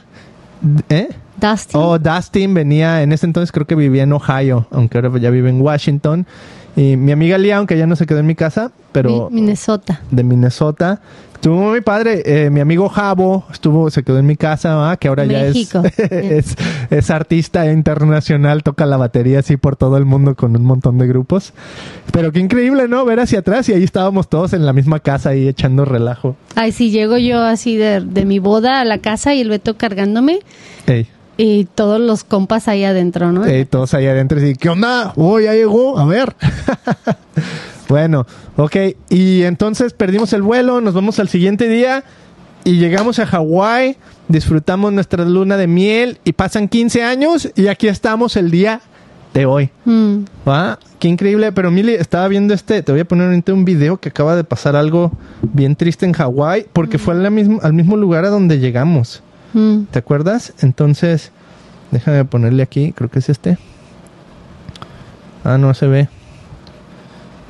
¿Eh? 0.88 1.08
Dustin. 1.36 1.80
Oh, 1.80 1.98
Dustin 1.98 2.52
venía, 2.52 3.02
en 3.02 3.12
ese 3.12 3.26
entonces 3.26 3.50
creo 3.50 3.66
que 3.66 3.74
vivía 3.74 4.02
en 4.02 4.12
Ohio, 4.12 4.66
aunque 4.70 4.98
ahora 4.98 5.18
ya 5.18 5.30
vive 5.30 5.48
en 5.48 5.60
Washington. 5.60 6.26
Y 6.76 6.96
mi 6.96 7.12
amiga 7.12 7.36
Lia, 7.38 7.56
aunque 7.58 7.76
ya 7.76 7.86
no 7.86 7.96
se 7.96 8.06
quedó 8.06 8.18
en 8.20 8.26
mi 8.26 8.34
casa, 8.34 8.70
pero 8.92 9.28
Mi- 9.30 9.40
Minnesota. 9.40 10.00
de 10.10 10.22
Minnesota. 10.24 11.00
Estuvo 11.34 11.56
muy 11.70 11.80
padre. 11.80 12.22
Eh, 12.26 12.50
mi 12.50 12.60
amigo 12.60 12.90
Javo 12.90 13.44
estuvo, 13.50 13.88
se 13.90 14.02
quedó 14.02 14.18
en 14.18 14.26
mi 14.26 14.36
casa, 14.36 14.94
que 15.00 15.08
ahora 15.08 15.24
México. 15.24 15.82
ya 15.82 15.88
es, 15.88 16.12
es, 16.12 16.56
es 16.90 17.10
artista 17.10 17.64
internacional, 17.72 18.62
toca 18.62 18.84
la 18.84 18.98
batería 18.98 19.38
así 19.38 19.56
por 19.56 19.74
todo 19.76 19.96
el 19.96 20.04
mundo 20.04 20.34
con 20.34 20.54
un 20.54 20.64
montón 20.64 20.98
de 20.98 21.06
grupos. 21.06 21.54
Pero 22.12 22.30
qué 22.30 22.40
increíble, 22.40 22.88
¿no? 22.88 23.06
Ver 23.06 23.20
hacia 23.20 23.38
atrás 23.38 23.68
y 23.70 23.72
ahí 23.72 23.82
estábamos 23.84 24.28
todos 24.28 24.52
en 24.52 24.66
la 24.66 24.74
misma 24.74 25.00
casa 25.00 25.30
ahí 25.30 25.48
echando 25.48 25.86
relajo. 25.86 26.36
Ay, 26.56 26.72
sí, 26.72 26.90
llego 26.90 27.16
yo 27.16 27.40
así 27.42 27.74
de, 27.76 28.00
de 28.02 28.24
mi 28.26 28.38
boda 28.38 28.80
a 28.80 28.84
la 28.84 28.98
casa 28.98 29.34
y 29.34 29.40
el 29.40 29.48
Beto 29.48 29.78
cargándome 29.78 30.40
Ey, 30.86 31.06
y 31.42 31.64
todos 31.74 31.98
los 31.98 32.22
compas 32.22 32.68
ahí 32.68 32.84
adentro, 32.84 33.32
¿no? 33.32 33.46
ey, 33.46 33.64
todos 33.64 33.94
ahí 33.94 34.06
adentro 34.06 34.46
y 34.46 34.54
¿qué 34.54 34.68
onda? 34.68 35.14
Oh, 35.16 35.40
ya 35.40 35.54
llegó, 35.54 35.98
a 35.98 36.04
ver. 36.04 36.36
bueno, 37.88 38.26
ok. 38.58 38.76
Y 39.08 39.44
entonces 39.44 39.94
perdimos 39.94 40.34
el 40.34 40.42
vuelo, 40.42 40.82
nos 40.82 40.92
vamos 40.92 41.18
al 41.18 41.30
siguiente 41.30 41.66
día 41.66 42.04
y 42.62 42.72
llegamos 42.72 43.18
a 43.20 43.26
Hawái, 43.26 43.96
disfrutamos 44.28 44.92
nuestra 44.92 45.24
luna 45.24 45.56
de 45.56 45.66
miel 45.66 46.18
y 46.24 46.34
pasan 46.34 46.68
15 46.68 47.04
años 47.04 47.50
y 47.56 47.68
aquí 47.68 47.88
estamos 47.88 48.36
el 48.36 48.50
día 48.50 48.82
de 49.32 49.46
hoy. 49.46 49.70
Mm. 49.86 50.24
¿Va? 50.46 50.78
Qué 50.98 51.08
increíble. 51.08 51.52
Pero 51.52 51.70
Mili, 51.70 51.94
estaba 51.94 52.28
viendo 52.28 52.52
este, 52.52 52.82
te 52.82 52.92
voy 52.92 53.00
a 53.00 53.06
poner 53.06 53.42
un 53.50 53.64
video 53.64 53.96
que 53.96 54.10
acaba 54.10 54.36
de 54.36 54.44
pasar 54.44 54.76
algo 54.76 55.10
bien 55.40 55.74
triste 55.74 56.04
en 56.04 56.12
Hawái 56.12 56.66
porque 56.74 56.98
fue 56.98 57.14
al 57.14 57.30
mismo, 57.30 57.60
al 57.62 57.72
mismo 57.72 57.96
lugar 57.96 58.26
a 58.26 58.28
donde 58.28 58.58
llegamos. 58.58 59.22
Mm. 59.52 59.84
¿Te 59.90 59.98
acuerdas? 59.98 60.52
Entonces, 60.60 61.32
déjame 61.90 62.24
ponerle 62.24 62.62
aquí, 62.62 62.92
creo 62.92 63.10
que 63.10 63.18
es 63.18 63.28
este. 63.28 63.58
Ah, 65.44 65.58
no 65.58 65.72
se 65.74 65.86
ve. 65.86 66.08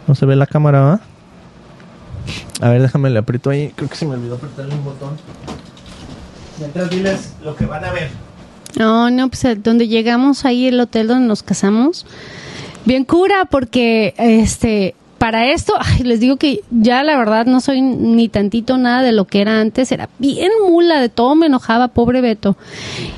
No 0.07 0.15
se 0.15 0.27
ve 0.27 0.37
la 0.37 0.47
cámara, 0.47 0.81
¿va? 0.81 1.01
A 2.61 2.69
ver, 2.69 2.83
déjame 2.83 3.11
le 3.11 3.19
aprieto 3.19 3.51
ahí. 3.51 3.73
Creo 3.75 3.89
que 3.89 3.97
se 3.97 4.07
me 4.07 4.15
olvidó 4.15 4.37
apretarle 4.37 4.75
un 4.75 4.85
botón. 4.85 5.17
Mientras 6.59 6.91
diles 6.91 7.35
lo 7.43 7.57
que 7.57 7.67
van 7.67 7.85
a 7.85 7.93
ver. 7.93 8.11
No, 8.79 9.11
no, 9.11 9.29
pues 9.29 9.45
eh, 9.45 9.57
donde 9.57 9.89
llegamos 9.89 10.45
ahí, 10.45 10.69
el 10.69 10.79
hotel 10.79 11.09
donde 11.09 11.27
nos 11.27 11.43
casamos, 11.43 12.07
bien 12.85 13.05
cura, 13.05 13.47
porque 13.51 14.15
este, 14.19 14.95
para 15.21 15.53
esto, 15.53 15.75
ay, 15.79 16.03
les 16.03 16.19
digo 16.19 16.39
que 16.39 16.63
ya 16.71 17.05
la 17.05 17.19
verdad 17.19 17.45
no 17.45 17.61
soy 17.61 17.83
ni 17.83 18.31
tantito 18.31 18.79
nada 18.79 19.03
de 19.03 19.13
lo 19.13 19.27
que 19.27 19.43
era 19.43 19.61
antes, 19.61 19.93
era 19.93 20.09
bien 20.19 20.51
mula, 20.67 20.99
de 20.99 21.11
todo 21.11 21.35
me 21.35 21.45
enojaba, 21.45 21.89
pobre 21.89 22.23
Beto. 22.23 22.57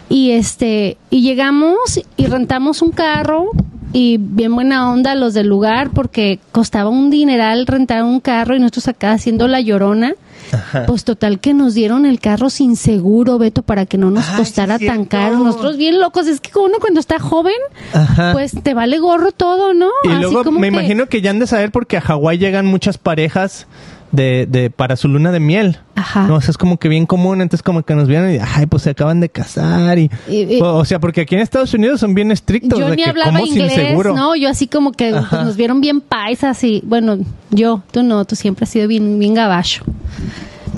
Y 0.09 0.33
este, 0.33 0.97
y 1.11 1.23
llegamos 1.23 2.01
y 2.17 2.27
rentamos 2.27 2.83
un 2.83 2.91
carro 2.91 3.53
y 3.93 4.17
bien 4.19 4.53
buena 4.53 4.91
onda 4.91 5.15
los 5.15 5.33
del 5.33 5.47
lugar 5.47 5.91
porque 5.91 6.41
costaba 6.51 6.91
un 6.91 7.09
dineral 7.09 7.69
rentar 7.69 8.03
un 8.03 8.19
carro 8.19 8.57
y 8.57 8.59
nosotros 8.59 8.89
acá 8.89 9.13
haciendo 9.13 9.47
la 9.47 9.61
llorona. 9.61 10.15
Pues 10.87 11.05
total 11.05 11.41
que 11.41 11.55
nos 11.55 11.75
dieron 11.75 12.07
el 12.07 12.21
carro 12.21 12.51
sin 12.51 12.77
seguro, 12.77 13.39
Beto, 13.39 13.63
para 13.63 13.87
que 13.87 13.99
no 13.99 14.11
nos 14.11 14.29
Ay, 14.31 14.37
costara 14.37 14.79
sí, 14.79 14.87
tan 14.87 15.05
caro. 15.05 15.39
Nosotros 15.39 15.77
bien 15.77 16.01
locos, 16.01 16.27
es 16.27 16.41
que 16.41 16.51
uno 16.59 16.79
cuando 16.81 17.01
está 17.01 17.19
joven, 17.19 17.55
Ajá. 17.93 18.33
pues 18.33 18.53
te 18.63 18.75
vale 18.75 18.99
gorro 18.99 19.33
todo, 19.33 19.75
¿no? 19.75 19.89
y 20.05 20.09
Así 20.09 20.21
luego 20.23 20.45
como 20.45 20.59
me 20.61 20.69
que- 20.71 20.75
imagino 20.77 21.07
que 21.07 21.21
ya 21.23 21.31
han 21.31 21.39
de 21.39 21.47
saber 21.47 21.71
porque 21.71 21.97
a 21.97 22.01
Hawái 22.01 22.39
llegan 22.39 22.67
muchas 22.67 22.99
parejas 22.99 23.67
de, 24.13 24.47
de 24.49 24.71
para 24.71 24.97
su 24.97 25.09
luna 25.09 25.33
de 25.33 25.41
miel. 25.41 25.79
Ajá. 25.97 26.27
No, 26.27 26.37
o 26.37 26.41
sea, 26.41 26.51
es 26.51 26.59
como 26.59 26.79
que 26.79 26.89
bien 26.89 27.07
común, 27.07 27.41
entonces 27.41 27.63
como 27.63 27.83
que 27.83 27.95
nos 27.95 28.09
vieron 28.09 28.33
y, 28.33 28.39
ay, 28.39 28.67
pues 28.67 28.83
se 28.85 28.91
acaban 28.91 29.21
de 29.21 29.29
casar 29.29 29.99
y... 29.99 30.11
Y- 30.29 30.57
y- 30.57 30.61
o, 30.61 30.77
o 30.77 30.85
sea, 30.85 31.01
porque 31.01 31.23
aquí 31.23 31.35
en 31.35 31.41
Estados 31.41 31.73
Unidos 31.75 32.01
son 32.01 32.15
bien 32.15 32.31
estrictos 32.31 32.79
yo 32.79 32.89
de 32.89 32.97
ni 32.97 33.03
que 33.03 33.11
hablaba 33.11 33.41
inglés, 33.41 33.73
seguro. 33.73 34.15
¿no? 34.15 34.37
Yo 34.37 34.49
así 34.49 34.67
como 34.69 34.93
que 34.93 35.11
pues, 35.13 35.45
nos 35.45 35.57
vieron 35.57 35.81
bien 35.81 36.01
paisas 36.01 36.63
y, 36.65 36.83
bueno, 36.85 37.19
yo, 37.51 37.83
tú 37.91 38.03
no, 38.03 38.25
tú 38.25 38.37
siempre 38.37 38.65
has 38.65 38.71
sido 38.71 38.87
bien, 38.89 39.19
bien 39.19 39.35
gabacho. 39.35 39.85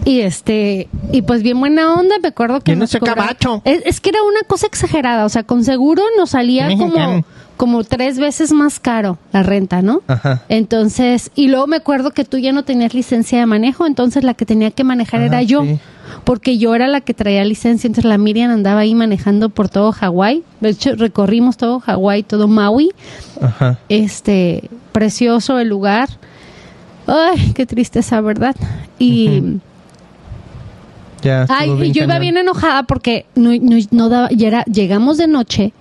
Y 0.04 0.20
este, 0.20 0.88
y 1.12 1.22
pues 1.22 1.42
bien 1.42 1.58
buena 1.58 1.94
onda, 1.94 2.16
me 2.20 2.28
acuerdo 2.28 2.60
que 2.60 2.76
no 2.76 2.84
gabacho. 3.00 3.62
Es, 3.64 3.82
es 3.86 4.00
que 4.00 4.10
era 4.10 4.22
una 4.22 4.42
cosa 4.46 4.66
exagerada, 4.66 5.24
o 5.24 5.28
sea, 5.30 5.44
con 5.44 5.64
seguro 5.64 6.02
nos 6.18 6.30
salía 6.30 6.68
como, 6.68 6.86
Mexicano. 6.88 7.24
Como 7.56 7.84
tres 7.84 8.18
veces 8.18 8.52
más 8.52 8.80
caro 8.80 9.18
la 9.32 9.42
renta, 9.42 9.82
¿no? 9.82 10.02
Ajá. 10.06 10.42
Entonces, 10.48 11.30
y 11.34 11.48
luego 11.48 11.66
me 11.66 11.76
acuerdo 11.76 12.10
que 12.10 12.24
tú 12.24 12.38
ya 12.38 12.52
no 12.52 12.64
tenías 12.64 12.94
licencia 12.94 13.38
de 13.38 13.46
manejo, 13.46 13.86
entonces 13.86 14.24
la 14.24 14.34
que 14.34 14.44
tenía 14.44 14.70
que 14.70 14.84
manejar 14.84 15.20
era 15.20 15.42
yo, 15.42 15.62
sí. 15.62 15.78
porque 16.24 16.58
yo 16.58 16.74
era 16.74 16.88
la 16.88 17.00
que 17.00 17.14
traía 17.14 17.44
licencia, 17.44 17.86
entonces 17.86 18.08
la 18.08 18.18
Miriam 18.18 18.50
andaba 18.50 18.80
ahí 18.80 18.94
manejando 18.94 19.48
por 19.48 19.68
todo 19.68 19.92
Hawái, 19.92 20.42
de 20.60 20.68
hecho 20.70 20.94
recorrimos 20.96 21.56
todo 21.56 21.80
Hawái, 21.80 22.24
todo 22.24 22.48
Maui, 22.48 22.90
Ajá. 23.40 23.78
este, 23.88 24.68
precioso 24.92 25.58
el 25.58 25.68
lugar, 25.68 26.08
ay, 27.06 27.52
qué 27.54 27.66
tristeza, 27.66 28.20
¿verdad? 28.20 28.56
Y... 28.98 29.58
Ya. 31.22 31.46
Ay, 31.48 31.70
y 31.84 31.92
yo 31.92 32.04
iba 32.04 32.18
bien 32.18 32.36
enojada 32.36 32.82
porque 32.82 33.24
no, 33.34 33.50
no, 33.58 33.78
no 33.92 34.08
daba, 34.10 34.28
ya 34.30 34.46
era, 34.46 34.64
llegamos 34.64 35.16
de 35.16 35.26
noche, 35.26 35.72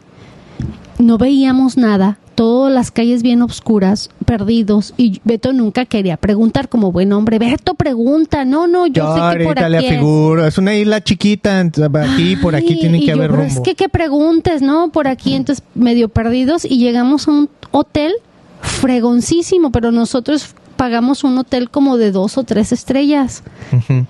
no 1.00 1.18
veíamos 1.18 1.78
nada, 1.78 2.18
todas 2.36 2.74
las 2.74 2.92
calles 2.92 3.24
bien 3.24 3.42
oscuras, 3.42 4.10
perdidos, 4.26 4.94
y 4.98 5.22
Beto 5.24 5.54
nunca 5.54 5.86
quería 5.86 6.18
preguntar 6.18 6.70
como 6.70 6.92
buen 6.92 7.14
hombre, 7.14 7.40
Beto 7.40 7.76
pregunta, 7.76 8.46
no, 8.46 8.68
no, 8.68 8.88
yo, 8.88 9.04
Yo 9.04 9.16
sé 9.16 9.38
que 9.38 9.44
por 9.44 9.60
aquí 9.60 9.86
es". 9.86 10.48
Es 10.48 10.58
una 10.58 10.76
isla 10.76 11.04
chiquita, 11.04 11.60
aquí, 11.60 12.36
por 12.36 12.56
aquí 12.56 12.74
Ay, 12.74 12.80
tiene 12.80 13.00
que 13.00 13.08
yo, 13.08 13.14
haber 13.14 13.32
rumbo. 13.32 13.46
Es 13.46 13.60
que 13.60 13.76
que 13.76 13.90
preguntes, 13.90 14.62
¿no? 14.62 14.90
Por 14.90 15.08
aquí, 15.08 15.34
entonces 15.34 15.64
medio 15.76 16.10
perdidos 16.10 16.66
y 16.66 16.78
llegamos 16.78 17.28
a 17.28 17.32
un 17.32 17.50
hotel 17.72 18.14
fregoncísimo, 18.62 19.72
pero 19.72 19.92
nosotros 19.92 20.56
pagamos 20.76 21.24
un 21.24 21.38
hotel 21.38 21.70
como 21.70 21.98
de 21.98 22.12
dos 22.12 22.38
o 22.38 22.44
tres 22.44 22.72
estrellas. 22.72 23.44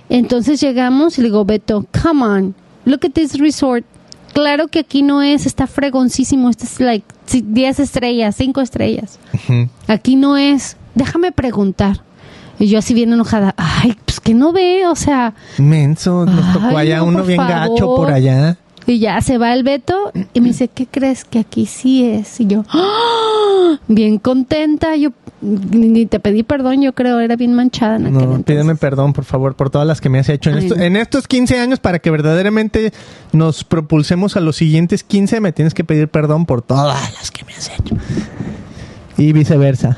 Entonces 0.09 0.61
llegamos 0.61 1.17
y 1.17 1.21
le 1.21 1.27
digo, 1.27 1.45
Beto, 1.45 1.85
come 2.01 2.23
on, 2.23 2.55
look 2.85 3.01
at 3.05 3.11
this 3.11 3.37
resort. 3.39 3.85
Claro 4.33 4.67
que 4.67 4.79
aquí 4.79 5.01
no 5.03 5.21
es, 5.21 5.45
está 5.45 5.67
fregoncísimo, 5.67 6.49
este 6.49 6.65
es 6.65 6.79
like 6.79 7.05
si- 7.25 7.41
10 7.47 7.79
estrellas, 7.79 8.35
5 8.35 8.61
estrellas. 8.61 9.19
Aquí 9.87 10.15
no 10.15 10.37
es, 10.37 10.75
déjame 10.95 11.31
preguntar. 11.31 12.01
Y 12.59 12.67
yo 12.67 12.79
así 12.79 12.93
bien 12.93 13.11
enojada, 13.13 13.53
ay, 13.57 13.95
pues 14.05 14.19
que 14.19 14.33
no 14.33 14.51
ve, 14.53 14.85
o 14.87 14.95
sea, 14.95 15.33
Menso, 15.57 16.25
nos 16.25 16.53
tocó 16.53 16.77
allá 16.77 16.97
no, 16.97 17.05
uno 17.05 17.23
bien 17.23 17.39
gacho 17.39 17.95
por 17.95 18.11
allá. 18.11 18.57
y 18.85 18.99
ya 18.99 19.19
se 19.21 19.37
va 19.37 19.53
el 19.53 19.63
Beto 19.63 20.11
y 20.33 20.39
me 20.41 20.49
dice, 20.49 20.67
¿qué 20.67 20.85
crees 20.85 21.25
que 21.25 21.39
aquí 21.39 21.65
sí 21.65 22.05
es? 22.05 22.39
Y 22.39 22.45
yo, 22.47 22.63
¡ah! 22.69 23.79
bien 23.87 24.19
contenta, 24.19 24.95
yo 24.95 25.09
ni 25.43 26.05
te 26.05 26.19
pedí 26.19 26.43
perdón, 26.43 26.81
yo 26.81 26.93
creo, 26.93 27.19
era 27.19 27.35
bien 27.35 27.53
manchada 27.53 27.97
en 27.97 28.03
aquel 28.03 28.13
No, 28.13 28.21
entonces. 28.21 28.45
pídeme 28.45 28.75
perdón, 28.75 29.13
por 29.13 29.25
favor, 29.25 29.55
por 29.55 29.69
todas 29.69 29.85
las 29.87 29.99
que 30.01 30.09
me 30.09 30.19
has 30.19 30.29
hecho 30.29 30.49
en, 30.49 30.57
Ay, 30.57 30.63
esto- 30.63 30.75
no. 30.77 30.83
en 30.83 30.95
estos 30.95 31.27
15 31.27 31.59
años 31.59 31.79
para 31.79 31.99
que 31.99 32.09
verdaderamente 32.11 32.93
nos 33.33 33.63
propulsemos 33.63 34.35
a 34.37 34.39
los 34.39 34.55
siguientes 34.55 35.03
15. 35.03 35.41
Me 35.41 35.51
tienes 35.51 35.73
que 35.73 35.83
pedir 35.83 36.07
perdón 36.07 36.45
por 36.45 36.61
todas 36.61 37.13
las 37.13 37.29
que 37.31 37.43
me 37.45 37.53
has 37.53 37.69
hecho. 37.77 37.95
Y 39.17 39.33
viceversa. 39.33 39.97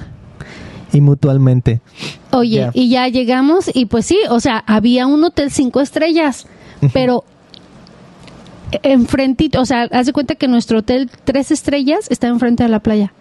Y 0.91 1.01
mutualmente. 1.01 1.81
Oye, 2.31 2.69
y 2.73 2.89
ya 2.89 3.07
llegamos 3.09 3.69
y 3.73 3.85
pues 3.85 4.05
sí, 4.05 4.17
o 4.29 4.39
sea, 4.39 4.63
había 4.65 5.07
un 5.07 5.23
hotel 5.23 5.51
cinco 5.51 5.81
estrellas, 5.81 6.47
pero 6.93 7.23
enfrentito, 8.83 9.61
o 9.61 9.65
sea, 9.65 9.83
haz 9.91 10.05
de 10.05 10.13
cuenta 10.13 10.35
que 10.35 10.47
nuestro 10.47 10.79
hotel 10.79 11.09
tres 11.23 11.51
estrellas 11.51 12.07
está 12.09 12.27
enfrente 12.27 12.63
de 12.63 12.69
la 12.69 12.79
playa 12.79 13.13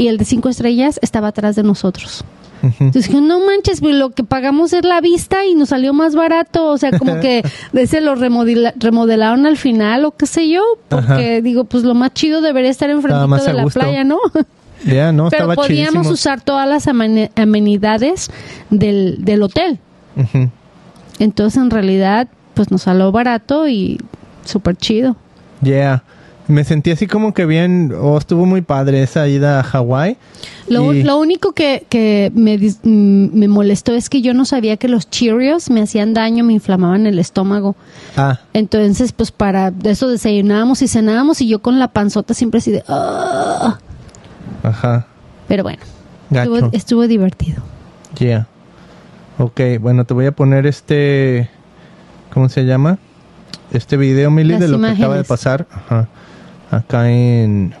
y 0.00 0.08
el 0.08 0.16
de 0.18 0.24
cinco 0.24 0.48
estrellas 0.48 0.98
estaba 1.02 1.28
atrás 1.28 1.56
de 1.56 1.62
nosotros. 1.62 2.24
Entonces 2.62 3.06
dije, 3.08 3.20
no 3.22 3.40
manches, 3.40 3.80
lo 3.80 4.10
que 4.10 4.22
pagamos 4.22 4.74
es 4.74 4.84
la 4.84 5.00
vista 5.00 5.46
y 5.46 5.54
nos 5.54 5.70
salió 5.70 5.94
más 5.94 6.14
barato, 6.14 6.66
o 6.66 6.76
sea, 6.76 6.90
como 6.98 7.18
que 7.20 7.42
de 7.72 7.82
ese 7.82 8.02
lo 8.02 8.14
remodela- 8.16 8.74
remodelaron 8.76 9.46
al 9.46 9.56
final 9.56 10.04
o 10.04 10.10
qué 10.10 10.26
sé 10.26 10.48
yo, 10.50 10.60
porque 10.90 11.36
Ajá. 11.36 11.40
digo, 11.42 11.64
pues 11.64 11.84
lo 11.84 11.94
más 11.94 12.12
chido 12.12 12.42
debería 12.42 12.70
estar 12.70 12.90
a 13.46 13.50
de 13.52 13.56
la 13.56 13.62
gusto. 13.64 13.80
playa, 13.80 14.04
¿no? 14.04 14.18
Ya, 14.84 15.10
no, 15.12 15.28
Pero 15.30 15.44
estaba 15.44 15.54
podíamos 15.54 15.92
chidísimo. 15.92 16.12
usar 16.14 16.40
todas 16.42 16.68
las 16.68 16.86
amenidades 17.36 18.30
del, 18.70 19.24
del 19.24 19.42
hotel. 19.42 19.78
Entonces, 21.18 21.60
en 21.62 21.70
realidad, 21.70 22.28
pues 22.54 22.70
nos 22.70 22.82
salió 22.82 23.12
barato 23.12 23.68
y 23.68 23.98
súper 24.44 24.76
chido. 24.76 25.16
Yeah. 25.62 26.02
Me 26.50 26.64
sentí 26.64 26.90
así 26.90 27.06
como 27.06 27.32
que 27.32 27.46
bien, 27.46 27.92
oh, 27.98 28.18
estuvo 28.18 28.44
muy 28.46 28.60
padre 28.62 29.02
esa 29.02 29.26
ida 29.28 29.60
a 29.60 29.62
Hawái. 29.62 30.16
Lo, 30.68 30.92
Y- 30.92 31.02
lo 31.04 31.18
único 31.18 31.52
que, 31.52 31.86
que 31.88 32.32
me, 32.34 32.58
dis- 32.58 32.78
mm, 32.82 33.38
me 33.38 33.46
molestó 33.48 33.94
es 33.94 34.08
que 34.10 34.20
yo 34.20 34.34
no 34.34 34.44
sabía 34.44 34.76
que 34.76 34.88
los 34.88 35.08
Cheerios 35.08 35.70
me 35.70 35.82
hacían 35.82 36.12
daño, 36.14 36.42
me 36.44 36.52
inflamaban 36.52 37.06
el 37.06 37.18
estómago. 37.18 37.76
Ah, 38.16 38.40
Entonces, 38.52 39.12
pues 39.12 39.30
para 39.30 39.72
eso 39.84 40.08
desayunábamos 40.08 40.82
y 40.82 40.88
cenábamos 40.88 41.40
y 41.40 41.48
yo 41.48 41.60
con 41.60 41.78
la 41.78 41.88
panzota 41.88 42.34
siempre 42.34 42.58
así 42.58 42.72
de... 42.72 42.82
"Ah". 42.88 43.78
ajá. 44.62 45.06
Pero 45.48 45.62
bueno, 45.62 45.82
estuvo, 46.30 46.68
estuvo 46.72 47.06
divertido. 47.06 47.62
Yeah. 48.18 48.46
Ok, 49.38 49.60
bueno, 49.80 50.04
te 50.04 50.14
voy 50.14 50.26
a 50.26 50.32
poner 50.32 50.66
este. 50.66 51.48
¿Cómo 52.34 52.48
se 52.48 52.64
llama? 52.64 52.98
Este 53.72 53.96
video, 53.96 54.30
Mili, 54.30 54.52
Las 54.52 54.60
de 54.60 54.68
lo 54.68 54.80
que 54.80 54.86
acaba 54.88 55.16
de 55.16 55.24
pasar. 55.24 55.66
Ajá. 55.72 56.08
Acá 56.70 57.10
en. 57.10 57.74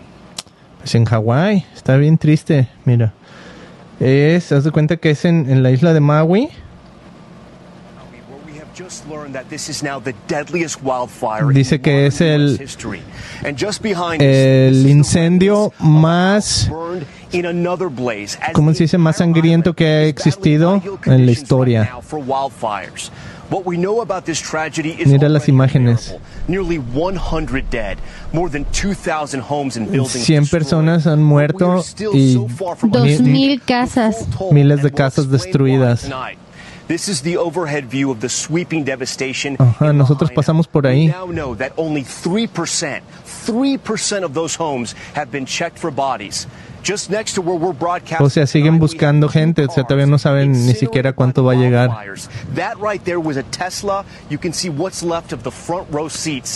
Pues 0.78 0.94
en 0.94 1.04
Hawái. 1.04 1.66
Está 1.74 1.96
bien 1.96 2.18
triste, 2.18 2.68
mira. 2.84 3.12
Es, 4.00 4.50
haz 4.50 4.64
de 4.64 4.70
cuenta 4.70 4.96
que 4.96 5.10
es 5.10 5.24
en, 5.24 5.50
en 5.50 5.62
la 5.62 5.70
isla 5.70 5.92
de 5.92 6.00
Maui. 6.00 6.48
Dice 11.52 11.80
que 11.80 12.06
es 12.06 12.20
el, 12.22 12.58
el 14.18 14.86
incendio 14.88 15.72
más, 15.78 16.70
¿cómo 18.54 18.72
se 18.72 18.84
dice? 18.84 18.96
Más 18.98 19.16
sangriento 19.16 19.74
que 19.74 19.86
ha 19.86 20.02
existido 20.04 20.82
en 21.04 21.26
la 21.26 21.32
historia. 21.32 21.90
Mira 25.06 25.28
las 25.28 25.48
imágenes. 25.48 26.14
100 30.24 30.46
personas 30.46 31.06
han 31.06 31.22
muerto 31.22 31.82
y 32.12 32.36
2.000 32.36 33.60
casas. 33.66 34.26
Miles 34.52 34.82
de 34.82 34.90
casas 34.92 35.30
destruidas. 35.30 36.08
Ajá, 39.60 39.92
nosotros 39.92 40.30
pasamos 40.32 40.66
por 40.66 40.86
ahí. 40.88 41.12
O 48.20 48.30
sea, 48.30 48.46
siguen 48.46 48.78
buscando 48.78 49.28
gente, 49.28 49.64
o 49.64 49.70
sea, 49.70 49.84
todavía 49.84 50.06
no 50.06 50.18
saben 50.18 50.52
ni 50.52 50.74
siquiera 50.74 51.12
cuánto 51.12 51.44
va 51.44 51.52
a 51.52 51.56
llegar. 51.56 51.90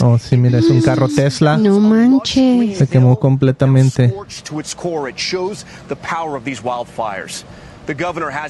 Oh, 0.02 0.18
sí, 0.18 0.36
mira, 0.36 0.58
es 0.58 0.70
un 0.70 0.80
carro 0.82 1.08
Tesla. 1.08 1.56
No 1.56 1.80
manches. 1.80 2.78
Se 2.78 2.86
quemó 2.86 3.18
completamente. 3.18 4.14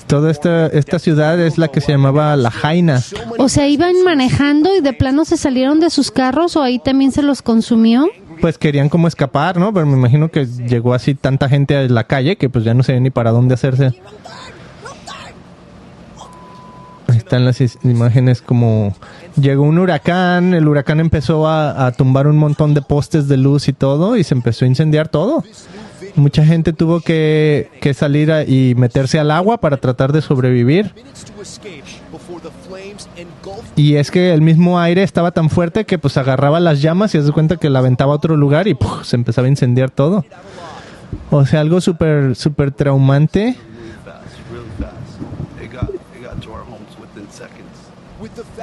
Toda 0.06 0.30
esta, 0.30 0.68
esta 0.68 0.98
ciudad 0.98 1.40
es 1.40 1.58
la 1.58 1.68
que 1.68 1.80
se 1.80 1.92
llamaba 1.92 2.36
La 2.36 2.50
Jaina. 2.50 3.02
O 3.38 3.48
sea, 3.48 3.66
iban 3.66 4.02
manejando 4.04 4.74
y 4.76 4.80
de 4.80 4.92
plano 4.92 5.24
se 5.24 5.36
salieron 5.36 5.80
de 5.80 5.90
sus 5.90 6.10
carros 6.12 6.56
o 6.56 6.62
ahí 6.62 6.78
también 6.78 7.10
se 7.10 7.22
los 7.22 7.42
consumió. 7.42 8.08
Pues 8.40 8.58
querían 8.58 8.88
como 8.88 9.08
escapar, 9.08 9.58
¿no? 9.58 9.72
Pero 9.72 9.86
me 9.86 9.94
imagino 9.94 10.30
que 10.30 10.46
llegó 10.46 10.94
así 10.94 11.14
tanta 11.14 11.48
gente 11.48 11.76
a 11.76 11.88
la 11.88 12.04
calle 12.04 12.36
que 12.36 12.48
pues 12.48 12.64
ya 12.64 12.74
no 12.74 12.82
sé 12.82 12.98
ni 13.00 13.10
para 13.10 13.30
dónde 13.30 13.54
hacerse. 13.54 13.92
Ahí 17.08 17.16
están 17.16 17.44
las 17.44 17.60
imágenes 17.84 18.42
como 18.42 18.94
llegó 19.40 19.64
un 19.64 19.78
huracán, 19.78 20.54
el 20.54 20.68
huracán 20.68 21.00
empezó 21.00 21.48
a, 21.48 21.90
tumbar 21.92 22.26
un 22.26 22.36
montón 22.36 22.74
de 22.74 22.82
postes 22.82 23.28
de 23.28 23.36
luz 23.36 23.68
y 23.68 23.72
todo 23.72 24.16
y 24.16 24.24
se 24.24 24.34
empezó 24.34 24.64
a 24.64 24.68
incendiar 24.68 25.08
todo. 25.08 25.44
Mucha 26.16 26.44
gente 26.44 26.72
tuvo 26.72 27.00
que, 27.00 27.68
salir 27.94 28.32
y 28.48 28.74
meterse 28.76 29.18
al 29.18 29.30
agua 29.30 29.58
para 29.58 29.78
tratar 29.78 30.12
de 30.12 30.22
sobrevivir. 30.22 30.92
Y 33.76 33.96
es 33.96 34.10
que 34.10 34.32
el 34.32 34.40
mismo 34.40 34.78
aire 34.78 35.02
estaba 35.02 35.30
tan 35.30 35.50
fuerte 35.50 35.84
que 35.84 35.98
pues 35.98 36.16
agarraba 36.16 36.60
las 36.60 36.80
llamas 36.80 37.14
y 37.14 37.22
se 37.22 37.32
cuenta 37.32 37.56
que 37.56 37.70
la 37.70 37.80
aventaba 37.80 38.12
a 38.12 38.16
otro 38.16 38.36
lugar 38.36 38.68
y 38.68 38.74
¡puf! 38.74 39.04
se 39.04 39.16
empezaba 39.16 39.46
a 39.46 39.50
incendiar 39.50 39.90
todo. 39.90 40.24
O 41.30 41.44
sea, 41.46 41.60
algo 41.60 41.80
súper, 41.80 42.36
súper 42.36 42.70
traumante. 42.70 43.56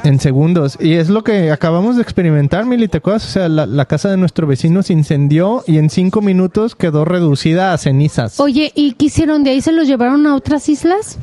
En 0.03 0.19
segundos. 0.19 0.77
Y 0.79 0.93
es 0.93 1.09
lo 1.09 1.23
que 1.23 1.51
acabamos 1.51 1.95
de 1.95 2.01
experimentar, 2.01 2.65
Mili, 2.65 2.87
¿te 2.87 2.97
acuerdas? 2.97 3.25
O 3.25 3.29
sea, 3.29 3.49
la, 3.49 3.85
casa 3.85 4.09
de 4.09 4.17
nuestro 4.17 4.47
vecino 4.47 4.81
se 4.83 4.93
incendió 4.93 5.63
y 5.67 5.77
en 5.77 5.89
cinco 5.89 6.21
minutos 6.21 6.75
quedó 6.75 7.05
reducida 7.05 7.73
a 7.73 7.77
cenizas. 7.77 8.39
Oye, 8.39 8.71
¿y 8.75 8.93
qué 8.93 9.05
hicieron? 9.05 9.43
¿De 9.43 9.51
ahí 9.51 9.61
se 9.61 9.71
los 9.71 9.87
llevaron 9.87 10.25
a 10.25 10.35
otras 10.35 10.67
islas? 10.69 11.17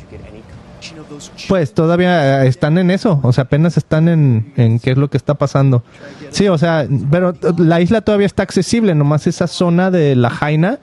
Pues 1.48 1.74
todavía 1.74 2.44
eh, 2.44 2.48
están 2.48 2.78
en 2.78 2.90
eso, 2.90 3.20
o 3.22 3.32
sea, 3.32 3.44
apenas 3.44 3.76
están 3.76 4.08
en, 4.08 4.52
en 4.56 4.78
qué 4.78 4.92
es 4.92 4.96
lo 4.98 5.08
que 5.10 5.16
está 5.16 5.34
pasando. 5.34 5.82
Sí, 6.30 6.48
o 6.48 6.58
sea, 6.58 6.86
pero 7.10 7.32
t- 7.32 7.48
la 7.58 7.80
isla 7.80 8.00
todavía 8.00 8.26
está 8.26 8.42
accesible, 8.42 8.94
nomás 8.94 9.26
esa 9.26 9.46
zona 9.46 9.90
de 9.90 10.14
la 10.16 10.30
Jaina, 10.30 10.78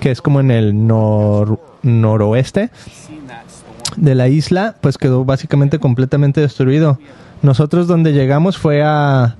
que 0.00 0.10
es 0.10 0.20
como 0.22 0.40
en 0.40 0.50
el 0.50 0.74
nor- 0.74 1.58
noroeste 1.82 2.70
de 3.96 4.14
la 4.14 4.28
isla, 4.28 4.76
pues 4.80 4.98
quedó 4.98 5.24
básicamente 5.24 5.78
completamente 5.78 6.40
destruido. 6.40 6.98
Nosotros 7.42 7.86
donde 7.86 8.12
llegamos 8.12 8.56
fue 8.58 8.82
a... 8.84 9.36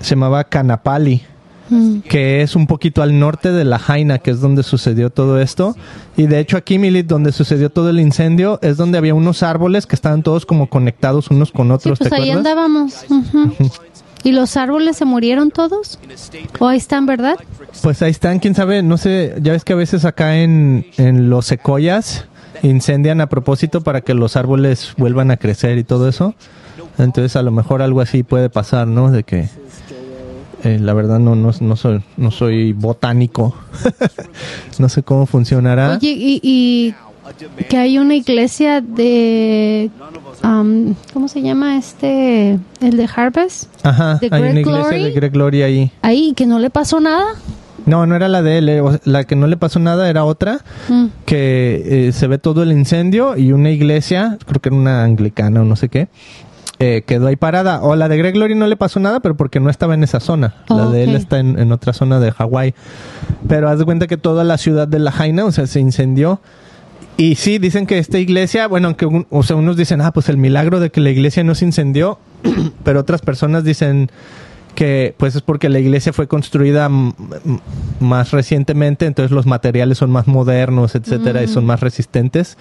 se 0.00 0.10
llamaba 0.14 0.44
Canapali, 0.44 1.22
Mm. 1.72 2.00
que 2.02 2.42
es 2.42 2.54
un 2.54 2.66
poquito 2.66 3.02
al 3.02 3.18
norte 3.18 3.50
de 3.52 3.64
la 3.64 3.78
Jaina, 3.78 4.18
que 4.18 4.30
es 4.30 4.40
donde 4.40 4.62
sucedió 4.62 5.10
todo 5.10 5.40
esto. 5.40 5.74
Y 6.16 6.26
de 6.26 6.38
hecho 6.38 6.56
aquí, 6.56 6.78
Milit, 6.78 7.06
donde 7.06 7.32
sucedió 7.32 7.70
todo 7.70 7.88
el 7.90 7.98
incendio, 7.98 8.58
es 8.62 8.76
donde 8.76 8.98
había 8.98 9.14
unos 9.14 9.42
árboles 9.42 9.86
que 9.86 9.94
estaban 9.94 10.22
todos 10.22 10.44
como 10.46 10.68
conectados 10.68 11.30
unos 11.30 11.50
con 11.50 11.68
Sí, 11.68 11.72
otros, 11.72 11.98
pues 11.98 12.10
¿te 12.10 12.16
ahí 12.16 12.30
acuerdas? 12.30 12.46
andábamos. 12.52 13.04
¿Y 14.24 14.32
los 14.32 14.56
árboles 14.56 14.96
se 14.96 15.04
murieron 15.04 15.50
todos? 15.50 15.98
¿O 16.60 16.68
ahí 16.68 16.78
están, 16.78 17.06
verdad? 17.06 17.36
Pues 17.82 18.02
ahí 18.02 18.10
están, 18.12 18.38
quién 18.38 18.54
sabe, 18.54 18.82
no 18.82 18.96
sé, 18.96 19.34
ya 19.42 19.52
ves 19.52 19.64
que 19.64 19.72
a 19.72 19.76
veces 19.76 20.04
acá 20.04 20.36
en, 20.38 20.86
en 20.96 21.28
los 21.28 21.46
secoyas 21.46 22.26
incendian 22.62 23.20
a 23.20 23.28
propósito 23.28 23.80
para 23.80 24.02
que 24.02 24.14
los 24.14 24.36
árboles 24.36 24.92
vuelvan 24.96 25.30
a 25.32 25.36
crecer 25.38 25.78
y 25.78 25.84
todo 25.84 26.08
eso. 26.08 26.34
Entonces 26.98 27.34
a 27.36 27.42
lo 27.42 27.50
mejor 27.50 27.82
algo 27.82 28.00
así 28.00 28.22
puede 28.22 28.48
pasar, 28.50 28.86
¿no? 28.86 29.10
De 29.10 29.24
que 29.24 29.48
eh, 30.64 30.78
la 30.80 30.92
verdad 30.94 31.18
no, 31.18 31.34
no, 31.34 31.50
no 31.60 31.76
soy 31.76 32.02
no 32.16 32.30
soy 32.30 32.72
botánico. 32.72 33.54
no 34.78 34.88
sé 34.88 35.02
cómo 35.02 35.26
funcionará. 35.26 35.96
Oye, 35.96 36.12
y, 36.18 36.40
y 36.42 36.94
que 37.68 37.76
hay 37.78 37.98
una 37.98 38.14
iglesia 38.14 38.80
de... 38.80 39.90
¿Cómo 40.42 41.28
se 41.28 41.40
llama 41.42 41.76
este? 41.78 42.58
El 42.80 42.96
de 42.96 43.08
Harvest. 43.14 43.64
Ajá, 43.84 44.16
de 44.20 44.28
hay 44.30 44.42
una 44.42 44.60
iglesia 44.60 44.82
Glory. 44.82 45.02
de 45.04 45.10
Greg 45.12 45.32
Glory 45.32 45.62
ahí. 45.62 45.90
Ahí, 46.02 46.32
que 46.36 46.46
no 46.46 46.58
le 46.58 46.68
pasó 46.70 47.00
nada. 47.00 47.24
No, 47.86 48.06
no 48.06 48.14
era 48.14 48.28
la 48.28 48.42
de 48.42 48.58
él, 48.58 48.68
eh, 48.68 48.82
la 49.04 49.24
que 49.24 49.34
no 49.34 49.46
le 49.48 49.56
pasó 49.56 49.78
nada 49.80 50.08
era 50.08 50.24
otra, 50.24 50.60
Mm. 50.88 51.06
que 51.24 52.08
eh, 52.08 52.12
se 52.12 52.26
ve 52.28 52.38
todo 52.38 52.62
el 52.62 52.70
incendio 52.72 53.36
y 53.36 53.52
una 53.52 53.70
iglesia, 53.70 54.38
creo 54.46 54.60
que 54.60 54.68
era 54.68 54.76
una 54.76 55.02
anglicana 55.04 55.62
o 55.62 55.64
no 55.64 55.74
sé 55.74 55.88
qué, 55.88 56.08
eh, 56.84 57.02
quedó 57.06 57.28
ahí 57.28 57.36
parada. 57.36 57.80
O 57.82 57.94
la 57.94 58.08
de 58.08 58.16
Greg 58.16 58.34
Glory 58.34 58.56
no 58.56 58.66
le 58.66 58.76
pasó 58.76 58.98
nada, 58.98 59.20
pero 59.20 59.36
porque 59.36 59.60
no 59.60 59.70
estaba 59.70 59.94
en 59.94 60.02
esa 60.02 60.18
zona. 60.18 60.54
La 60.68 60.86
de 60.88 61.04
él 61.04 61.10
está 61.16 61.38
en, 61.38 61.56
en 61.58 61.70
otra 61.70 61.92
zona 61.92 62.18
de 62.18 62.32
Hawái. 62.32 62.74
Pero 63.48 63.68
haz 63.68 63.78
de 63.78 63.84
cuenta 63.84 64.08
que 64.08 64.16
toda 64.16 64.42
la 64.42 64.58
ciudad 64.58 64.88
de 64.88 64.98
La 64.98 65.12
Jaina, 65.12 65.44
o 65.44 65.52
sea, 65.52 65.68
se 65.68 65.78
incendió. 65.78 66.40
Y 67.16 67.36
sí, 67.36 67.58
dicen 67.58 67.86
que 67.86 67.98
esta 67.98 68.18
iglesia, 68.18 68.66
bueno, 68.66 68.88
aunque 68.88 69.06
un- 69.06 69.26
o 69.30 69.42
sea, 69.44 69.54
unos 69.54 69.76
dicen, 69.76 70.00
ah, 70.00 70.10
pues 70.12 70.28
el 70.28 70.38
milagro 70.38 70.80
de 70.80 70.90
que 70.90 71.00
la 71.00 71.10
iglesia 71.10 71.44
no 71.44 71.54
se 71.54 71.66
incendió, 71.66 72.18
pero 72.84 72.98
otras 73.00 73.20
personas 73.20 73.62
dicen 73.62 74.10
que 74.74 75.14
pues 75.18 75.36
es 75.36 75.42
porque 75.42 75.68
la 75.68 75.78
iglesia 75.78 76.12
fue 76.14 76.26
construida 76.26 76.88
más 78.00 78.30
recientemente, 78.30 79.06
entonces 79.06 79.30
los 79.30 79.46
materiales 79.46 79.98
son 79.98 80.10
más 80.10 80.26
modernos, 80.26 80.94
etcétera, 80.94 81.42
y 81.42 81.48
son 81.48 81.64
más 81.66 81.80
resistentes. 81.80 82.56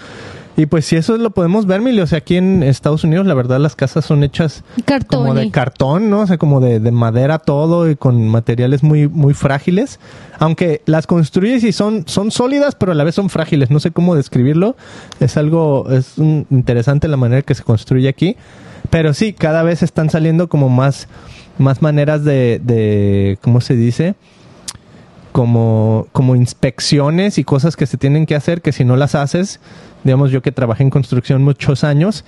Y 0.58 0.66
pues 0.66 0.86
si 0.86 0.98
eso 0.98 1.18
lo 1.18 1.32
podemos 1.32 1.66
ver, 1.66 1.80
Mili, 1.82 2.02
o 2.02 2.08
sea, 2.08 2.18
aquí 2.20 2.36
en 2.36 2.62
Estados 2.62 3.04
Unidos 3.06 3.26
la 3.26 3.34
verdad 3.34 3.58
las 3.60 3.76
casas 3.76 4.04
son 4.06 4.22
hechas 4.24 4.64
como 5.22 5.34
de 5.34 5.52
cartón, 5.52 6.10
¿no? 6.10 6.20
O 6.22 6.28
sea, 6.28 6.38
como 6.38 6.60
de, 6.60 6.80
de 6.82 6.92
madera 6.92 7.40
todo 7.40 7.90
y 7.90 7.96
con 7.96 8.28
materiales 8.28 8.84
muy, 8.84 9.08
muy 9.08 9.34
frágiles. 9.34 10.00
Aunque 10.40 10.82
las 10.86 11.08
construyes 11.08 11.64
y 11.64 11.72
son, 11.72 12.04
son 12.08 12.32
sólidas, 12.32 12.76
pero 12.76 12.92
a 12.92 12.96
la 12.96 13.04
vez 13.06 13.16
son 13.16 13.30
frágiles. 13.30 13.72
No 13.72 13.80
sé 13.80 13.92
cómo 13.92 14.14
describirlo. 14.16 14.76
Es 15.22 15.38
algo, 15.38 15.90
es 15.90 16.18
un- 16.18 16.46
interesante 16.52 17.08
la 17.08 17.18
manera 17.18 17.42
que 17.44 17.56
se 17.56 17.64
construye 17.64 18.10
aquí. 18.10 18.36
Pero 18.90 19.14
sí, 19.14 19.32
cada 19.34 19.64
vez 19.64 19.84
están 19.84 20.10
saliendo 20.10 20.50
como 20.50 20.68
más, 20.68 21.08
más 21.60 21.82
maneras 21.82 22.26
de, 22.26 22.60
de, 22.62 23.38
¿cómo 23.42 23.62
se 23.62 23.76
dice? 23.76 24.16
Como, 25.32 26.08
como 26.12 26.36
inspecciones 26.36 27.38
y 27.38 27.44
cosas 27.44 27.76
que 27.76 27.86
se 27.86 27.98
tienen 27.98 28.26
que 28.26 28.36
hacer 28.36 28.62
que 28.62 28.72
si 28.72 28.86
no 28.86 28.96
las 28.96 29.16
haces, 29.16 29.60
digamos 30.04 30.32
yo 30.32 30.42
que 30.42 30.52
trabajé 30.52 30.84
en 30.84 30.90
construcción 30.90 31.44
muchos 31.44 31.84
años, 31.84 32.26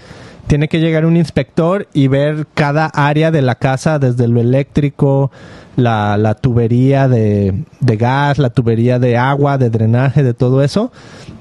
tiene 0.47 0.67
que 0.67 0.79
llegar 0.79 1.05
un 1.05 1.17
inspector 1.17 1.87
y 1.93 2.07
ver 2.07 2.47
cada 2.53 2.87
área 2.87 3.31
de 3.31 3.41
la 3.41 3.55
casa, 3.55 3.99
desde 3.99 4.27
lo 4.27 4.41
eléctrico, 4.41 5.31
la, 5.75 6.17
la 6.17 6.35
tubería 6.35 7.07
de, 7.07 7.63
de 7.79 7.97
gas, 7.97 8.37
la 8.37 8.51
tubería 8.51 8.99
de 8.99 9.17
agua, 9.17 9.57
de 9.57 9.69
drenaje, 9.69 10.23
de 10.23 10.33
todo 10.33 10.63
eso, 10.63 10.91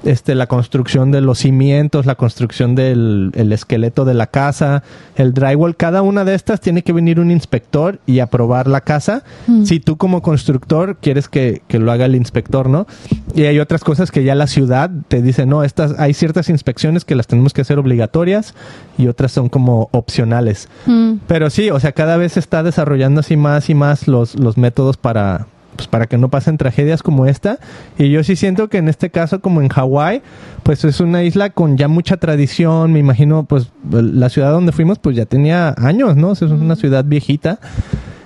este, 0.03 0.35
la 0.35 0.47
construcción 0.47 1.11
de 1.11 1.21
los 1.21 1.39
cimientos, 1.39 2.05
la 2.05 2.15
construcción 2.15 2.75
del 2.75 3.31
el 3.35 3.53
esqueleto 3.53 4.05
de 4.05 4.13
la 4.13 4.27
casa, 4.27 4.83
el 5.15 5.33
drywall, 5.33 5.75
cada 5.75 6.01
una 6.01 6.25
de 6.25 6.35
estas 6.35 6.59
tiene 6.61 6.83
que 6.83 6.93
venir 6.93 7.19
un 7.19 7.31
inspector 7.31 7.99
y 8.05 8.19
aprobar 8.19 8.67
la 8.67 8.81
casa. 8.81 9.23
Si 9.63 9.79
tú 9.79 9.97
como 9.97 10.21
constructor 10.21 10.97
quieres 10.97 11.27
que, 11.27 11.61
que 11.67 11.79
lo 11.79 11.91
haga 11.91 12.05
el 12.05 12.15
inspector, 12.15 12.69
¿no? 12.69 12.87
Y 13.35 13.43
hay 13.43 13.59
otras 13.59 13.83
cosas 13.83 14.11
que 14.11 14.23
ya 14.23 14.35
la 14.35 14.47
ciudad 14.47 14.89
te 15.07 15.21
dice, 15.21 15.45
no, 15.45 15.63
estas, 15.63 15.99
hay 15.99 16.13
ciertas 16.13 16.49
inspecciones 16.49 17.05
que 17.05 17.15
las 17.15 17.27
tenemos 17.27 17.53
que 17.53 17.61
hacer 17.61 17.79
obligatorias 17.79 18.55
y 18.97 19.07
otras 19.07 19.31
son 19.31 19.49
como 19.49 19.89
opcionales. 19.91 20.69
Mm. 20.85 21.13
Pero 21.27 21.49
sí, 21.49 21.69
o 21.69 21.79
sea, 21.79 21.91
cada 21.91 22.17
vez 22.17 22.33
se 22.33 22.39
está 22.39 22.63
desarrollando 22.63 23.21
así 23.21 23.37
más 23.37 23.69
y 23.69 23.75
más 23.75 24.07
los, 24.07 24.35
los 24.35 24.57
métodos 24.57 24.97
para, 24.97 25.47
pues 25.75 25.87
para 25.87 26.07
que 26.07 26.17
no 26.17 26.29
pasen 26.29 26.57
tragedias 26.57 27.01
como 27.03 27.25
esta. 27.25 27.59
Y 27.97 28.09
yo 28.09 28.23
sí 28.23 28.35
siento 28.35 28.69
que 28.69 28.77
en 28.77 28.89
este 28.89 29.09
caso, 29.09 29.41
como 29.41 29.61
en 29.61 29.69
Hawái, 29.69 30.21
pues 30.63 30.83
es 30.85 30.99
una 30.99 31.23
isla 31.23 31.49
con 31.49 31.77
ya 31.77 31.87
mucha 31.87 32.17
tradición. 32.17 32.93
Me 32.93 32.99
imagino, 32.99 33.43
pues 33.43 33.71
la 33.89 34.29
ciudad 34.29 34.51
donde 34.51 34.71
fuimos, 34.71 34.99
pues 34.99 35.15
ya 35.15 35.25
tenía 35.25 35.73
años, 35.77 36.15
¿no? 36.15 36.33
es 36.33 36.41
una 36.41 36.75
ciudad 36.75 37.05
viejita. 37.05 37.59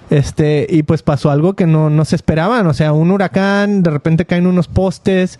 Este, 0.10 0.66
y 0.70 0.84
pues 0.84 1.04
pasó 1.04 1.32
algo 1.32 1.54
que 1.54 1.68
no, 1.68 1.90
no 1.90 2.06
se 2.06 2.16
esperaban, 2.16 2.66
o 2.68 2.74
sea, 2.74 2.94
un 2.94 3.12
huracán, 3.12 3.84
de 3.84 3.92
repente 3.92 4.24
caen 4.26 4.48
unos 4.48 4.70
postes, 4.70 5.38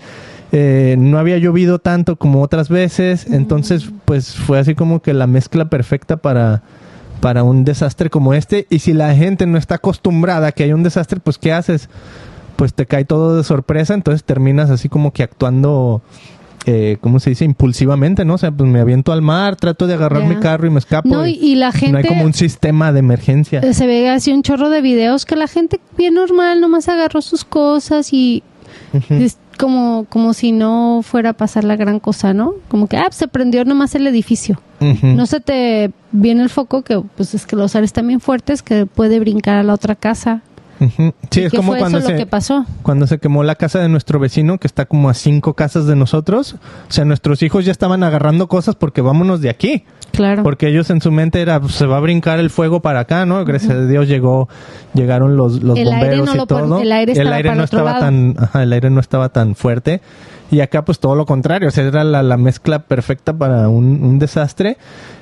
eh, 0.52 0.96
no 0.98 1.20
había 1.20 1.38
llovido 1.38 1.80
tanto 1.80 2.16
como 2.16 2.42
otras 2.42 2.70
veces, 2.70 3.28
entonces 3.30 3.90
pues 4.06 4.34
fue 4.34 4.60
así 4.60 4.76
como 4.76 5.02
que 5.02 5.14
la 5.14 5.28
mezcla 5.28 5.70
perfecta 5.70 6.18
para, 6.18 6.64
para 7.20 7.44
un 7.44 7.66
desastre 7.66 8.10
como 8.10 8.34
este. 8.34 8.66
Y 8.70 8.80
si 8.80 8.94
la 8.94 9.14
gente 9.14 9.46
no 9.46 9.58
está 9.58 9.76
acostumbrada 9.76 10.48
a 10.48 10.52
que 10.54 10.64
haya 10.64 10.76
un 10.76 10.84
desastre, 10.84 11.20
pues 11.20 11.38
¿qué 11.38 11.52
haces? 11.52 11.90
Pues 12.56 12.74
te 12.74 12.86
cae 12.86 13.04
todo 13.04 13.36
de 13.36 13.44
sorpresa, 13.44 13.94
entonces 13.94 14.24
terminas 14.24 14.70
así 14.70 14.88
como 14.88 15.12
que 15.12 15.22
actuando, 15.22 16.02
eh, 16.66 16.98
¿cómo 17.02 17.20
se 17.20 17.32
dice? 17.32 17.44
Impulsivamente, 17.44 18.24
¿no? 18.24 18.36
O 18.36 18.38
sea, 18.38 18.50
pues 18.50 18.70
me 18.70 18.80
aviento 18.80 19.12
al 19.12 19.22
mar, 19.22 19.58
trato 19.58 19.86
de 19.86 19.96
agarrar 19.96 20.24
mi 20.24 20.38
carro 20.38 20.66
y 20.66 20.70
me 20.70 20.80
escapo. 20.80 21.10
No, 21.10 21.28
y, 21.28 21.56
la 21.56 21.74
gente... 21.74 21.92
No 21.92 21.98
hay 21.98 22.06
como 22.06 22.24
un 22.24 22.34
sistema 22.34 22.94
de 22.94 23.00
emergencia. 23.00 23.74
Se 23.74 23.86
ve 23.86 24.10
así 24.10 24.32
un 24.32 24.44
chorro 24.44 24.70
de 24.70 24.82
videos 24.82 25.26
que 25.26 25.36
la 25.36 25.48
gente 25.48 25.82
bien 25.98 26.14
normal 26.14 26.62
nomás 26.62 26.88
agarró 26.88 27.22
sus 27.22 27.44
cosas 27.44 28.14
y 28.14 28.44
como, 29.58 30.06
como 30.10 30.34
si 30.34 30.52
no 30.52 31.02
fuera 31.04 31.32
a 31.32 31.34
pasar 31.34 31.64
la 31.64 31.76
gran 31.76 32.00
cosa, 32.00 32.34
¿no? 32.34 32.54
Como 32.70 32.88
que, 32.88 32.98
ah, 32.98 33.10
se 33.12 33.28
prendió 33.28 33.66
nomás 33.66 33.96
el 33.96 34.08
edificio. 34.08 34.62
No 34.80 35.26
se 35.26 35.40
te 35.40 35.92
viene 36.12 36.44
el 36.44 36.50
foco 36.50 36.84
que, 36.84 37.02
pues 37.16 37.34
es 37.34 37.48
que 37.48 37.56
los 37.56 37.76
aires 37.76 37.90
están 37.90 38.08
bien 38.08 38.20
fuertes 38.20 38.62
que 38.62 38.86
puede 38.86 39.20
brincar 39.20 39.58
a 39.58 39.64
la 39.64 39.74
otra 39.74 39.96
casa. 39.96 40.42
Sí, 41.32 41.44
es 41.44 41.54
como 41.54 41.76
cuando 41.76 42.02
se, 42.02 42.16
que 42.16 42.26
pasó? 42.26 42.66
cuando 42.84 43.08
se 43.08 43.18
quemó 43.18 43.44
la 43.44 43.56
casa 43.56 43.80
de 43.80 43.90
nuestro 43.90 44.20
vecino, 44.20 44.58
que 44.58 44.68
está 44.68 44.86
como 44.86 45.10
a 45.10 45.14
cinco 45.14 45.54
casas 45.54 45.88
de 45.88 45.96
nosotros. 45.96 46.56
O 46.90 46.92
sea, 46.92 47.06
nuestros 47.06 47.42
hijos 47.42 47.66
ya 47.66 47.72
estaban 47.72 48.04
agarrando 48.04 48.48
cosas 48.48 48.76
porque 48.76 49.02
vámonos 49.02 49.42
de 49.42 49.50
aquí. 49.50 49.84
Claro. 50.12 50.44
Porque 50.44 50.68
ellos 50.70 50.90
en 50.90 51.02
su 51.02 51.12
mente 51.12 51.42
era, 51.42 51.60
pues, 51.60 51.74
se 51.74 51.86
va 51.86 51.98
a 51.98 52.00
brincar 52.00 52.40
el 52.40 52.50
fuego 52.50 52.82
para 52.82 53.02
acá, 53.02 53.26
¿no? 53.26 53.44
Gracias 53.46 53.72
a 53.72 53.86
Dios 53.86 54.08
llegó, 54.08 54.50
llegaron 54.94 55.36
los, 55.36 55.64
los 55.64 55.78
bomberos 55.78 56.34
y 56.34 56.46
todo. 56.46 56.82
el 56.82 56.92
aire, 56.92 57.56
no 57.56 57.64
estaba 57.64 58.00
tan, 58.00 58.36
el 58.54 58.74
aire 58.74 58.90
no 58.90 59.00
estaba 59.00 59.30
tan 59.30 59.56
fuerte. 59.56 60.02
Y 60.50 60.62
acá 60.62 60.86
pues 60.86 61.00
todo 61.00 61.16
lo 61.16 61.26
contrario, 61.26 61.68
o 61.68 61.72
sea, 61.72 61.84
era 61.84 62.06
la, 62.06 62.24
la 62.24 62.38
mezcla 62.38 62.80
perfecta 62.80 63.34
para 63.34 63.68
un, 63.68 64.02
un 64.02 64.18
desastre. 64.18 64.78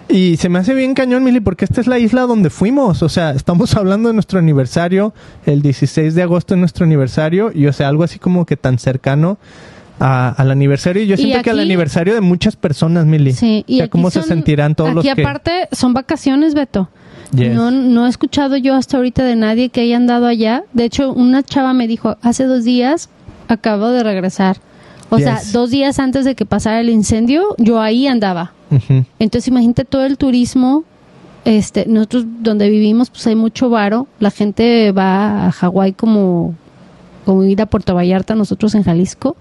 Y 0.08 0.38
se 0.38 0.50
me 0.50 0.60
hace 0.60 0.74
bien 0.74 0.94
cañón, 0.94 1.24
Mili, 1.24 1.40
porque 1.40 1.66
esta 1.66 1.82
es 1.82 1.88
la 1.88 1.98
isla 1.98 2.22
donde 2.22 2.50
fuimos. 2.50 3.02
O 3.02 3.10
sea, 3.10 3.32
estamos 3.32 3.76
hablando 3.76 4.10
de 4.10 4.14
nuestro 4.14 4.40
aniversario, 4.40 5.14
el 5.46 5.62
16 5.62 6.14
de 6.14 6.22
agosto 6.22 6.54
es 6.54 6.60
nuestro 6.60 6.86
aniversario, 6.86 7.52
y 7.54 7.66
o 7.68 7.74
sea, 7.74 7.88
algo 7.88 8.04
así 8.04 8.20
como 8.20 8.46
que 8.46 8.56
tan 8.56 8.78
cercano 8.78 9.38
al 10.00 10.52
aniversario. 10.52 11.02
Y 11.02 11.08
yo 11.08 11.18
siento 11.18 11.42
que 11.42 11.50
al 11.50 11.60
aniversario 11.60 12.14
de 12.14 12.22
muchas 12.22 12.56
personas, 12.56 13.06
Mili. 13.06 13.34
Sí, 13.34 13.64
y 13.68 13.82
o 13.82 13.90
cómo 13.90 14.12
se 14.12 14.22
sentirán 14.22 14.76
todos 14.76 14.94
los 14.94 15.04
que... 15.04 15.12
Aquí 15.12 15.22
aparte 15.22 15.68
son 15.72 15.94
vacaciones, 15.94 16.54
Beto. 16.54 16.90
No, 17.32 17.72
no 17.72 18.06
he 18.06 18.10
escuchado 18.10 18.56
yo 18.58 18.76
hasta 18.76 18.98
ahorita 18.98 19.24
de 19.24 19.36
nadie 19.36 19.70
que 19.70 19.82
haya 19.82 19.98
andado 19.98 20.28
allá. 20.28 20.64
De 20.74 20.86
hecho, 20.86 21.12
una 21.12 21.44
chava 21.44 21.74
me 21.74 21.88
dijo, 21.88 22.18
hace 22.22 22.46
dos 22.46 22.64
días 22.64 23.10
acabo 23.48 23.90
de 23.90 24.04
regresar. 24.04 24.58
O 25.10 25.18
sea, 25.18 25.42
dos 25.52 25.70
días 25.70 26.00
antes 26.00 26.26
de 26.26 26.36
que 26.36 26.46
pasara 26.46 26.80
el 26.80 26.90
incendio, 26.90 27.56
yo 27.58 27.80
ahí 27.80 28.08
andaba. 28.08 28.54
Entonces 29.20 29.48
imagínate 29.48 29.86
todo 29.86 30.06
el 30.06 30.18
turismo. 30.18 30.84
Este, 31.46 31.86
nosotros 31.88 32.26
donde 32.42 32.70
vivimos, 32.70 33.10
pues 33.10 33.26
hay 33.28 33.36
mucho 33.36 33.70
varo. 33.70 34.08
La 34.20 34.32
gente 34.32 34.92
va 34.92 35.48
a 35.48 35.52
Hawái 35.52 35.94
como, 35.94 36.56
como 37.24 37.44
ir 37.44 37.62
a 37.62 37.68
Puerto 37.68 37.94
Vallarta, 37.94 38.34
nosotros 38.36 38.74
en 38.74 38.84
Jalisco, 38.84 39.36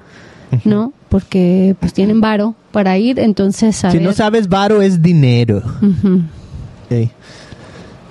¿no? 0.64 0.92
Porque 1.08 1.74
pues 1.80 1.94
tienen 1.94 2.20
varo 2.20 2.54
para 2.72 2.98
ir. 2.98 3.18
Entonces, 3.18 3.82
si 3.90 4.00
no 4.00 4.12
sabes, 4.12 4.48
varo 4.48 4.82
es 4.82 5.00
dinero. 5.00 5.62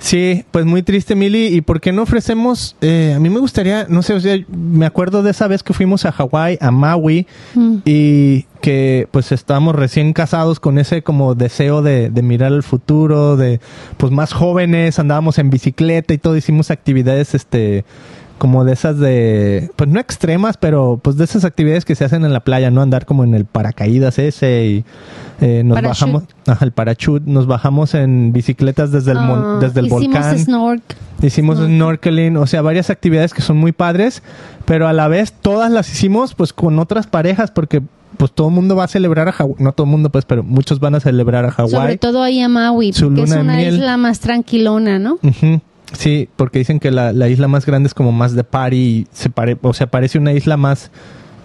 Sí, 0.04 0.44
pues 0.50 0.66
muy 0.66 0.82
triste, 0.82 1.14
Mili. 1.14 1.46
¿Y 1.46 1.62
por 1.62 1.80
qué 1.80 1.90
no 1.90 2.02
ofrecemos? 2.02 2.76
Eh, 2.82 3.14
a 3.16 3.20
mí 3.20 3.30
me 3.30 3.40
gustaría, 3.40 3.86
no 3.88 4.02
sé, 4.02 4.12
o 4.12 4.20
sea, 4.20 4.38
me 4.54 4.84
acuerdo 4.84 5.22
de 5.22 5.30
esa 5.30 5.48
vez 5.48 5.62
que 5.62 5.72
fuimos 5.72 6.04
a 6.04 6.12
Hawái, 6.12 6.58
a 6.60 6.70
Maui, 6.70 7.26
mm. 7.54 7.76
y 7.86 8.42
que 8.60 9.08
pues 9.10 9.32
estábamos 9.32 9.74
recién 9.74 10.12
casados 10.12 10.60
con 10.60 10.78
ese 10.78 11.00
como 11.00 11.34
deseo 11.34 11.80
de, 11.80 12.10
de, 12.10 12.22
mirar 12.22 12.52
el 12.52 12.62
futuro, 12.62 13.38
de 13.38 13.60
pues 13.96 14.12
más 14.12 14.34
jóvenes, 14.34 14.98
andábamos 14.98 15.38
en 15.38 15.48
bicicleta 15.48 16.12
y 16.12 16.18
todo, 16.18 16.36
hicimos 16.36 16.70
actividades, 16.70 17.34
este, 17.34 17.86
como 18.44 18.66
de 18.66 18.74
esas 18.74 18.98
de, 18.98 19.70
pues 19.74 19.88
no 19.88 19.98
extremas, 19.98 20.58
pero 20.58 21.00
pues 21.02 21.16
de 21.16 21.24
esas 21.24 21.46
actividades 21.46 21.86
que 21.86 21.94
se 21.94 22.04
hacen 22.04 22.26
en 22.26 22.34
la 22.34 22.40
playa, 22.40 22.70
¿no? 22.70 22.82
Andar 22.82 23.06
como 23.06 23.24
en 23.24 23.32
el 23.32 23.46
paracaídas 23.46 24.18
ese 24.18 24.66
y 24.66 24.84
eh, 25.40 25.62
nos 25.64 25.80
bajamos, 25.80 26.24
ajá, 26.46 26.62
el 26.62 26.72
parachute, 26.72 27.24
nos 27.24 27.46
bajamos 27.46 27.94
en 27.94 28.34
bicicletas 28.34 28.92
desde 28.92 29.12
el, 29.12 29.16
ah, 29.16 29.56
desde 29.62 29.80
el 29.80 29.88
volcán. 29.88 30.36
Hicimos 31.22 31.56
snorkeling, 31.56 32.36
o 32.36 32.46
sea, 32.46 32.60
varias 32.60 32.90
actividades 32.90 33.32
que 33.32 33.40
son 33.40 33.56
muy 33.56 33.72
padres, 33.72 34.22
pero 34.66 34.88
a 34.88 34.92
la 34.92 35.08
vez 35.08 35.32
todas 35.32 35.72
las 35.72 35.90
hicimos 35.90 36.34
pues 36.34 36.52
con 36.52 36.78
otras 36.78 37.06
parejas 37.06 37.50
porque 37.50 37.80
pues 38.18 38.30
todo 38.30 38.48
el 38.48 38.54
mundo 38.54 38.76
va 38.76 38.84
a 38.84 38.88
celebrar 38.88 39.26
a 39.26 39.32
Hawái, 39.32 39.56
no 39.58 39.72
todo 39.72 39.86
el 39.86 39.90
mundo 39.90 40.10
pues, 40.10 40.26
pero 40.26 40.42
muchos 40.42 40.80
van 40.80 40.96
a 40.96 41.00
celebrar 41.00 41.46
a 41.46 41.50
Hawái. 41.50 41.70
Sobre 41.70 41.96
todo 41.96 42.22
ahí 42.22 42.42
a 42.42 42.48
Maui, 42.50 42.92
porque 42.92 43.22
es 43.22 43.32
una 43.32 43.62
isla 43.62 43.96
más 43.96 44.20
tranquilona, 44.20 44.98
¿no? 44.98 45.18
Sí, 45.92 46.28
porque 46.36 46.58
dicen 46.58 46.80
que 46.80 46.90
la, 46.90 47.12
la, 47.12 47.28
isla 47.28 47.46
más 47.46 47.66
grande 47.66 47.86
es 47.86 47.94
como 47.94 48.10
más 48.10 48.34
de 48.34 48.42
party, 48.42 49.06
se 49.12 49.30
pare, 49.30 49.56
o 49.60 49.72
sea, 49.72 49.86
parece 49.86 50.18
una 50.18 50.32
isla 50.32 50.56
más, 50.56 50.90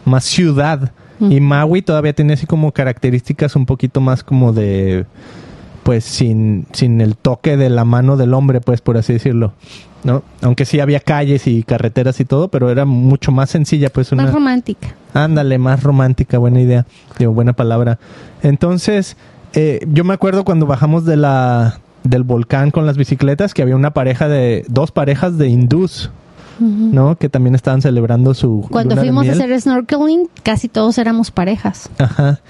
más 0.05 0.23
ciudad. 0.23 0.91
Y 1.21 1.41
Maui 1.41 1.81
todavía 1.81 2.13
tiene 2.13 2.31
así 2.31 2.45
como 2.45 2.71
características 2.71 3.57
un 3.57 3.65
poquito 3.65 3.99
más 3.99 4.23
como 4.23 4.53
de, 4.53 5.05
pues 5.83 6.05
sin, 6.05 6.65
sin 6.71 7.01
el 7.01 7.17
toque 7.17 7.57
de 7.57 7.69
la 7.69 7.83
mano 7.83 8.15
del 8.15 8.33
hombre, 8.33 8.61
pues 8.61 8.79
por 8.79 8.95
así 8.95 9.11
decirlo. 9.11 9.51
¿no? 10.03 10.23
Aunque 10.41 10.65
sí 10.65 10.79
había 10.79 10.99
calles 10.99 11.47
y 11.47 11.63
carreteras 11.63 12.19
y 12.19 12.25
todo, 12.25 12.47
pero 12.47 12.69
era 12.69 12.85
mucho 12.85 13.31
más 13.31 13.49
sencilla, 13.49 13.89
pues 13.89 14.11
una... 14.11 14.23
Más 14.23 14.33
romántica. 14.33 14.95
Ándale, 15.13 15.57
más 15.57 15.83
romántica, 15.83 16.37
buena 16.37 16.61
idea, 16.61 16.85
digo, 17.17 17.33
buena 17.33 17.53
palabra. 17.53 17.99
Entonces, 18.41 19.17
eh, 19.53 19.85
yo 19.91 20.03
me 20.03 20.13
acuerdo 20.13 20.45
cuando 20.45 20.65
bajamos 20.65 21.05
de 21.05 21.17
la, 21.17 21.79
del 22.09 22.23
volcán 22.23 22.71
con 22.71 22.85
las 22.85 22.97
bicicletas 22.97 23.53
que 23.53 23.61
había 23.61 23.75
una 23.75 23.91
pareja 23.91 24.27
de 24.27 24.65
dos 24.67 24.91
parejas 24.91 25.37
de 25.37 25.47
hindús 25.47 26.09
¿no? 26.59 27.15
Que 27.15 27.29
también 27.29 27.55
estaban 27.55 27.81
celebrando 27.81 28.33
su 28.33 28.67
Cuando 28.69 28.97
fuimos 28.97 29.27
a 29.27 29.31
hacer 29.31 29.59
snorkeling, 29.59 30.27
casi 30.43 30.67
todos 30.67 30.97
éramos 30.97 31.31
parejas. 31.31 31.89
Ajá. 31.97 32.41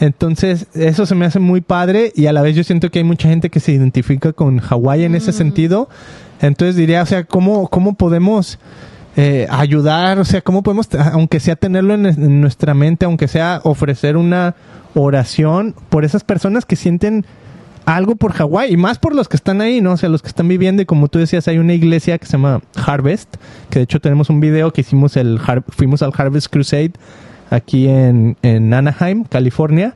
Entonces, 0.00 0.66
eso 0.74 1.06
se 1.06 1.14
me 1.14 1.24
hace 1.24 1.38
muy 1.38 1.60
padre 1.60 2.12
y 2.16 2.26
a 2.26 2.32
la 2.32 2.42
vez 2.42 2.56
yo 2.56 2.64
siento 2.64 2.90
que 2.90 2.98
hay 2.98 3.04
mucha 3.04 3.28
gente 3.28 3.50
que 3.50 3.60
se 3.60 3.72
identifica 3.72 4.32
con 4.32 4.58
Hawái 4.58 5.04
en 5.04 5.14
ese 5.14 5.30
mm. 5.30 5.34
sentido. 5.34 5.88
Entonces 6.40 6.74
diría, 6.76 7.02
o 7.02 7.06
sea, 7.06 7.24
¿cómo, 7.24 7.68
cómo 7.68 7.94
podemos 7.94 8.58
eh, 9.16 9.46
ayudar? 9.50 10.18
O 10.18 10.24
sea, 10.24 10.40
¿cómo 10.40 10.62
podemos, 10.62 10.88
aunque 11.12 11.38
sea 11.38 11.54
tenerlo 11.54 11.94
en 11.94 12.40
nuestra 12.40 12.74
mente, 12.74 13.04
aunque 13.04 13.28
sea 13.28 13.60
ofrecer 13.62 14.16
una 14.16 14.56
oración 14.94 15.74
por 15.90 16.04
esas 16.04 16.24
personas 16.24 16.64
que 16.64 16.76
sienten 16.76 17.24
algo 17.86 18.16
por 18.16 18.32
Hawái 18.32 18.72
y 18.72 18.76
más 18.76 18.98
por 18.98 19.14
los 19.14 19.28
que 19.28 19.36
están 19.36 19.60
ahí, 19.60 19.80
¿no? 19.80 19.92
O 19.92 19.96
sea, 19.96 20.08
los 20.08 20.22
que 20.22 20.28
están 20.28 20.48
viviendo 20.48 20.82
y 20.82 20.86
como 20.86 21.08
tú 21.08 21.18
decías, 21.18 21.48
hay 21.48 21.58
una 21.58 21.74
iglesia 21.74 22.18
que 22.18 22.26
se 22.26 22.32
llama 22.32 22.62
Harvest, 22.74 23.36
que 23.70 23.80
de 23.80 23.84
hecho 23.84 24.00
tenemos 24.00 24.30
un 24.30 24.40
video 24.40 24.72
que 24.72 24.80
hicimos 24.80 25.16
el 25.16 25.40
fuimos 25.68 26.02
al 26.02 26.12
Harvest 26.16 26.48
Crusade 26.48 26.92
aquí 27.50 27.88
en, 27.88 28.36
en 28.42 28.72
Anaheim, 28.72 29.24
California. 29.24 29.94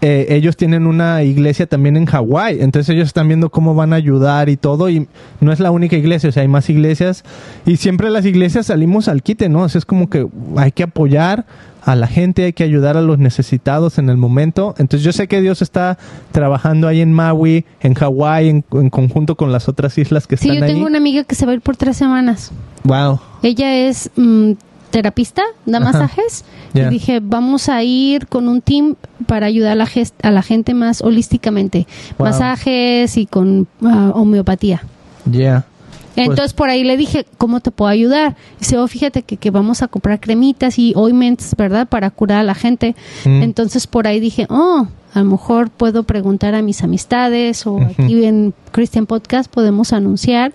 Eh, 0.00 0.26
ellos 0.30 0.56
tienen 0.56 0.86
una 0.86 1.22
iglesia 1.22 1.66
también 1.66 1.96
en 1.96 2.06
Hawái, 2.06 2.60
entonces 2.60 2.94
ellos 2.94 3.06
están 3.06 3.28
viendo 3.28 3.50
cómo 3.50 3.74
van 3.74 3.92
a 3.92 3.96
ayudar 3.96 4.48
y 4.48 4.56
todo, 4.56 4.90
y 4.90 5.08
no 5.40 5.52
es 5.52 5.60
la 5.60 5.70
única 5.70 5.96
iglesia, 5.96 6.28
o 6.28 6.32
sea, 6.32 6.42
hay 6.42 6.48
más 6.48 6.68
iglesias, 6.68 7.24
y 7.64 7.76
siempre 7.76 8.10
las 8.10 8.24
iglesias 8.24 8.66
salimos 8.66 9.08
al 9.08 9.22
quite, 9.22 9.48
¿no? 9.48 9.62
O 9.62 9.68
sea, 9.68 9.78
es 9.78 9.86
como 9.86 10.10
que 10.10 10.26
hay 10.56 10.72
que 10.72 10.82
apoyar, 10.82 11.46
a 11.86 11.94
la 11.94 12.08
gente, 12.08 12.44
hay 12.44 12.52
que 12.52 12.64
ayudar 12.64 12.96
a 12.96 13.00
los 13.00 13.18
necesitados 13.18 13.98
en 13.98 14.10
el 14.10 14.16
momento. 14.16 14.74
Entonces 14.76 15.04
yo 15.04 15.12
sé 15.12 15.28
que 15.28 15.40
Dios 15.40 15.62
está 15.62 15.98
trabajando 16.32 16.88
ahí 16.88 17.00
en 17.00 17.12
Maui, 17.12 17.64
en 17.80 17.94
Hawái, 17.94 18.48
en, 18.48 18.62
conjunto 18.90 19.36
con 19.36 19.52
las 19.52 19.68
otras 19.68 19.96
islas 19.96 20.26
que 20.26 20.34
están 20.34 20.50
ahí. 20.50 20.56
Sí, 20.56 20.60
yo 20.62 20.66
tengo 20.66 20.86
una 20.86 20.98
amiga 20.98 21.22
que 21.22 21.36
se 21.36 21.46
va 21.46 21.52
a 21.52 21.54
ir 21.54 21.60
por 21.60 21.76
tres 21.76 21.96
semanas. 21.96 22.50
Wow. 22.82 23.20
Ella 23.44 23.72
es 23.86 24.10
mm, 24.16 24.52
terapista, 24.96 25.42
da 25.66 25.78
masajes. 25.78 26.42
Y 26.72 26.80
dije, 26.84 27.20
vamos 27.22 27.68
a 27.68 27.82
ir 27.82 28.28
con 28.28 28.48
un 28.48 28.62
team 28.62 28.94
para 29.26 29.44
ayudar 29.44 29.72
a 29.72 29.74
la, 29.74 29.88
a 30.22 30.30
la 30.30 30.40
gente 30.40 30.72
más 30.72 31.02
holísticamente. 31.02 31.86
Masajes 32.16 33.18
y 33.18 33.26
con 33.26 33.68
ah, 33.82 34.12
homeopatía. 34.14 34.82
Ya. 35.26 35.66
Pues 36.14 36.28
Entonces 36.28 36.54
por 36.54 36.70
ahí 36.70 36.82
le 36.82 36.96
dije, 36.96 37.26
¿cómo 37.36 37.60
te 37.60 37.70
puedo 37.70 37.90
ayudar? 37.90 38.36
dice, 38.58 38.78
oh, 38.78 38.88
fíjate 38.88 39.22
que, 39.22 39.36
que 39.36 39.50
vamos 39.50 39.82
a 39.82 39.88
comprar 39.88 40.18
cremitas 40.18 40.78
y 40.78 40.94
ointments, 40.96 41.54
¿verdad? 41.58 41.86
Para 41.86 42.08
curar 42.08 42.38
a 42.38 42.42
la 42.42 42.54
gente. 42.54 42.96
Mm. 43.26 43.42
Entonces 43.42 43.86
por 43.86 44.06
ahí 44.06 44.18
dije, 44.18 44.46
oh, 44.48 44.88
A 45.12 45.18
lo 45.18 45.26
mejor 45.26 45.68
puedo 45.68 46.04
preguntar 46.04 46.54
a 46.54 46.62
mis 46.62 46.82
amistades 46.82 47.66
o 47.66 47.80
aquí 47.80 48.24
en 48.24 48.54
Christian 48.72 49.04
Podcast 49.04 49.50
podemos 49.50 49.92
anunciar 49.92 50.54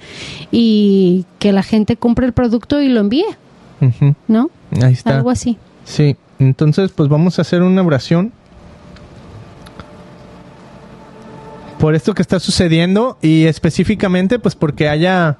y 0.51 1.25
que 1.37 1.51
la 1.51 1.61
gente 1.61 1.95
compre 1.95 2.25
el 2.25 2.33
producto 2.33 2.81
y 2.81 2.87
lo 2.89 2.99
envíe, 2.99 3.25
¿no? 4.27 4.49
Ahí 4.81 4.93
está. 4.93 5.17
Algo 5.17 5.29
así. 5.29 5.57
Sí, 5.85 6.15
entonces 6.39 6.91
pues 6.91 7.09
vamos 7.09 7.39
a 7.39 7.41
hacer 7.41 7.61
una 7.61 7.81
oración 7.81 8.31
por 11.79 11.95
esto 11.95 12.13
que 12.13 12.21
está 12.21 12.39
sucediendo 12.39 13.17
y 13.21 13.45
específicamente 13.45 14.37
pues 14.37 14.55
porque 14.55 14.87
haya 14.87 15.37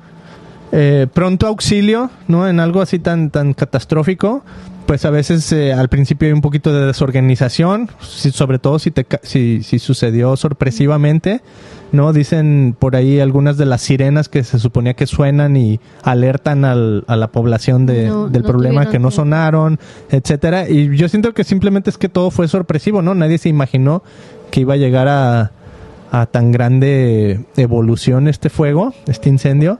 eh, 0.72 1.08
pronto 1.14 1.48
auxilio, 1.48 2.10
¿no? 2.28 2.48
En 2.48 2.60
algo 2.60 2.82
así 2.82 3.00
tan, 3.00 3.30
tan 3.30 3.54
catastrófico, 3.54 4.44
pues 4.86 5.06
a 5.06 5.10
veces 5.10 5.52
eh, 5.52 5.74
al 5.74 5.90
principio 5.90 6.28
hay 6.28 6.34
un 6.34 6.42
poquito 6.42 6.74
de 6.74 6.86
desorganización, 6.86 7.90
sobre 8.00 8.60
todo 8.60 8.80
si, 8.80 8.92
te, 8.92 9.06
si, 9.24 9.64
si 9.64 9.80
sucedió 9.80 10.36
sorpresivamente, 10.36 11.42
¿no? 11.92 12.14
Dicen 12.14 12.76
por 12.78 12.96
ahí 12.96 13.20
algunas 13.20 13.58
de 13.58 13.66
las 13.66 13.82
sirenas 13.82 14.30
que 14.30 14.44
se 14.44 14.60
suponía 14.60 14.94
que 14.94 15.08
suenan 15.08 15.56
y 15.58 15.80
alertan 16.04 16.66
al, 16.66 17.04
a 17.08 17.16
la 17.16 17.28
población 17.28 17.86
de, 17.86 18.12
del 18.30 18.44
problema 18.44 18.90
que 18.90 19.00
no 19.00 19.12
sonaron, 19.12 19.80
etcétera. 20.10 20.70
Y 20.70 20.96
yo 20.96 21.10
siento 21.10 21.34
que 21.34 21.44
simplemente 21.44 21.90
es 21.90 21.98
que 21.98 22.10
todo 22.10 22.32
fue 22.32 22.48
sorpresivo, 22.48 23.02
¿no? 23.02 23.14
Nadie 23.14 23.38
se 23.38 23.50
imaginó 23.50 24.04
que 24.52 24.62
iba 24.62 24.74
a 24.74 24.78
llegar 24.78 25.08
a, 25.08 25.52
a 26.12 26.26
tan 26.26 26.52
grande 26.52 27.46
evolución 27.56 28.28
este 28.28 28.50
fuego, 28.50 28.94
este 29.08 29.30
incendio. 29.30 29.80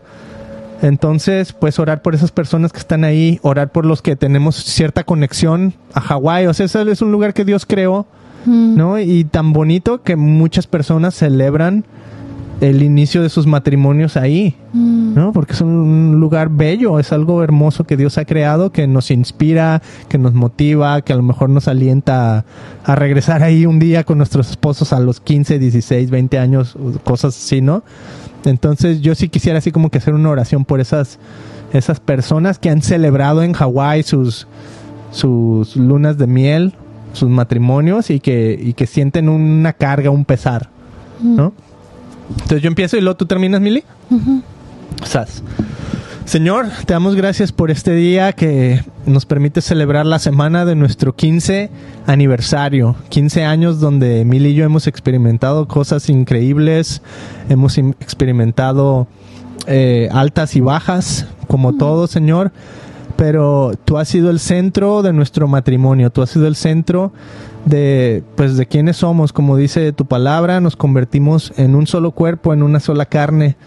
Entonces, 0.82 1.54
pues 1.54 1.78
orar 1.78 2.02
por 2.02 2.16
esas 2.16 2.32
personas 2.32 2.74
que 2.74 2.80
están 2.80 3.04
ahí, 3.04 3.40
orar 3.44 3.72
por 3.72 3.86
los 3.86 4.02
que 4.02 4.16
tenemos 4.16 4.56
cierta 4.56 5.04
conexión 5.04 5.74
a 5.94 6.02
Hawái. 6.02 6.48
O 6.48 6.54
sea, 6.54 6.66
ese 6.66 6.90
es 6.90 7.02
un 7.02 7.12
lugar 7.12 7.34
que 7.34 7.46
Dios 7.46 7.66
creó, 7.66 8.08
mm. 8.46 8.76
¿no? 8.76 9.00
Y 9.00 9.24
tan 9.24 9.54
bonito 9.54 10.02
que 10.02 10.16
muchas 10.16 10.66
personas 10.66 11.14
celebran 11.14 11.86
el 12.62 12.84
inicio 12.84 13.24
de 13.24 13.30
sus 13.30 13.48
matrimonios 13.48 14.18
ahí, 14.18 14.56
mm. 14.74 15.16
¿no? 15.16 15.34
Porque 15.34 15.54
es 15.54 15.62
un 15.62 16.20
lugar 16.20 16.50
bello, 16.50 17.00
es 17.00 17.12
algo 17.12 17.44
hermoso 17.44 17.84
que 17.84 17.98
Dios 17.98 18.18
ha 18.18 18.26
creado, 18.26 18.72
que 18.72 18.88
nos 18.88 19.12
inspira, 19.12 19.82
que 20.10 20.18
nos 20.18 20.34
motiva, 20.34 21.02
que 21.02 21.12
a 21.12 21.16
lo 21.16 21.24
mejor 21.24 21.50
nos 21.50 21.68
alienta 21.68 22.46
a, 22.84 22.96
regresar 22.96 23.42
ahí 23.44 23.66
un 23.66 23.80
día 23.80 24.04
con 24.04 24.18
nuestros 24.18 24.52
esposos 24.52 24.94
a 24.94 25.00
los 25.00 25.20
15, 25.20 25.58
16, 25.58 26.10
20 26.12 26.40
años, 26.40 26.78
cosas 27.04 27.36
así, 27.36 27.62
¿no? 27.62 27.84
Entonces 28.46 29.02
yo 29.02 29.16
sí 29.16 29.30
quisiera 29.30 29.60
así 29.60 29.72
como 29.72 29.90
que 29.90 29.98
hacer 29.98 30.14
una 30.14 30.30
oración 30.30 30.66
por 30.66 30.80
esas, 30.80 31.20
esas 31.74 32.00
personas 32.00 32.60
que 32.60 32.70
han 32.70 32.82
celebrado 32.82 33.44
en 33.44 33.54
Hawái 33.54 34.04
sus, 34.04 34.48
sus 35.12 35.76
lunas 35.76 36.18
de 36.18 36.28
miel, 36.28 36.74
sus 37.14 37.30
matrimonios 37.30 38.10
y 38.10 38.20
que, 38.20 38.58
y 38.62 38.74
que 38.74 38.88
sienten 38.88 39.30
una 39.30 39.74
carga, 39.74 40.10
un 40.10 40.26
pesar, 40.26 40.70
¿no? 41.22 41.54
Entonces 42.30 42.62
yo 42.62 42.68
empiezo 42.68 42.98
y 42.98 43.02
luego 43.02 43.18
tú 43.18 43.26
terminas, 43.26 43.62
Mili. 43.62 43.84
Señor, 46.26 46.68
te 46.86 46.94
damos 46.94 47.16
gracias 47.16 47.52
por 47.52 47.72
este 47.72 47.94
día 47.94 48.32
que 48.34 48.84
nos 49.06 49.26
permite 49.26 49.60
celebrar 49.60 50.06
la 50.06 50.20
semana 50.20 50.66
de 50.66 50.76
nuestro 50.76 51.16
15 51.16 51.70
aniversario. 52.06 52.96
15 53.10 53.44
años 53.44 53.80
donde 53.80 54.24
Mili 54.24 54.50
y 54.50 54.54
yo 54.54 54.64
hemos 54.64 54.88
experimentado 54.88 55.68
cosas 55.68 56.10
increíbles, 56.10 57.02
hemos 57.50 57.78
experimentado 57.78 59.08
eh, 59.68 60.10
altas 60.12 60.56
y 60.56 60.62
bajas, 60.62 61.28
como 61.48 61.76
todo, 61.76 62.08
Señor. 62.08 62.52
Pero 63.18 63.72
tú 63.84 63.98
has 63.98 64.08
sido 64.08 64.30
el 64.30 64.40
centro 64.40 65.02
de 65.02 65.14
nuestro 65.14 65.48
matrimonio, 65.48 66.12
tú 66.12 66.22
has 66.22 66.30
sido 66.30 66.48
el 66.48 66.56
centro 66.56 67.12
de 67.66 68.24
pues 68.36 68.58
de 68.58 68.66
quiénes 68.68 68.98
somos, 68.98 69.34
como 69.34 69.58
dice 69.58 69.92
tu 69.92 70.06
palabra, 70.06 70.62
nos 70.62 70.76
convertimos 70.76 71.54
en 71.58 71.76
un 71.76 71.88
solo 71.88 72.12
cuerpo, 72.12 72.54
en 72.54 72.64
una 72.64 72.80
sola 72.80 73.06
carne 73.06 73.58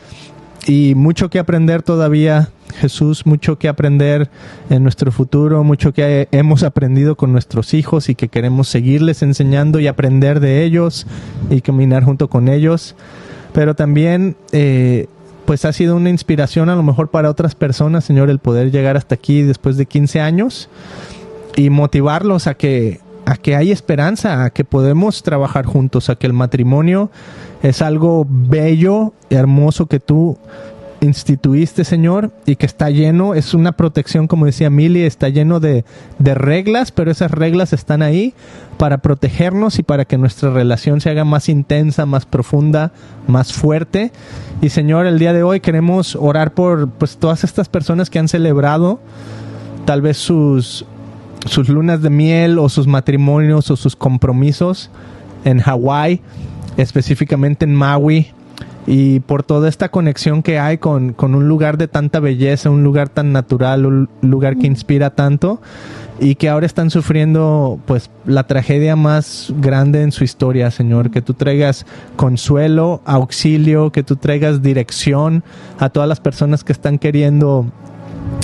y 0.66 0.94
mucho 0.94 1.30
que 1.30 1.38
aprender 1.38 1.82
todavía, 1.82 2.48
Jesús, 2.76 3.26
mucho 3.26 3.58
que 3.58 3.68
aprender 3.68 4.30
en 4.70 4.82
nuestro 4.82 5.12
futuro, 5.12 5.62
mucho 5.64 5.92
que 5.92 6.28
hemos 6.32 6.62
aprendido 6.62 7.16
con 7.16 7.32
nuestros 7.32 7.74
hijos 7.74 8.08
y 8.08 8.14
que 8.14 8.28
queremos 8.28 8.68
seguirles 8.68 9.22
enseñando 9.22 9.78
y 9.80 9.86
aprender 9.86 10.40
de 10.40 10.64
ellos 10.64 11.06
y 11.50 11.60
caminar 11.60 12.04
junto 12.04 12.28
con 12.28 12.48
ellos. 12.48 12.94
Pero 13.52 13.74
también, 13.74 14.36
eh, 14.52 15.06
pues 15.44 15.64
ha 15.64 15.72
sido 15.72 15.96
una 15.96 16.10
inspiración 16.10 16.70
a 16.70 16.76
lo 16.76 16.82
mejor 16.82 17.10
para 17.10 17.30
otras 17.30 17.54
personas, 17.54 18.04
Señor, 18.04 18.30
el 18.30 18.38
poder 18.38 18.70
llegar 18.70 18.96
hasta 18.96 19.14
aquí 19.14 19.42
después 19.42 19.76
de 19.76 19.86
15 19.86 20.20
años 20.20 20.68
y 21.56 21.70
motivarlos 21.70 22.46
a 22.46 22.54
que 22.54 23.00
a 23.26 23.36
que 23.36 23.56
hay 23.56 23.72
esperanza, 23.72 24.44
a 24.44 24.50
que 24.50 24.64
podemos 24.64 25.22
trabajar 25.22 25.64
juntos, 25.64 26.10
a 26.10 26.16
que 26.16 26.26
el 26.26 26.32
matrimonio 26.32 27.10
es 27.64 27.80
algo 27.80 28.26
bello, 28.28 29.14
hermoso 29.30 29.86
que 29.86 29.98
tú 29.98 30.36
instituiste, 31.00 31.84
Señor, 31.84 32.30
y 32.44 32.56
que 32.56 32.66
está 32.66 32.90
lleno, 32.90 33.34
es 33.34 33.54
una 33.54 33.72
protección, 33.72 34.26
como 34.26 34.44
decía 34.44 34.68
Mili, 34.68 35.02
está 35.02 35.30
lleno 35.30 35.60
de, 35.60 35.86
de, 36.18 36.34
reglas, 36.34 36.92
pero 36.92 37.10
esas 37.10 37.30
reglas 37.30 37.72
están 37.72 38.02
ahí 38.02 38.34
para 38.76 38.98
protegernos 38.98 39.78
y 39.78 39.82
para 39.82 40.04
que 40.04 40.18
nuestra 40.18 40.50
relación 40.50 41.00
se 41.00 41.08
haga 41.08 41.24
más 41.24 41.48
intensa, 41.48 42.04
más 42.04 42.26
profunda, 42.26 42.92
más 43.26 43.54
fuerte. 43.54 44.12
Y 44.60 44.68
Señor, 44.68 45.06
el 45.06 45.18
día 45.18 45.32
de 45.32 45.42
hoy 45.42 45.60
queremos 45.60 46.16
orar 46.16 46.52
por 46.52 46.90
pues 46.90 47.16
todas 47.16 47.44
estas 47.44 47.70
personas 47.70 48.10
que 48.10 48.18
han 48.18 48.28
celebrado 48.28 49.00
tal 49.86 50.02
vez 50.02 50.18
sus, 50.18 50.84
sus 51.46 51.70
lunas 51.70 52.02
de 52.02 52.10
miel 52.10 52.58
o 52.58 52.68
sus 52.68 52.86
matrimonios 52.86 53.70
o 53.70 53.76
sus 53.76 53.96
compromisos 53.96 54.90
en 55.46 55.60
Hawái 55.60 56.20
específicamente 56.76 57.64
en 57.64 57.74
Maui, 57.74 58.32
y 58.86 59.20
por 59.20 59.42
toda 59.42 59.68
esta 59.68 59.88
conexión 59.88 60.42
que 60.42 60.58
hay 60.58 60.78
con, 60.78 61.14
un 61.18 61.48
lugar 61.48 61.78
de 61.78 61.88
tanta 61.88 62.20
belleza, 62.20 62.70
un 62.70 62.84
lugar 62.84 63.08
tan 63.08 63.32
natural, 63.32 63.86
un 63.86 64.08
lugar 64.20 64.58
que 64.58 64.66
inspira 64.66 65.10
tanto 65.10 65.60
y 66.20 66.34
que 66.34 66.48
ahora 66.48 66.66
están 66.66 66.90
sufriendo 66.90 67.78
pues 67.86 68.10
la 68.26 68.46
tragedia 68.46 68.94
más 68.94 69.52
grande 69.58 70.02
en 70.02 70.12
su 70.12 70.22
historia, 70.22 70.70
Señor, 70.70 71.10
que 71.10 71.22
tú 71.22 71.34
traigas 71.34 71.86
consuelo, 72.16 73.00
auxilio, 73.04 73.90
que 73.90 74.02
tú 74.02 74.16
traigas 74.16 74.62
dirección 74.62 75.42
a 75.78 75.88
todas 75.88 76.08
las 76.08 76.20
personas 76.20 76.62
que 76.62 76.72
están 76.72 76.98
queriendo 76.98 77.66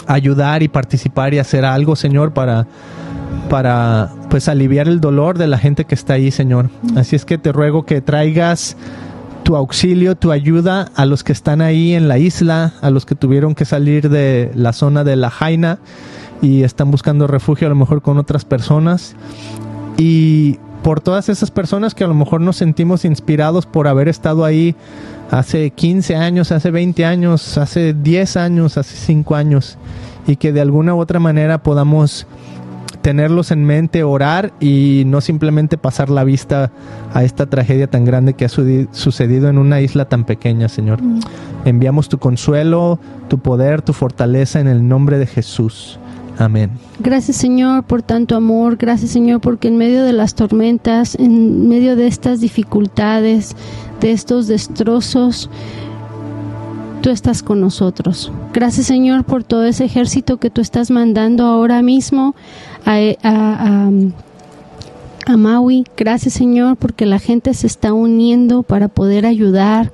ayudar 0.06 0.62
y 0.62 0.68
participar 0.68 1.34
y 1.34 1.38
hacer 1.38 1.64
algo, 1.64 1.96
Señor, 1.96 2.32
para 2.32 2.66
para 3.48 4.10
pues 4.30 4.48
aliviar 4.48 4.88
el 4.88 5.00
dolor 5.00 5.36
de 5.36 5.48
la 5.48 5.58
gente 5.58 5.84
que 5.84 5.94
está 5.94 6.14
ahí, 6.14 6.30
Señor. 6.30 6.70
Así 6.96 7.16
es 7.16 7.24
que 7.24 7.36
te 7.36 7.52
ruego 7.52 7.84
que 7.84 8.00
traigas 8.00 8.76
tu 9.42 9.56
auxilio, 9.56 10.14
tu 10.14 10.30
ayuda 10.30 10.88
a 10.94 11.04
los 11.04 11.24
que 11.24 11.32
están 11.32 11.60
ahí 11.60 11.94
en 11.94 12.06
la 12.08 12.18
isla, 12.18 12.72
a 12.80 12.90
los 12.90 13.04
que 13.04 13.16
tuvieron 13.16 13.54
que 13.54 13.64
salir 13.64 14.08
de 14.08 14.52
la 14.54 14.72
zona 14.72 15.02
de 15.02 15.16
la 15.16 15.30
Jaina 15.30 15.80
y 16.40 16.62
están 16.62 16.90
buscando 16.90 17.26
refugio 17.26 17.66
a 17.66 17.70
lo 17.70 17.76
mejor 17.76 18.02
con 18.02 18.18
otras 18.18 18.44
personas. 18.44 19.16
Y 19.98 20.58
por 20.82 21.00
todas 21.00 21.28
esas 21.28 21.50
personas 21.50 21.94
que 21.94 22.04
a 22.04 22.06
lo 22.06 22.14
mejor 22.14 22.40
nos 22.40 22.56
sentimos 22.56 23.04
inspirados 23.04 23.66
por 23.66 23.88
haber 23.88 24.08
estado 24.08 24.44
ahí 24.44 24.76
hace 25.30 25.70
15 25.70 26.16
años, 26.16 26.52
hace 26.52 26.70
20 26.70 27.04
años, 27.04 27.58
hace 27.58 27.92
10 27.92 28.36
años, 28.36 28.78
hace 28.78 28.96
5 28.96 29.34
años 29.34 29.76
y 30.26 30.36
que 30.36 30.52
de 30.52 30.60
alguna 30.60 30.94
u 30.94 31.00
otra 31.00 31.18
manera 31.18 31.62
podamos 31.62 32.26
tenerlos 33.02 33.50
en 33.50 33.64
mente, 33.64 34.04
orar 34.04 34.52
y 34.60 35.04
no 35.06 35.20
simplemente 35.20 35.78
pasar 35.78 36.10
la 36.10 36.24
vista 36.24 36.70
a 37.12 37.24
esta 37.24 37.46
tragedia 37.46 37.86
tan 37.86 38.04
grande 38.04 38.34
que 38.34 38.44
ha 38.44 38.48
sucedido 38.48 39.48
en 39.48 39.58
una 39.58 39.80
isla 39.80 40.06
tan 40.06 40.24
pequeña, 40.24 40.68
Señor. 40.68 41.02
Mm. 41.02 41.20
Enviamos 41.64 42.08
tu 42.08 42.18
consuelo, 42.18 42.98
tu 43.28 43.38
poder, 43.38 43.82
tu 43.82 43.92
fortaleza 43.92 44.60
en 44.60 44.68
el 44.68 44.86
nombre 44.86 45.18
de 45.18 45.26
Jesús. 45.26 45.98
Amén. 46.38 46.70
Gracias 47.00 47.36
Señor 47.36 47.84
por 47.84 48.00
tanto 48.00 48.34
amor, 48.34 48.76
gracias 48.76 49.10
Señor 49.10 49.42
porque 49.42 49.68
en 49.68 49.76
medio 49.76 50.04
de 50.04 50.14
las 50.14 50.34
tormentas, 50.34 51.14
en 51.16 51.68
medio 51.68 51.96
de 51.96 52.06
estas 52.06 52.40
dificultades, 52.40 53.54
de 54.00 54.12
estos 54.12 54.46
destrozos, 54.46 55.50
tú 57.00 57.10
estás 57.10 57.42
con 57.42 57.60
nosotros. 57.60 58.30
Gracias 58.52 58.86
Señor 58.86 59.24
por 59.24 59.44
todo 59.44 59.64
ese 59.64 59.84
ejército 59.84 60.36
que 60.38 60.50
tú 60.50 60.60
estás 60.60 60.90
mandando 60.90 61.46
ahora 61.46 61.82
mismo 61.82 62.34
a, 62.84 63.90
Maui. 65.36 65.84
Gracias 65.96 66.34
Señor 66.34 66.76
porque 66.76 67.06
la 67.06 67.18
gente 67.18 67.54
se 67.54 67.66
está 67.66 67.92
uniendo 67.92 68.62
para 68.62 68.88
poder 68.88 69.26
ayudar 69.26 69.92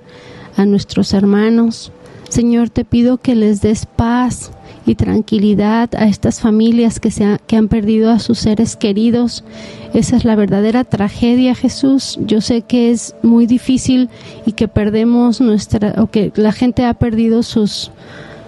a 0.56 0.64
nuestros 0.64 1.12
hermanos. 1.12 1.92
Señor, 2.28 2.70
te 2.70 2.84
pido 2.84 3.18
que 3.18 3.34
les 3.34 3.60
des 3.60 3.86
paz 3.86 4.50
y 4.86 4.94
tranquilidad 4.94 5.90
a 5.96 6.06
estas 6.06 6.40
familias 6.40 7.00
que, 7.00 7.10
se 7.10 7.38
que 7.46 7.56
han 7.56 7.68
perdido 7.68 8.10
a 8.10 8.20
sus 8.20 8.38
seres 8.38 8.76
queridos. 8.76 9.44
Esa 9.92 10.16
es 10.16 10.24
la 10.24 10.36
verdadera 10.36 10.84
tragedia, 10.84 11.54
Jesús. 11.54 12.18
Yo 12.24 12.40
sé 12.40 12.62
que 12.62 12.92
es 12.92 13.14
muy 13.22 13.46
difícil 13.46 14.08
y 14.46 14.52
que 14.52 14.68
perdemos 14.68 15.40
nuestra, 15.40 15.94
o 15.98 16.06
que 16.06 16.32
la 16.36 16.52
gente 16.52 16.84
ha 16.84 16.94
perdido 16.94 17.42
sus, 17.42 17.90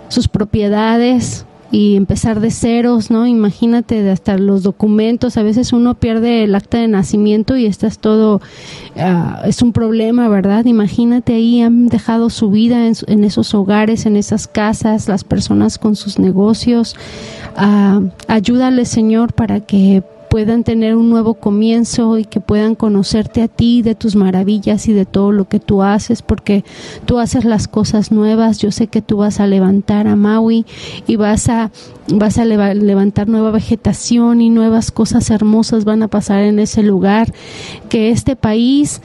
sus 0.08 0.28
propiedades, 0.28 1.44
y 1.70 1.96
empezar 1.96 2.40
de 2.40 2.50
ceros, 2.50 3.10
¿no? 3.10 3.26
Imagínate 3.26 4.02
de 4.02 4.10
hasta 4.10 4.38
los 4.38 4.62
documentos, 4.62 5.36
a 5.36 5.42
veces 5.42 5.72
uno 5.72 5.94
pierde 5.94 6.44
el 6.44 6.54
acta 6.54 6.78
de 6.78 6.88
nacimiento 6.88 7.56
y 7.56 7.66
estás 7.66 7.98
todo, 7.98 8.40
ah, 8.96 9.42
es 9.44 9.60
un 9.60 9.72
problema, 9.72 10.28
¿verdad? 10.28 10.64
Imagínate 10.64 11.34
ahí 11.34 11.60
han 11.60 11.88
dejado 11.88 12.30
su 12.30 12.50
vida 12.50 12.86
en, 12.86 13.24
esos 13.24 13.54
hogares, 13.54 14.06
en 14.06 14.16
esas 14.16 14.46
casas, 14.46 15.08
las 15.08 15.24
personas 15.24 15.78
con 15.78 15.94
sus 15.94 16.18
negocios. 16.18 16.96
Uh, 17.56 18.08
ayúdale, 18.28 18.84
Señor, 18.84 19.34
para 19.34 19.60
que 19.60 20.02
puedan 20.28 20.64
tener 20.64 20.96
un 20.96 21.10
nuevo 21.10 21.34
comienzo 21.34 22.18
y 22.18 22.24
que 22.24 22.40
puedan 22.40 22.74
conocerte 22.74 23.42
a 23.42 23.48
ti 23.48 23.82
de 23.82 23.94
tus 23.94 24.16
maravillas 24.16 24.88
y 24.88 24.92
de 24.92 25.06
todo 25.06 25.32
lo 25.32 25.48
que 25.48 25.60
tú 25.60 25.82
haces, 25.82 26.22
porque 26.22 26.64
tú 27.04 27.18
haces 27.18 27.44
las 27.44 27.68
cosas 27.68 28.12
nuevas. 28.12 28.58
Yo 28.58 28.70
sé 28.70 28.86
que 28.86 29.02
tú 29.02 29.18
vas 29.18 29.40
a 29.40 29.46
levantar 29.46 30.06
a 30.06 30.16
Maui 30.16 30.66
y 31.06 31.16
vas 31.16 31.48
a 31.48 31.70
vas 32.10 32.38
a 32.38 32.44
levantar 32.46 33.28
nueva 33.28 33.50
vegetación 33.50 34.40
y 34.40 34.48
nuevas 34.48 34.90
cosas 34.90 35.30
hermosas 35.30 35.84
van 35.84 36.02
a 36.02 36.08
pasar 36.08 36.42
en 36.42 36.58
ese 36.58 36.82
lugar. 36.82 37.32
Que 37.88 38.10
este 38.10 38.36
país 38.36 39.02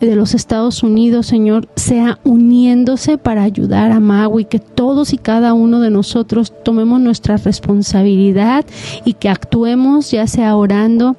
de 0.00 0.16
los 0.16 0.34
Estados 0.34 0.82
Unidos, 0.82 1.26
Señor, 1.26 1.68
sea 1.76 2.18
uniéndose 2.24 3.18
para 3.18 3.42
ayudar 3.42 3.92
a 3.92 4.00
Maui, 4.00 4.44
que 4.44 4.58
todos 4.58 5.12
y 5.12 5.18
cada 5.18 5.54
uno 5.54 5.80
de 5.80 5.90
nosotros 5.90 6.52
tomemos 6.62 7.00
nuestra 7.00 7.36
responsabilidad 7.36 8.64
y 9.04 9.14
que 9.14 9.28
actuemos, 9.28 10.10
ya 10.10 10.26
sea 10.26 10.53
orando, 10.56 11.16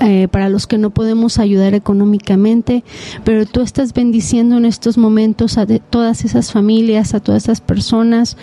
eh, 0.00 0.26
para 0.28 0.48
los 0.48 0.66
que 0.66 0.78
no 0.78 0.90
podemos 0.90 1.38
ayudar 1.38 1.74
económicamente, 1.74 2.82
pero 3.24 3.46
tú 3.46 3.60
estás 3.60 3.92
bendiciendo 3.92 4.56
en 4.56 4.64
estos 4.64 4.98
momentos 4.98 5.58
a 5.58 5.66
todas 5.66 6.24
esas 6.24 6.50
familias, 6.52 7.14
a 7.14 7.20
todas 7.20 7.44
esas 7.44 7.60
personas. 7.60 8.36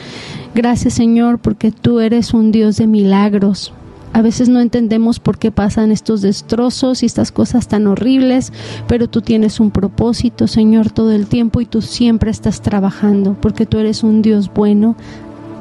Gracias 0.53 0.93
Señor, 0.93 1.39
porque 1.39 1.71
tú 1.71 1.99
eres 1.99 2.33
un 2.33 2.51
Dios 2.51 2.77
de 2.77 2.87
milagros. 2.87 3.73
A 4.13 4.21
veces 4.21 4.49
no 4.49 4.59
entendemos 4.59 5.19
por 5.19 5.37
qué 5.37 5.51
pasan 5.51 5.91
estos 5.91 6.21
destrozos 6.21 7.03
y 7.03 7.05
estas 7.05 7.31
cosas 7.31 7.67
tan 7.67 7.87
horribles, 7.87 8.51
pero 8.87 9.07
tú 9.07 9.21
tienes 9.21 9.59
un 9.59 9.71
propósito, 9.71 10.47
Señor, 10.47 10.91
todo 10.91 11.11
el 11.11 11.27
tiempo 11.27 11.61
y 11.61 11.65
tú 11.65 11.81
siempre 11.81 12.31
estás 12.31 12.61
trabajando, 12.61 13.35
porque 13.39 13.65
tú 13.65 13.77
eres 13.77 14.03
un 14.03 14.21
Dios 14.21 14.51
bueno 14.53 14.95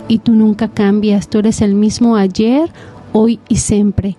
y 0.09 0.19
tú 0.19 0.33
nunca 0.33 0.69
cambias. 0.69 1.29
Tú 1.29 1.39
eres 1.39 1.61
el 1.61 1.75
mismo 1.75 2.17
ayer, 2.17 2.71
hoy 3.19 3.41
y 3.49 3.57
siempre 3.57 4.17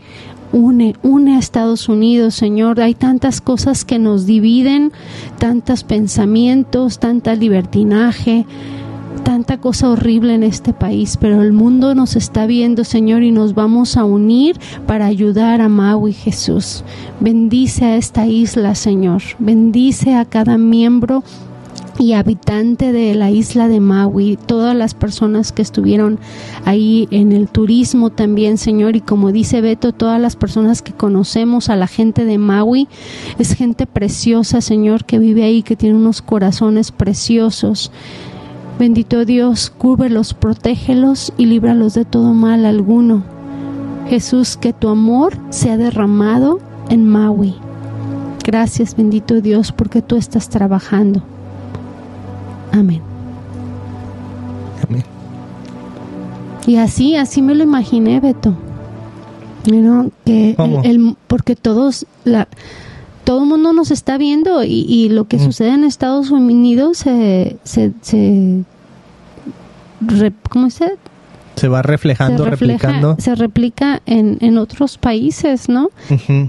une, 0.51 0.95
une 1.03 1.35
a 1.35 1.39
Estados 1.39 1.89
Unidos, 1.89 2.35
Señor. 2.35 2.79
Hay 2.81 2.95
tantas 2.95 3.41
cosas 3.41 3.85
que 3.85 3.99
nos 3.99 4.25
dividen, 4.25 4.91
tantos 5.37 5.83
pensamientos, 5.83 6.99
tanta 6.99 7.35
libertinaje, 7.35 8.45
tanta 9.23 9.59
cosa 9.59 9.89
horrible 9.89 10.33
en 10.33 10.43
este 10.43 10.73
país, 10.73 11.17
pero 11.19 11.41
el 11.41 11.53
mundo 11.53 11.93
nos 11.93 12.15
está 12.15 12.45
viendo, 12.45 12.83
Señor, 12.83 13.23
y 13.23 13.31
nos 13.31 13.53
vamos 13.53 13.97
a 13.97 14.03
unir 14.03 14.59
para 14.87 15.05
ayudar 15.05 15.61
a 15.61 15.69
Maui, 15.69 16.13
Jesús. 16.13 16.83
Bendice 17.19 17.85
a 17.85 17.95
esta 17.97 18.27
isla, 18.27 18.75
Señor. 18.75 19.21
Bendice 19.37 20.15
a 20.15 20.25
cada 20.25 20.57
miembro 20.57 21.23
y 21.99 22.13
habitante 22.13 22.93
de 22.93 23.13
la 23.13 23.29
isla 23.29 23.67
de 23.67 23.81
Maui, 23.81 24.37
todas 24.37 24.73
las 24.73 24.93
personas 24.93 25.51
que 25.51 25.61
estuvieron 25.61 26.17
ahí 26.63 27.09
en 27.11 27.33
el 27.33 27.49
turismo 27.49 28.09
también, 28.09 28.57
Señor, 28.57 28.95
y 28.95 29.01
como 29.01 29.33
dice 29.33 29.59
Beto, 29.59 29.91
todas 29.91 30.19
las 30.19 30.37
personas 30.37 30.81
que 30.81 30.93
conocemos 30.93 31.69
a 31.69 31.75
la 31.75 31.87
gente 31.87 32.23
de 32.23 32.37
Maui, 32.37 32.87
es 33.37 33.53
gente 33.53 33.85
preciosa, 33.85 34.61
Señor, 34.61 35.03
que 35.03 35.19
vive 35.19 35.43
ahí, 35.43 35.61
que 35.61 35.75
tiene 35.75 35.95
unos 35.95 36.21
corazones 36.21 36.91
preciosos. 36.93 37.91
Bendito 38.79 39.25
Dios, 39.25 39.69
cúbrelos, 39.69 40.33
protégelos 40.33 41.33
y 41.37 41.47
líbralos 41.47 41.95
de 41.95 42.05
todo 42.05 42.33
mal 42.33 42.65
alguno. 42.65 43.23
Jesús, 44.07 44.55
que 44.55 44.71
tu 44.71 44.87
amor 44.87 45.37
sea 45.49 45.75
derramado 45.75 46.59
en 46.89 47.05
Maui. 47.05 47.55
Gracias, 48.45 48.95
bendito 48.95 49.41
Dios, 49.41 49.73
porque 49.73 50.01
tú 50.01 50.15
estás 50.15 50.47
trabajando. 50.47 51.21
Amén. 52.71 53.01
Amén. 54.87 55.03
Y 56.67 56.77
así, 56.77 57.15
así 57.15 57.41
me 57.41 57.55
lo 57.55 57.63
imaginé, 57.63 58.19
Beto. 58.19 58.55
que 60.25 60.55
el, 60.83 61.15
porque 61.27 61.55
todos, 61.55 62.05
la, 62.23 62.47
todo 63.23 63.43
el 63.43 63.49
mundo 63.49 63.73
nos 63.73 63.91
está 63.91 64.17
viendo 64.17 64.63
y, 64.63 65.09
lo 65.09 65.27
que 65.27 65.37
mm. 65.37 65.39
sucede 65.39 65.69
en 65.69 65.83
Estados 65.83 66.31
Unidos 66.31 66.99
se, 66.99 67.57
se, 67.63 67.91
se 68.01 68.63
¿cómo 70.49 70.69
se? 70.69 70.95
Se 71.55 71.67
va 71.67 71.81
reflejando, 71.81 72.43
se 72.43 72.49
replicando. 72.49 73.15
Se 73.19 73.35
replica 73.35 74.01
en, 74.05 74.37
en 74.39 74.57
otros 74.57 74.97
países, 74.97 75.67
¿no? 75.67 75.89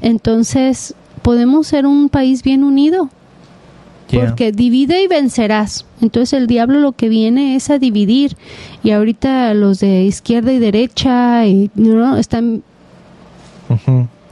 Entonces, 0.02 0.94
podemos 1.22 1.66
ser 1.66 1.84
un 1.86 2.08
país 2.08 2.42
bien 2.42 2.62
unido 2.62 3.10
porque 4.12 4.52
divide 4.52 5.02
y 5.02 5.06
vencerás. 5.06 5.86
Entonces 6.00 6.32
el 6.32 6.46
diablo 6.46 6.80
lo 6.80 6.92
que 6.92 7.08
viene 7.08 7.56
es 7.56 7.70
a 7.70 7.78
dividir. 7.78 8.36
Y 8.82 8.90
ahorita 8.90 9.54
los 9.54 9.80
de 9.80 10.02
izquierda 10.02 10.52
y 10.52 10.58
derecha 10.58 11.46
y, 11.46 11.70
¿no? 11.74 12.16
están... 12.16 12.62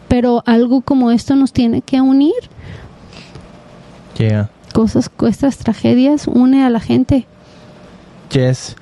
Pero 0.08 0.42
algo 0.46 0.80
como 0.80 1.10
esto 1.10 1.36
nos 1.36 1.52
tiene 1.52 1.82
que 1.82 2.00
unir. 2.00 2.32
Yeah. 4.16 4.50
Cosas, 4.72 5.10
estas 5.26 5.58
tragedias 5.58 6.26
une 6.26 6.64
a 6.64 6.70
la 6.70 6.80
gente. 6.80 7.26
Yes. 8.32 8.74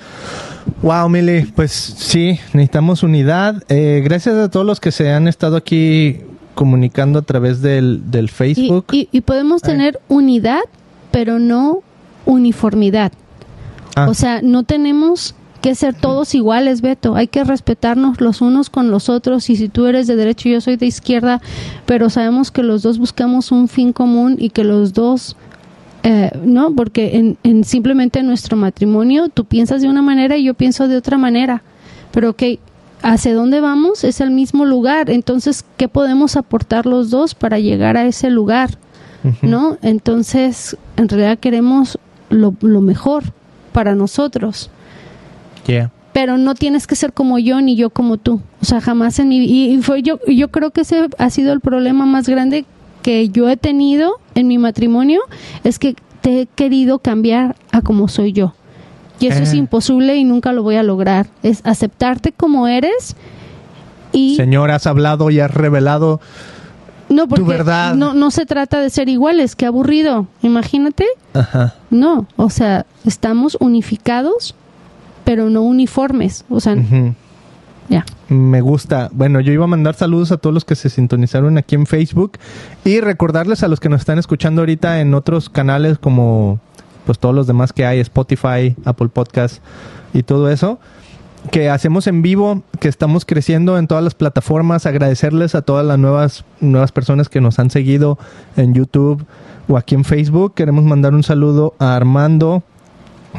Wow, 0.82 1.08
Mili, 1.08 1.42
pues 1.54 1.72
sí, 1.72 2.38
necesitamos 2.52 3.02
unidad. 3.02 3.62
Eh, 3.68 4.00
gracias 4.04 4.36
a 4.36 4.50
todos 4.50 4.64
los 4.64 4.80
que 4.80 4.92
se 4.92 5.12
han 5.12 5.28
estado 5.28 5.56
aquí 5.56 6.20
comunicando 6.54 7.18
a 7.18 7.22
través 7.22 7.62
del, 7.62 8.02
Facebook. 8.32 8.86
Y, 8.90 9.20
podemos 9.20 9.62
eh. 9.62 9.66
tener 9.66 10.00
unidad 10.08 10.62
pero 11.16 11.38
no 11.38 11.82
uniformidad. 12.26 13.10
Ah. 13.94 14.06
O 14.10 14.12
sea, 14.12 14.42
no 14.42 14.64
tenemos 14.64 15.34
que 15.62 15.74
ser 15.74 15.94
todos 15.94 16.34
iguales, 16.34 16.82
Beto. 16.82 17.14
Hay 17.14 17.26
que 17.26 17.42
respetarnos 17.42 18.20
los 18.20 18.42
unos 18.42 18.68
con 18.68 18.90
los 18.90 19.08
otros. 19.08 19.48
Y 19.48 19.56
si 19.56 19.70
tú 19.70 19.86
eres 19.86 20.06
de 20.08 20.14
derecha 20.14 20.50
y 20.50 20.52
yo 20.52 20.60
soy 20.60 20.76
de 20.76 20.84
izquierda, 20.84 21.40
pero 21.86 22.10
sabemos 22.10 22.50
que 22.50 22.62
los 22.62 22.82
dos 22.82 22.98
buscamos 22.98 23.50
un 23.50 23.66
fin 23.68 23.94
común 23.94 24.36
y 24.38 24.50
que 24.50 24.62
los 24.62 24.92
dos, 24.92 25.38
eh, 26.02 26.32
no, 26.44 26.74
porque 26.74 27.16
en, 27.16 27.38
en 27.44 27.64
simplemente 27.64 28.22
nuestro 28.22 28.58
matrimonio 28.58 29.30
tú 29.30 29.46
piensas 29.46 29.80
de 29.80 29.88
una 29.88 30.02
manera 30.02 30.36
y 30.36 30.44
yo 30.44 30.52
pienso 30.52 30.86
de 30.86 30.98
otra 30.98 31.16
manera. 31.16 31.62
Pero 32.12 32.28
ok, 32.28 32.42
hacia 33.00 33.34
dónde 33.34 33.62
vamos 33.62 34.04
es 34.04 34.20
el 34.20 34.32
mismo 34.32 34.66
lugar. 34.66 35.08
Entonces, 35.08 35.64
¿qué 35.78 35.88
podemos 35.88 36.36
aportar 36.36 36.84
los 36.84 37.08
dos 37.08 37.34
para 37.34 37.58
llegar 37.58 37.96
a 37.96 38.04
ese 38.04 38.28
lugar? 38.28 38.76
¿No? 39.42 39.78
Entonces, 39.82 40.76
en 40.96 41.08
realidad 41.08 41.38
queremos 41.38 41.98
lo, 42.28 42.52
mejor 42.80 43.24
para 43.72 43.94
nosotros. 43.94 44.70
Pero 46.12 46.38
no 46.38 46.54
tienes 46.54 46.86
que 46.86 46.96
ser 46.96 47.12
como 47.12 47.38
yo 47.38 47.60
ni 47.60 47.76
yo 47.76 47.90
como 47.90 48.16
tú. 48.16 48.40
O 48.62 48.64
sea, 48.64 48.80
jamás 48.80 49.18
en 49.18 49.28
mi 49.28 49.44
y 49.44 49.82
fue 49.82 50.02
yo 50.02 50.18
yo 50.26 50.48
creo 50.48 50.70
que 50.70 50.82
ese 50.82 51.08
ha 51.18 51.30
sido 51.30 51.52
el 51.52 51.60
problema 51.60 52.06
más 52.06 52.28
grande 52.28 52.64
que 53.02 53.28
yo 53.28 53.48
he 53.48 53.56
tenido 53.56 54.14
en 54.34 54.48
mi 54.48 54.58
matrimonio 54.58 55.20
es 55.62 55.78
que 55.78 55.94
te 56.22 56.40
he 56.40 56.46
querido 56.46 57.00
cambiar 57.00 57.56
a 57.70 57.82
como 57.82 58.08
soy 58.08 58.32
yo. 58.32 58.54
Y 59.20 59.26
eso 59.26 59.42
es 59.42 59.52
eh. 59.52 59.56
imposible 59.56 60.16
y 60.16 60.24
nunca 60.24 60.52
lo 60.52 60.62
voy 60.62 60.76
a 60.76 60.82
lograr. 60.82 61.26
Es 61.42 61.60
aceptarte 61.64 62.32
como 62.32 62.66
eres 62.68 63.16
y 64.12 64.36
Señor, 64.36 64.70
has 64.70 64.86
hablado 64.86 65.30
y 65.30 65.40
has 65.40 65.50
revelado 65.50 66.20
no, 67.08 67.28
porque 67.28 67.62
No, 67.96 68.14
no 68.14 68.30
se 68.30 68.46
trata 68.46 68.80
de 68.80 68.90
ser 68.90 69.08
iguales, 69.08 69.56
qué 69.56 69.66
aburrido. 69.66 70.26
Imagínate. 70.42 71.06
Ajá. 71.34 71.74
No, 71.90 72.26
o 72.36 72.50
sea, 72.50 72.86
estamos 73.04 73.56
unificados, 73.60 74.54
pero 75.24 75.48
no 75.50 75.62
uniformes. 75.62 76.44
O 76.48 76.60
sea, 76.60 76.76
ya. 77.88 78.04
Me 78.28 78.60
gusta. 78.60 79.08
Bueno, 79.12 79.40
yo 79.40 79.52
iba 79.52 79.64
a 79.64 79.68
mandar 79.68 79.94
saludos 79.94 80.32
a 80.32 80.36
todos 80.36 80.52
los 80.52 80.64
que 80.64 80.74
se 80.74 80.90
sintonizaron 80.90 81.58
aquí 81.58 81.76
en 81.76 81.86
Facebook 81.86 82.38
y 82.84 83.00
recordarles 83.00 83.62
a 83.62 83.68
los 83.68 83.78
que 83.78 83.88
nos 83.88 84.00
están 84.00 84.18
escuchando 84.18 84.62
ahorita 84.62 85.00
en 85.00 85.14
otros 85.14 85.48
canales 85.48 85.98
como 85.98 86.58
pues 87.04 87.20
todos 87.20 87.34
los 87.34 87.46
demás 87.46 87.72
que 87.72 87.86
hay, 87.86 88.00
Spotify, 88.00 88.74
Apple 88.84 89.08
Podcast 89.08 89.62
y 90.12 90.24
todo 90.24 90.50
eso 90.50 90.80
que 91.50 91.70
hacemos 91.70 92.06
en 92.06 92.22
vivo, 92.22 92.62
que 92.80 92.88
estamos 92.88 93.24
creciendo 93.24 93.78
en 93.78 93.86
todas 93.86 94.02
las 94.02 94.14
plataformas, 94.14 94.86
agradecerles 94.86 95.54
a 95.54 95.62
todas 95.62 95.86
las 95.86 95.98
nuevas, 95.98 96.44
nuevas 96.60 96.92
personas 96.92 97.28
que 97.28 97.40
nos 97.40 97.58
han 97.58 97.70
seguido 97.70 98.18
en 98.56 98.74
YouTube 98.74 99.24
o 99.68 99.76
aquí 99.76 99.94
en 99.94 100.04
Facebook. 100.04 100.54
Queremos 100.54 100.84
mandar 100.84 101.14
un 101.14 101.22
saludo 101.22 101.74
a 101.78 101.94
Armando, 101.96 102.62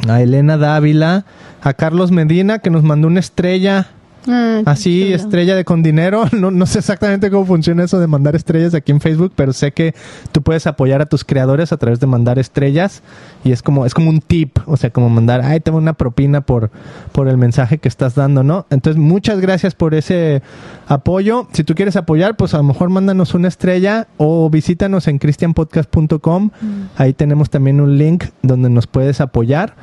a 0.08 0.22
Elena 0.22 0.58
Dávila, 0.58 1.26
a 1.62 1.74
Carlos 1.74 2.12
Medina, 2.12 2.60
que 2.60 2.70
nos 2.70 2.84
mandó 2.84 3.08
una 3.08 3.20
estrella 3.20 3.88
Ah, 4.28 4.62
Así, 4.66 5.14
estrella 5.14 5.56
de 5.56 5.66
con 5.66 5.84
dinero. 5.84 6.26
No, 6.38 6.52
no 6.52 6.68
sé 6.68 6.80
exactamente 6.80 7.32
cómo 7.32 7.46
funciona 7.46 7.84
eso 7.84 8.00
de 8.00 8.06
mandar 8.06 8.36
estrellas 8.36 8.76
aquí 8.76 8.92
en 8.92 9.02
Facebook, 9.02 9.32
pero 9.36 9.54
sé 9.54 9.72
que 9.72 9.96
tú 10.32 10.44
puedes 10.44 10.68
apoyar 10.68 11.02
a 11.02 11.08
tus 11.08 11.24
creadores 11.24 11.72
a 11.72 11.78
través 11.78 12.00
de 12.00 12.06
mandar 12.06 12.38
estrellas. 12.38 13.02
Y 13.44 13.52
es 13.52 13.64
como, 13.64 13.86
es 13.86 13.96
como 13.96 14.10
un 14.10 14.22
tip, 14.22 14.60
o 14.68 14.78
sea, 14.78 14.92
como 14.92 15.10
mandar, 15.10 15.42
ay, 15.42 15.60
tengo 15.62 15.80
una 15.80 15.94
propina 15.94 16.42
por, 16.42 16.70
por 17.12 17.28
el 17.28 17.38
mensaje 17.38 17.80
que 17.80 17.88
estás 17.88 18.14
dando, 18.14 18.44
¿no? 18.44 18.68
Entonces, 18.70 19.02
muchas 19.02 19.40
gracias 19.40 19.74
por 19.74 19.96
ese 19.96 20.44
apoyo. 20.88 21.48
Si 21.54 21.64
tú 21.64 21.74
quieres 21.74 21.96
apoyar, 21.96 22.36
pues 22.38 22.54
a 22.54 22.58
lo 22.58 22.64
mejor 22.64 22.90
mándanos 22.90 23.34
una 23.34 23.48
estrella 23.48 24.08
o 24.18 24.50
visítanos 24.50 25.08
en 25.08 25.18
christianpodcast.com. 25.18 26.52
Ahí 26.98 27.14
tenemos 27.14 27.50
también 27.50 27.82
un 27.82 27.98
link 27.98 28.26
donde 28.44 28.70
nos 28.70 28.86
puedes 28.86 29.22
apoyar 29.22 29.76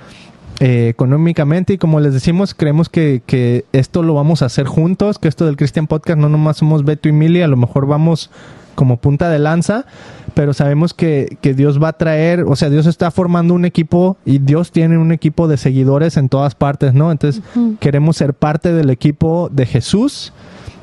eh, 0.60 0.88
económicamente 0.88 1.72
y 1.72 1.78
como 1.78 2.00
les 2.00 2.12
decimos, 2.12 2.54
creemos 2.54 2.88
que, 2.88 3.22
que 3.26 3.64
esto 3.72 4.02
lo 4.02 4.14
vamos 4.14 4.42
a 4.42 4.46
hacer 4.46 4.66
juntos, 4.66 5.18
que 5.18 5.28
esto 5.28 5.46
del 5.46 5.56
Christian 5.56 5.86
Podcast 5.86 6.18
no 6.18 6.28
nomás 6.28 6.58
somos 6.58 6.84
Beto 6.84 7.08
y 7.08 7.12
Mili, 7.12 7.42
a 7.42 7.48
lo 7.48 7.56
mejor 7.56 7.86
vamos 7.86 8.30
como 8.74 8.98
punta 8.98 9.28
de 9.28 9.38
lanza, 9.38 9.86
pero 10.34 10.52
sabemos 10.52 10.94
que, 10.94 11.38
que 11.40 11.54
Dios 11.54 11.82
va 11.82 11.88
a 11.88 11.92
traer, 11.94 12.44
o 12.46 12.56
sea, 12.56 12.70
Dios 12.70 12.86
está 12.86 13.10
formando 13.10 13.54
un 13.54 13.64
equipo 13.64 14.16
y 14.24 14.38
Dios 14.38 14.72
tiene 14.72 14.98
un 14.98 15.12
equipo 15.12 15.48
de 15.48 15.56
seguidores 15.56 16.16
en 16.16 16.28
todas 16.28 16.54
partes, 16.54 16.94
¿no? 16.94 17.10
Entonces 17.10 17.42
queremos 17.80 18.16
ser 18.16 18.34
parte 18.34 18.72
del 18.72 18.90
equipo 18.90 19.48
de 19.52 19.66
Jesús 19.66 20.32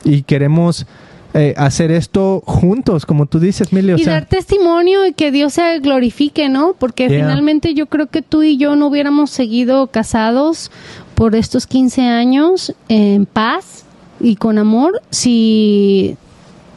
y 0.04 0.24
queremos 0.24 0.88
eh, 1.34 1.54
hacer 1.58 1.92
esto 1.92 2.42
juntos, 2.46 3.06
como 3.06 3.26
tú 3.26 3.40
dices, 3.40 3.72
Mili, 3.72 3.94
o 3.94 3.96
y 3.98 4.04
sea, 4.04 4.14
dar 4.14 4.26
testimonio 4.26 5.06
y 5.06 5.14
que 5.14 5.32
Dios 5.32 5.54
se 5.54 5.80
glorifique, 5.80 6.50
¿no? 6.50 6.74
Porque 6.78 7.08
Yeah. 7.08 7.22
finalmente 7.22 7.74
yo 7.74 7.86
creo 7.88 8.08
que 8.08 8.22
tú 8.22 8.44
y 8.44 8.58
yo 8.58 8.76
no 8.76 8.88
hubiéramos 8.88 9.30
seguido 9.32 9.88
casados 9.88 10.72
por 11.16 11.36
estos 11.36 11.68
15 11.68 12.02
años 12.02 12.74
en 12.90 13.26
paz 13.26 13.86
y 14.20 14.36
con 14.36 14.58
amor 14.58 15.02
si 15.10 16.18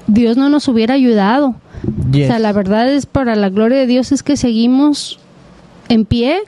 Dios 0.07 0.37
no 0.37 0.49
nos 0.51 0.69
hubiera 0.69 0.95
ayudado. 0.95 1.57
yes. 2.13 2.25
O 2.25 2.27
sea, 2.29 2.39
la 2.39 2.53
verdad 2.53 2.89
es 2.93 3.07
para 3.07 3.35
la 3.37 3.49
gloria 3.49 3.79
de 3.79 3.87
Dios 3.87 4.13
es 4.13 4.23
que 4.23 4.37
seguimos 4.37 5.19
en 5.89 6.05
pie 6.05 6.39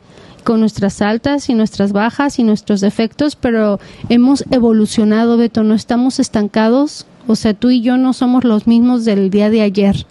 con 0.45 0.61
nuestras 0.61 1.03
altas 1.03 1.49
y 1.49 1.55
nuestras 1.55 1.93
bajas 1.93 2.39
y 2.39 2.45
nuestros 2.45 2.81
defectos, 2.81 3.35
pero 3.35 3.81
hemos 4.09 4.45
evolucionado, 4.53 5.37
Beto, 5.37 5.65
no 5.65 5.75
estamos 5.75 6.21
estancados. 6.21 7.05
O 7.27 7.37
sea, 7.37 7.55
tú 7.55 7.70
y 7.70 7.81
yo 7.81 7.97
no 7.97 8.12
somos 8.12 8.45
los 8.45 8.66
mismos 8.66 9.05
del 9.05 9.31
día 9.31 9.51
de 9.51 9.62
ayer. 9.62 10.07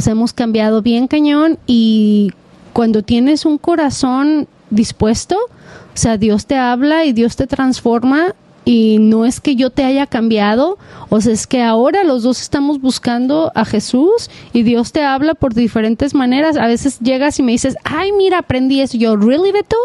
Sea, 0.00 0.12
hemos 0.12 0.32
cambiado 0.32 0.82
bien 0.82 1.08
cañón 1.08 1.58
y 1.66 2.30
cuando 2.72 3.02
tienes 3.02 3.44
un 3.44 3.58
corazón 3.58 4.46
dispuesto, 4.70 5.36
o 5.36 5.96
sea, 5.96 6.16
Dios 6.16 6.46
te 6.46 6.56
habla 6.56 7.04
y 7.04 7.12
Dios 7.12 7.34
te 7.34 7.48
transforma 7.48 8.34
y 8.68 8.98
no 9.00 9.24
es 9.24 9.40
que 9.40 9.56
yo 9.56 9.70
te 9.70 9.82
haya 9.82 10.06
cambiado, 10.06 10.76
o 11.08 11.22
sea, 11.22 11.32
es 11.32 11.46
que 11.46 11.62
ahora 11.62 12.04
los 12.04 12.22
dos 12.22 12.42
estamos 12.42 12.82
buscando 12.82 13.50
a 13.54 13.64
Jesús 13.64 14.28
y 14.52 14.62
Dios 14.62 14.92
te 14.92 15.02
habla 15.02 15.32
por 15.32 15.54
diferentes 15.54 16.12
maneras. 16.14 16.58
A 16.58 16.66
veces 16.66 16.98
llegas 17.00 17.38
y 17.38 17.42
me 17.42 17.52
dices, 17.52 17.78
ay, 17.84 18.12
mira, 18.12 18.40
aprendí 18.40 18.82
eso. 18.82 18.98
Yo, 18.98 19.16
¿really, 19.16 19.52
Beto? 19.52 19.78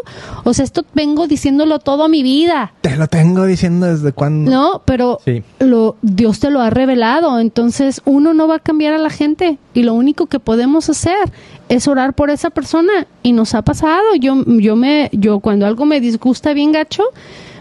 O 0.44 0.54
sea, 0.54 0.66
esto 0.66 0.84
vengo 0.94 1.28
diciéndolo 1.28 1.80
toda 1.80 2.10
mi 2.10 2.24
vida. 2.24 2.74
Te 2.82 2.98
lo 2.98 3.08
tengo 3.08 3.46
diciendo 3.46 3.86
desde 3.86 4.12
cuando... 4.12 4.52
No, 4.52 4.82
pero 4.84 5.20
Sí. 5.24 5.44
lo, 5.60 5.96
Dios 6.02 6.42
te 6.42 6.50
lo 6.50 6.60
ha 6.60 6.70
revelado. 6.70 7.40
Entonces, 7.40 8.02
uno 8.04 8.34
no 8.34 8.50
va 8.50 8.56
a 8.56 8.60
cambiar 8.60 8.94
a 8.94 8.98
la 8.98 9.10
gente. 9.10 9.60
Y 9.74 9.84
lo 9.84 9.94
único 9.94 10.26
que 10.26 10.40
podemos 10.42 10.90
hacer 10.90 11.32
es 11.70 11.88
orar 11.88 12.16
por 12.16 12.30
esa 12.32 12.50
persona. 12.50 13.08
Y 13.22 13.32
nos 13.32 13.56
ha 13.56 13.62
pasado. 13.62 14.04
Yo, 14.20 14.44
yo 14.46 14.76
me, 14.76 15.10
yo 15.14 15.40
cuando 15.40 15.66
algo 15.66 15.86
me 15.86 16.02
disgusta 16.02 16.52
bien 16.54 16.74
gacho, 16.74 17.04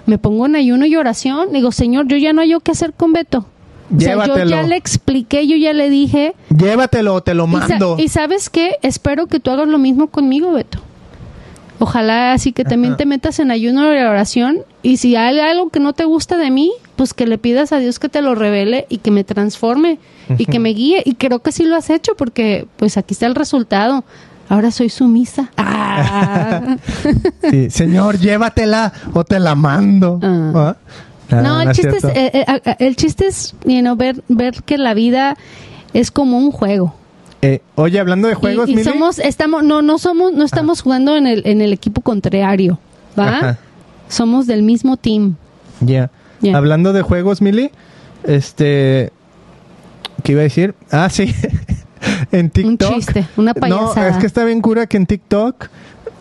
me 0.07 0.19
pongo 0.19 0.47
en 0.47 0.57
ayuno 0.57 0.87
y 0.87 0.97
oración. 0.97 1.53
Digo, 1.53 1.73
Señor, 1.73 2.07
yo 2.09 2.17
ya 2.17 2.33
no 2.33 2.41
hay 2.43 2.55
qué 2.63 2.73
hacer 2.73 2.93
con 2.93 3.13
Beto. 3.13 3.47
O 3.95 4.01
sea, 4.01 4.25
yo 4.27 4.45
ya 4.45 4.63
le 4.63 4.77
expliqué, 4.77 5.47
yo 5.47 5.57
ya 5.57 5.73
le 5.75 5.91
dije. 5.91 6.35
Llévatelo, 6.49 7.21
te 7.23 7.35
lo 7.35 7.47
Y, 7.47 7.53
sa- 7.53 7.69
mando. 7.69 7.97
y 7.99 8.09
sabes 8.09 8.49
qué? 8.49 8.79
Espero 8.83 9.27
que 9.27 9.39
tú 9.39 9.51
hagas 9.51 9.69
lo 9.69 9.79
mismo 9.79 10.07
conmigo, 10.07 10.53
Beto. 10.53 10.79
Ojalá 11.79 12.33
así 12.33 12.53
que 12.53 12.65
también 12.65 12.93
Ajá. 12.93 12.99
te 12.99 13.07
metas 13.07 13.39
en 13.41 13.51
ayuno 13.51 13.93
y 13.93 13.99
oración. 13.99 14.59
Y 14.83 14.99
si 14.99 15.17
hay 15.17 15.41
algo 15.41 15.71
que 15.71 15.81
no 15.81 15.93
te 15.93 16.05
gusta 16.05 16.37
de 16.37 16.51
mí, 16.51 16.71
pues 16.97 17.13
que 17.13 17.27
le 17.27 17.39
pidas 17.39 17.73
a 17.73 17.79
Dios 17.79 17.99
que 17.99 18.09
te 18.09 18.23
lo 18.23 18.35
revele 18.37 18.87
y 18.89 18.99
que 18.99 19.11
me 19.11 19.25
transforme 19.25 19.99
y 20.39 20.47
que 20.47 20.61
me 20.61 20.71
guíe. 20.71 21.03
Y 21.05 21.15
creo 21.17 21.41
que 21.41 21.51
sí 21.51 21.65
lo 21.65 21.75
has 21.75 21.91
hecho 21.91 22.13
porque 22.17 22.67
pues 22.77 22.97
aquí 22.97 23.15
está 23.15 23.27
el 23.27 23.35
resultado. 23.35 24.05
Ahora 24.53 24.71
soy 24.71 24.91
sumisa. 24.91 25.51
Ah. 25.57 26.77
Sí, 27.51 27.71
Señor, 27.71 28.19
llévatela 28.19 28.93
o 29.15 29.25
te 29.25 29.41
la 29.41 29.55
mando. 29.55 30.21
Ah. 30.23 30.53
¿Ah? 30.55 30.77
Ah, 31.31 31.41
no, 31.41 31.61
el 31.63 31.71
es 31.71 31.77
chiste, 31.77 31.97
es, 31.97 32.05
eh, 32.05 32.45
eh, 32.47 32.77
el 32.79 32.97
chiste 32.97 33.27
es 33.29 33.55
you 33.65 33.81
know, 33.81 33.97
ver, 33.97 34.23
ver 34.29 34.63
que 34.63 34.77
la 34.77 34.93
vida 34.93 35.39
es 35.95 36.11
como 36.11 36.37
un 36.37 36.53
juego. 36.53 36.95
Eh, 37.41 37.63
oye, 37.77 37.99
hablando 37.99 38.29
de 38.29 38.35
juegos, 38.35 38.69
y, 38.69 38.85
somos, 38.85 39.19
estamos, 39.21 39.65
no, 39.65 39.81
no 39.81 39.97
somos, 39.97 40.35
no 40.35 40.45
estamos 40.45 40.83
jugando 40.83 41.17
en 41.17 41.27
el, 41.27 41.43
en 41.47 41.63
el 41.63 41.73
equipo 41.73 42.03
contrario, 42.03 42.79
¿va? 43.19 43.29
Ajá. 43.29 43.59
Somos 44.09 44.47
del 44.47 44.63
mismo 44.63 44.99
team. 44.99 45.37
Ya. 45.81 46.11
Ya. 46.43 46.59
Hablando 46.59 46.93
de 46.93 47.01
juegos, 47.01 47.41
Mili, 47.41 47.71
este. 48.25 49.13
¿Qué 50.23 50.33
iba 50.33 50.43
a 50.43 50.45
decir? 50.45 50.75
Ah, 50.91 51.09
sí. 51.09 51.35
en 52.33 52.51
TikTok. 52.51 52.95
chiste, 52.95 53.27
una 53.37 53.53
No, 53.53 53.61
payasada. 53.61 54.09
es 54.09 54.17
que 54.19 54.27
está 54.27 54.45
bien 54.45 54.61
cura 54.61 54.87
que 54.87 54.97
en 54.97 55.07
TikTok 55.07 55.69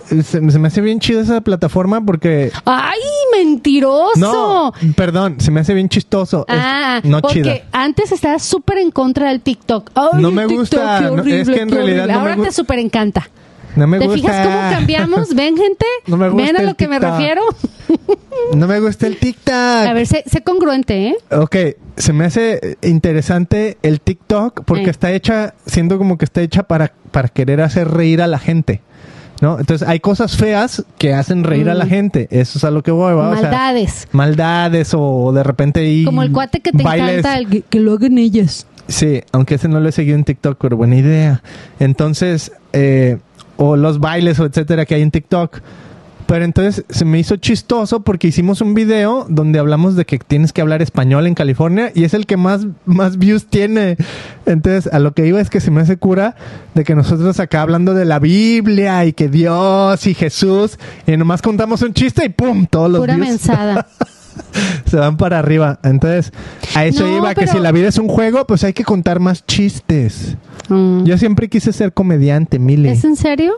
se, 0.07 0.23
se 0.23 0.59
me 0.59 0.67
hace 0.67 0.81
bien 0.81 0.99
chida 0.99 1.21
esa 1.21 1.39
plataforma 1.41 2.01
porque. 2.05 2.51
¡Ay, 2.65 2.99
mentiroso! 3.37 4.13
No, 4.17 4.73
perdón, 4.95 5.35
se 5.39 5.51
me 5.51 5.61
hace 5.61 5.73
bien 5.73 5.87
chistoso. 5.89 6.45
Es- 6.49 6.55
Ah, 6.59 6.99
no 7.03 7.21
porque 7.21 7.41
chida. 7.43 7.55
antes 7.71 8.11
estaba 8.11 8.37
súper 8.39 8.79
en 8.79 8.91
contra 8.91 9.29
del 9.29 9.39
TikTok. 9.41 9.91
Ay, 9.95 10.21
No 10.21 10.31
me 10.31 10.41
TikTok, 10.47 10.59
gusta, 10.59 10.97
qué 10.99 11.05
no, 11.05 11.13
es 11.13 11.19
horrible, 11.21 11.55
que 11.55 11.61
en 11.61 11.69
realidad 11.69 11.95
horrible. 12.05 12.13
no 12.13 12.19
me 12.19 12.29
Ahora 12.31 12.35
gu- 12.37 12.43
te 12.45 12.51
súper 12.51 12.79
encanta. 12.79 13.29
No 13.75 13.87
me 13.87 13.99
¿Te 13.99 14.05
gusta. 14.05 14.21
fijas 14.21 14.47
cómo 14.47 14.59
cambiamos? 14.71 15.35
¿Ven, 15.35 15.55
gente? 15.57 15.85
No 16.07 16.17
me 16.17 16.29
gusta 16.29 16.45
¿Ven 16.47 16.57
a 16.57 16.61
lo 16.63 16.75
que 16.75 16.87
me 16.87 16.99
refiero? 16.99 17.41
No 18.55 18.67
me 18.67 18.79
gusta 18.79 19.07
el 19.07 19.17
TikTok. 19.17 19.53
A 19.53 19.93
ver, 19.93 20.07
sé, 20.07 20.23
sé 20.25 20.41
congruente, 20.41 21.07
¿eh? 21.09 21.15
Ok, 21.31 21.55
se 21.97 22.11
me 22.13 22.25
hace 22.25 22.77
interesante 22.81 23.77
el 23.83 24.01
TikTok 24.01 24.63
porque 24.65 24.85
Eh. 24.85 24.89
está 24.89 25.11
hecha, 25.11 25.53
siendo 25.65 25.97
como 25.97 26.17
que 26.17 26.25
está 26.25 26.41
hecha 26.41 26.63
para, 26.63 26.93
para 27.11 27.27
querer 27.27 27.61
hacer 27.61 27.89
reír 27.89 28.21
a 28.21 28.27
la 28.27 28.39
gente. 28.39 28.81
¿No? 29.41 29.57
Entonces 29.59 29.87
hay 29.87 29.99
cosas 29.99 30.37
feas 30.37 30.83
que 30.99 31.13
hacen 31.15 31.43
reír 31.43 31.69
a 31.69 31.73
la 31.73 31.85
gente. 31.87 32.27
Eso 32.29 32.59
es 32.59 32.63
a 32.63 32.69
lo 32.71 32.83
que 32.83 32.91
voy, 32.91 33.13
¿va? 33.15 33.29
O 33.29 33.33
sea, 33.33 33.43
Maldades. 33.49 34.07
maldades 34.11 34.91
o 34.95 35.31
de 35.33 35.43
repente 35.43 36.03
Como 36.05 36.21
el 36.23 36.31
cuate 36.31 36.59
que 36.59 36.71
te 36.71 36.83
bailes. 36.83 37.09
encanta, 37.19 37.37
el 37.39 37.47
que, 37.47 37.61
que 37.63 37.79
lo 37.79 37.93
hagan 37.93 38.17
ellas. 38.19 38.67
Sí, 38.87 39.21
aunque 39.31 39.55
ese 39.55 39.67
no 39.67 39.79
lo 39.79 39.89
he 39.89 39.91
seguido 39.91 40.15
en 40.15 40.25
TikTok, 40.25 40.57
pero 40.61 40.77
buena 40.77 40.95
idea. 40.95 41.41
Entonces, 41.79 42.51
eh, 42.73 43.17
o 43.61 43.75
los 43.75 43.99
bailes 43.99 44.39
o 44.39 44.45
etcétera 44.45 44.85
que 44.85 44.95
hay 44.95 45.03
en 45.03 45.11
TikTok. 45.11 45.59
Pero 46.25 46.45
entonces 46.45 46.85
se 46.89 47.03
me 47.03 47.19
hizo 47.19 47.35
chistoso 47.35 48.03
porque 48.03 48.27
hicimos 48.27 48.61
un 48.61 48.73
video 48.73 49.25
donde 49.29 49.59
hablamos 49.59 49.95
de 49.95 50.05
que 50.05 50.17
tienes 50.17 50.53
que 50.53 50.61
hablar 50.61 50.81
español 50.81 51.27
en 51.27 51.35
California 51.35 51.91
y 51.93 52.05
es 52.05 52.13
el 52.13 52.25
que 52.25 52.37
más, 52.37 52.65
más 52.85 53.17
views 53.17 53.47
tiene. 53.47 53.97
Entonces, 54.45 54.91
a 54.93 54.99
lo 54.99 55.13
que 55.13 55.27
iba 55.27 55.41
es 55.41 55.49
que 55.49 55.59
se 55.59 55.71
me 55.71 55.81
hace 55.81 55.97
cura 55.97 56.35
de 56.73 56.85
que 56.85 56.95
nosotros 56.95 57.39
acá 57.39 57.61
hablando 57.61 57.93
de 57.93 58.05
la 58.05 58.19
Biblia 58.19 59.05
y 59.05 59.13
que 59.13 59.27
Dios 59.27 60.07
y 60.07 60.13
Jesús 60.13 60.79
y 61.05 61.17
nomás 61.17 61.41
contamos 61.41 61.81
un 61.81 61.93
chiste 61.93 62.25
y 62.25 62.29
¡pum! 62.29 62.65
Todos 62.65 62.89
los 62.89 63.01
Pura 63.01 63.15
views 63.15 63.27
mensada. 63.27 63.87
se 64.85 64.97
van 64.97 65.17
para 65.17 65.39
arriba. 65.39 65.79
Entonces, 65.83 66.31
a 66.75 66.85
eso 66.85 67.05
No, 67.07 67.17
iba, 67.17 67.29
que 67.33 67.41
pero- 67.41 67.53
si 67.53 67.59
la 67.59 67.71
vida 67.71 67.87
es 67.89 67.97
un 67.97 68.07
juego, 68.07 68.45
pues 68.47 68.63
hay 68.63 68.73
que 68.73 68.83
contar 68.83 69.19
más 69.19 69.45
chistes. 69.45 70.35
Mm. 70.69 71.03
Yo 71.05 71.17
siempre 71.17 71.49
quise 71.49 71.71
ser 71.73 71.93
comediante, 71.93 72.59
Mili. 72.59 72.89
¿Es 72.89 73.03
en 73.03 73.15
serio? 73.15 73.53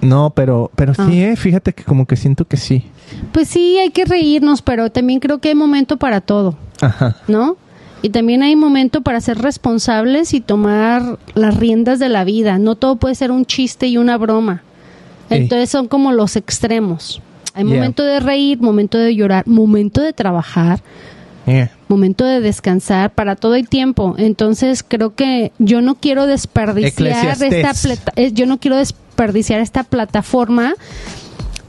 No, 0.00 0.30
pero, 0.34 0.70
pero 0.74 0.92
Ah. 0.96 1.06
sí, 1.08 1.22
eh, 1.22 1.36
fíjate 1.36 1.72
que 1.74 1.84
como 1.84 2.06
que 2.06 2.16
siento 2.16 2.46
que 2.46 2.56
sí. 2.56 2.84
Pues 3.32 3.48
sí, 3.48 3.78
hay 3.78 3.90
que 3.90 4.04
reírnos, 4.04 4.62
pero 4.62 4.90
también 4.90 5.20
creo 5.20 5.38
que 5.38 5.50
hay 5.50 5.54
momento 5.54 5.98
para 5.98 6.20
todo, 6.20 6.56
Ajá. 6.80 7.16
¿no? 7.28 7.56
Y 8.00 8.08
también 8.08 8.42
hay 8.42 8.56
momento 8.56 9.02
para 9.02 9.20
ser 9.20 9.38
responsables 9.38 10.34
y 10.34 10.40
tomar 10.40 11.18
las 11.34 11.56
riendas 11.56 11.98
de 12.00 12.08
la 12.08 12.24
vida. 12.24 12.58
No 12.58 12.74
todo 12.74 12.96
puede 12.96 13.14
ser 13.14 13.30
un 13.30 13.44
chiste 13.46 13.86
y 13.86 13.96
una 13.96 14.16
broma. 14.18 14.62
Entonces 15.30 15.70
son 15.70 15.86
como 15.88 16.10
los 16.12 16.34
extremos. 16.36 17.22
Hay 17.54 17.64
Yeah. 17.64 17.74
momento 17.76 18.02
de 18.04 18.20
reír, 18.20 18.60
momento 18.60 18.98
de 18.98 19.14
llorar, 19.14 19.46
momento 19.46 20.00
de 20.00 20.12
trabajar, 20.12 20.80
Yeah. 21.46 21.70
momento 21.88 22.24
de 22.24 22.40
descansar, 22.40 23.10
para 23.10 23.36
todo 23.36 23.54
el 23.56 23.68
tiempo. 23.68 24.14
Entonces 24.18 24.82
creo 24.86 25.14
que 25.14 25.52
yo 25.58 25.80
no 25.82 25.96
quiero 25.96 26.26
desperdiciar 26.26 27.36
esta 27.42 27.74
plata- 27.74 28.12
eh, 28.16 28.32
yo 28.32 28.46
no 28.46 28.58
quiero 28.58 28.76
desperdiciar 28.76 29.60
esta 29.60 29.82
plataforma 29.84 30.74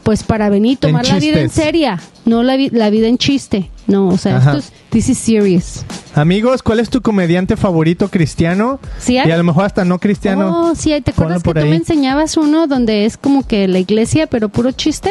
pues 0.03 0.23
para 0.23 0.49
venir 0.49 0.77
tomar 0.77 1.07
la 1.07 1.17
vida 1.19 1.39
en 1.39 1.49
seria, 1.49 1.99
no 2.25 2.43
la, 2.43 2.55
vi- 2.57 2.69
la 2.69 2.89
vida 2.89 3.07
en 3.07 3.17
chiste. 3.17 3.69
No, 3.87 4.07
o 4.09 4.17
sea, 4.17 4.37
Ajá. 4.37 4.51
esto 4.57 4.59
es 4.59 4.73
this 4.91 5.09
is 5.09 5.17
serious. 5.17 5.85
Amigos, 6.15 6.61
¿cuál 6.63 6.79
es 6.79 6.89
tu 6.89 7.01
comediante 7.01 7.57
favorito 7.57 8.09
cristiano? 8.09 8.79
¿Sí 8.99 9.17
hay? 9.17 9.27
Y 9.27 9.31
a 9.31 9.37
lo 9.37 9.43
mejor 9.43 9.65
hasta 9.65 9.83
no 9.83 9.99
cristiano. 9.99 10.69
Oh, 10.69 10.75
sí, 10.75 10.89
¿te 11.01 11.11
acuerdas 11.11 11.41
que 11.43 11.53
tú 11.53 11.59
ahí. 11.59 11.69
me 11.69 11.75
enseñabas 11.77 12.37
uno 12.37 12.67
donde 12.67 13.05
es 13.05 13.17
como 13.17 13.45
que 13.45 13.67
la 13.67 13.79
iglesia, 13.79 14.27
pero 14.27 14.49
puro 14.49 14.71
chiste? 14.71 15.09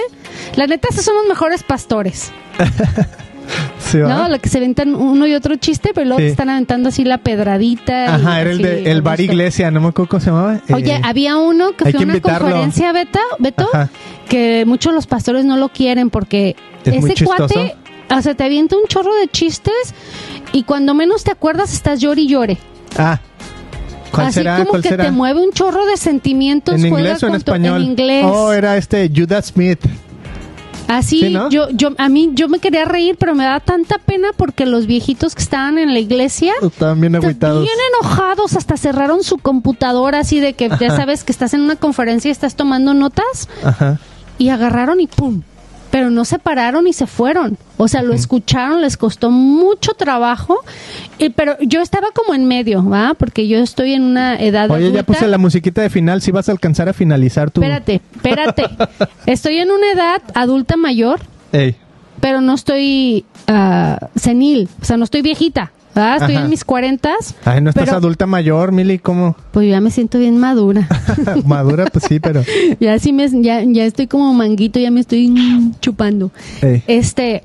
La 0.57 0.66
neta, 0.66 0.88
esos 0.90 1.05
son 1.05 1.16
los 1.16 1.26
mejores 1.26 1.62
pastores. 1.62 2.30
Sí, 3.78 3.98
¿no? 3.98 4.28
Lo 4.28 4.38
que 4.40 4.48
se 4.48 4.59
aventan 4.59 4.94
uno 4.94 5.26
y 5.26 5.34
otro 5.34 5.57
chiste, 5.57 5.90
pero 5.94 6.07
luego 6.07 6.20
Sí. 6.20 6.26
están 6.26 6.48
aventando 6.48 6.88
así 6.88 7.05
la 7.05 7.18
pedradita. 7.18 8.14
Ajá, 8.14 8.40
era 8.40 8.50
el 8.50 8.59
de 8.59 8.90
el 8.90 9.03
bar 9.03 9.20
iglesia, 9.20 9.70
no 9.70 9.80
me 9.80 9.88
acuerdo 9.88 10.09
cómo 10.09 10.20
se 10.20 10.26
llamaba. 10.30 10.61
Oye, 10.72 10.94
Eh, 10.96 11.00
había 11.05 11.36
uno 11.36 11.72
que 11.72 11.84
fue 11.84 11.92
que 11.92 11.98
a 11.98 12.00
una 12.00 12.12
invitarlo. 12.14 12.48
conferencia, 12.48 12.92
Beto, 12.92 13.18
Beto 13.38 13.68
Ajá. 13.72 13.90
que 14.28 14.64
muchos 14.66 14.94
los 14.94 15.07
pastores 15.07 15.44
no 15.44 15.57
lo 15.57 15.68
quieren 15.68 16.09
porque 16.11 16.57
Es 16.84 17.05
ese 17.05 17.24
cuate, 17.24 17.76
o 18.11 18.22
sea, 18.22 18.34
te 18.34 18.44
avienta 18.44 18.76
un 18.76 18.86
chorro 18.88 19.14
de 19.14 19.28
chistes 19.28 19.94
y 20.53 20.62
cuando 20.62 20.94
menos 20.94 21.24
te 21.24 21.30
acuerdas 21.32 21.72
estás 21.74 22.00
llore 22.00 22.22
y 22.22 22.28
llore. 22.28 22.59
Ah, 22.98 23.20
¿cuál 24.11 24.26
Así 24.28 24.34
será? 24.34 24.57
como 24.59 24.70
¿Cuál 24.70 24.82
que 24.82 24.88
será? 24.90 25.05
te 25.05 25.11
mueve 25.11 25.40
un 25.44 25.53
chorro 25.53 25.84
de 25.86 25.96
sentimientos. 25.96 26.76
¿En 26.76 26.86
inglés 26.86 27.22
o 27.22 27.26
en 27.26 27.32
con 27.32 27.42
tu- 27.42 27.50
español? 27.53 27.82
En 27.82 27.88
inglés. 27.90 28.24
Oh, 28.26 28.53
era 28.53 28.76
este 28.76 29.11
Judas 29.14 29.46
Smith. 29.46 29.80
Así, 30.89 31.20
Sí, 31.20 31.30
¿no? 31.30 31.49
yo, 31.49 31.68
yo, 31.70 31.91
a 31.99 32.09
mí, 32.09 32.30
yo 32.35 32.49
me 32.49 32.59
quería 32.59 32.85
reír, 32.85 33.16
pero 33.18 33.35
me 33.35 33.45
da 33.45 33.61
tanta 33.61 33.99
pena 33.99 34.28
porque 34.37 34.66
los 34.66 34.87
viejitos 34.87 35.35
que 35.35 35.43
estaban 35.43 35.78
en 35.78 35.93
la 35.93 36.01
iglesia 36.01 36.53
Estaban 36.62 37.01
bien 37.01 37.16
agüitados. 37.16 37.62
Bien 37.62 37.76
enojados, 38.01 38.57
hasta 38.57 38.76
cerraron 38.76 39.22
su 39.22 39.39
computadora 39.39 40.20
así 40.20 40.41
de 40.41 40.53
que 40.55 40.68
ya 40.68 40.95
sabes 40.97 41.24
que 41.24 41.33
estás 41.33 41.55
en 41.55 41.62
una 41.62 41.76
conferencia 41.76 42.28
y 42.28 42.33
estás 42.33 42.57
tomando 42.57 42.95
notas 42.95 43.49
Ajá. 43.64 43.99
y 44.39 44.49
agarraron 44.51 45.01
y 45.01 45.07
pum. 45.07 45.43
Pero 45.93 46.11
no 46.11 46.24
se 46.24 46.40
pararon 46.40 46.88
y 46.88 46.93
se 46.95 47.07
fueron. 47.07 47.57
O 47.76 47.86
sea, 47.86 48.03
lo 48.03 48.14
escucharon, 48.14 48.80
les 48.80 48.97
costó 48.97 49.30
mucho 49.30 49.93
trabajo. 49.93 50.59
y- 51.18 51.28
pero 51.28 51.57
yo 51.61 51.80
estaba 51.82 52.09
como 52.14 52.34
en 52.34 52.47
medio, 52.47 52.84
¿va? 52.88 53.12
Porque 53.14 53.47
yo 53.47 53.59
estoy 53.59 53.93
en 53.93 54.03
una 54.03 54.34
edad 54.40 54.70
Oye, 54.70 54.90
ya 54.90 55.03
puse 55.05 55.28
la 55.28 55.36
musiquita 55.38 55.82
de 55.82 55.90
final. 55.90 56.20
Si 56.22 56.32
vas 56.32 56.49
a 56.49 56.53
alcanzar 56.53 56.88
a 56.88 56.95
finalizar 56.95 57.51
tu. 57.51 57.61
Espérate, 57.61 58.01
espérate. 58.16 58.64
estoy 59.26 59.59
en 59.59 59.70
una 59.70 59.93
edad 59.93 60.22
adulta 60.34 60.76
mayor, 60.78 61.20
Ey. 61.53 61.76
pero 62.20 62.40
no 62.40 62.55
estoy 62.55 63.24
ah, 63.53 64.09
senil. 64.16 64.68
O 64.80 64.84
sea, 64.84 64.96
no 64.96 65.05
estoy 65.05 65.22
viejita. 65.22 65.72
Estoy 65.94 66.36
Ajá. 66.36 66.44
en 66.44 66.48
mis 66.48 66.64
cuarentas. 66.64 67.34
Ay, 67.44 67.61
no 67.61 67.68
estás 67.68 67.84
pero, 67.84 67.98
adulta 67.98 68.26
mayor, 68.26 68.72
Mili, 68.72 68.98
¿cómo? 68.98 69.36
Pues 69.50 69.68
ya 69.68 69.78
me 69.82 69.90
siento 69.90 70.18
bien 70.18 70.38
madura. 70.38 70.88
Madura, 71.44 71.84
pues 71.92 72.07
sí, 72.09 72.18
pero. 72.18 72.42
ya 72.80 72.98
sí 72.98 73.12
me 73.12 73.28
ya, 73.42 73.62
ya 73.62 73.84
estoy 73.84 74.07
como 74.07 74.32
manguito, 74.32 74.80
ya 74.80 74.90
me 74.90 75.00
estoy 75.00 75.30
chupando. 75.80 76.30
Ey. 76.62 76.82
Este, 76.86 77.44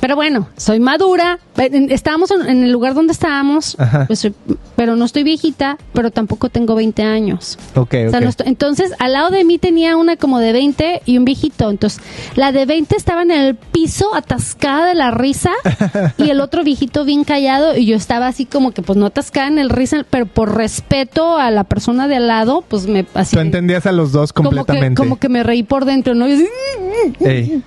pero 0.00 0.16
bueno, 0.16 0.48
soy 0.56 0.80
madura. 0.80 1.38
En- 1.56 1.90
Estábamos 1.90 2.30
en, 2.30 2.64
el 2.64 2.70
lugar 2.72 2.94
donde 2.94 3.12
estábamos, 3.12 3.76
pues, 4.06 4.18
soy- 4.20 4.34
pero 4.76 4.94
no 4.96 5.04
estoy 5.04 5.24
viejita, 5.24 5.76
pero 5.92 6.10
tampoco 6.10 6.48
tengo 6.48 6.74
20 6.74 7.02
años. 7.02 7.58
Ok, 7.74 7.94
O 8.06 8.10
sea, 8.10 8.20
no 8.20 8.28
estoy- 8.28 8.46
entonces, 8.48 8.92
al 8.98 9.12
lado 9.12 9.30
de 9.30 9.44
mí 9.44 9.58
tenía 9.58 9.96
una 9.96 10.16
como 10.16 10.38
de 10.38 10.52
20 10.52 11.02
y 11.04 11.18
un 11.18 11.24
viejito. 11.24 11.70
Entonces, 11.70 12.00
la 12.36 12.52
de 12.52 12.64
20 12.66 12.96
estaba 12.96 13.22
en 13.22 13.30
el 13.32 13.54
piso 13.56 14.14
atascada 14.14 14.86
de 14.86 14.94
la 14.94 15.10
risa 15.10 15.50
y 16.18 16.30
el 16.30 16.40
otro 16.40 16.62
viejito 16.64 17.04
bien 17.04 17.24
callado 17.24 17.76
y 17.76 17.86
yo 17.86 17.96
estaba 17.96 18.28
así 18.28 18.44
como 18.46 18.72
que 18.72 18.82
pues 18.82 18.96
no 18.98 19.06
atascada 19.06 19.48
en 19.48 19.58
el 19.58 19.70
risa, 19.70 20.04
pero 20.08 20.26
por 20.26 20.54
respeto 20.56 21.36
a 21.38 21.50
la 21.50 21.64
persona 21.64 22.06
de 22.08 22.16
al 22.16 22.28
lado, 22.28 22.62
pues 22.68 22.86
me 22.86 23.04
así 23.14 23.34
Tú 23.36 23.40
entendías 23.40 23.86
a 23.86 23.92
los 23.92 24.12
dos 24.12 24.32
como 24.32 24.50
que, 24.50 24.56
completamente. 24.56 24.96
como 24.96 25.16
que 25.16 25.28
me 25.28 25.42
reí 25.42 25.62
por 25.62 25.84
dentro, 25.84 26.14
¿no? 26.14 26.28
Y 26.28 26.32
así, 26.34 27.62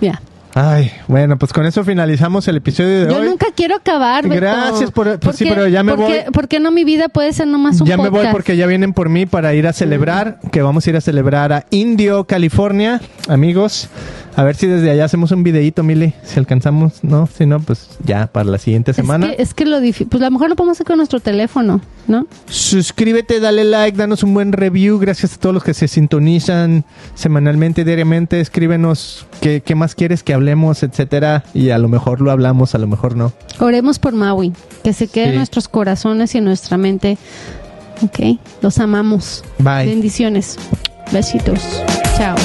ya. 0.00 0.20
Ay, 0.58 0.90
bueno, 1.06 1.36
pues 1.36 1.52
con 1.52 1.66
eso 1.66 1.84
finalizamos 1.84 2.48
el 2.48 2.56
episodio 2.56 3.00
de 3.04 3.12
Yo 3.12 3.20
hoy. 3.20 3.28
nunca 3.28 3.48
quiero 3.54 3.76
acabar. 3.76 4.24
Beto. 4.26 4.36
Gracias 4.36 4.90
por- 4.90 5.20
pues 5.20 5.36
sí, 5.36 5.44
qué- 5.44 5.50
pero 5.52 5.68
ya 5.68 5.82
me 5.82 5.94
por 5.94 6.06
qué- 6.06 6.22
voy. 6.24 6.32
¿Por 6.32 6.48
qué 6.48 6.60
no 6.60 6.70
mi 6.70 6.82
vida 6.84 7.10
puede 7.10 7.34
ser 7.34 7.46
nomás 7.46 7.78
un 7.82 7.86
Ya 7.86 7.98
me 7.98 8.04
voy 8.04 8.10
podcast? 8.20 8.32
porque 8.32 8.56
ya 8.56 8.66
vienen 8.66 8.94
por 8.94 9.10
mí 9.10 9.26
para 9.26 9.52
ir 9.52 9.66
a 9.66 9.74
celebrar, 9.74 10.38
que 10.50 10.62
vamos 10.62 10.86
a 10.86 10.90
ir 10.90 10.96
a 10.96 11.02
celebrar 11.02 11.52
a 11.52 11.66
Indio, 11.68 12.24
California, 12.24 13.02
amigos. 13.28 13.90
A 14.38 14.44
ver 14.44 14.54
si 14.54 14.66
desde 14.66 14.90
allá 14.90 15.06
hacemos 15.06 15.32
un 15.32 15.42
videíto, 15.42 15.82
Mili, 15.82 16.12
si 16.22 16.38
alcanzamos, 16.38 17.02
¿no? 17.02 17.26
Si 17.26 17.46
no, 17.46 17.58
pues 17.58 17.88
ya 18.04 18.26
para 18.26 18.44
la 18.50 18.58
siguiente 18.58 18.92
semana. 18.92 19.28
Es 19.30 19.36
que, 19.36 19.42
es 19.42 19.54
que 19.54 19.64
lo 19.64 19.80
difícil, 19.80 20.08
pues 20.08 20.22
a 20.22 20.26
lo 20.26 20.32
mejor 20.32 20.50
lo 20.50 20.56
podemos 20.56 20.76
hacer 20.76 20.86
con 20.86 20.98
nuestro 20.98 21.20
teléfono, 21.20 21.80
¿no? 22.06 22.26
Suscríbete, 22.44 23.40
dale 23.40 23.64
like, 23.64 23.96
danos 23.96 24.22
un 24.22 24.34
buen 24.34 24.52
review. 24.52 24.98
Gracias 24.98 25.34
a 25.34 25.36
todos 25.38 25.54
los 25.54 25.64
que 25.64 25.72
se 25.72 25.88
sintonizan 25.88 26.84
semanalmente, 27.14 27.82
diariamente. 27.82 28.38
Escríbenos 28.40 29.26
qué, 29.40 29.62
qué 29.64 29.74
más 29.74 29.94
quieres 29.94 30.22
que 30.22 30.34
hablemos, 30.34 30.82
etcétera. 30.82 31.42
Y 31.54 31.70
a 31.70 31.78
lo 31.78 31.88
mejor 31.88 32.20
lo 32.20 32.30
hablamos, 32.30 32.74
a 32.74 32.78
lo 32.78 32.86
mejor 32.86 33.16
no. 33.16 33.32
Oremos 33.58 33.98
por 33.98 34.12
Maui, 34.12 34.52
que 34.84 34.92
se 34.92 35.08
quede 35.08 35.24
Sí. 35.24 35.30
en 35.30 35.36
nuestros 35.36 35.66
corazones 35.68 36.34
y 36.34 36.38
en 36.38 36.44
nuestra 36.44 36.76
mente. 36.76 37.16
Ok, 38.02 38.38
los 38.60 38.78
amamos. 38.80 39.42
Bye. 39.58 39.86
Bendiciones. 39.86 40.58
Besitos. 41.10 41.82
Chao. 42.18 42.36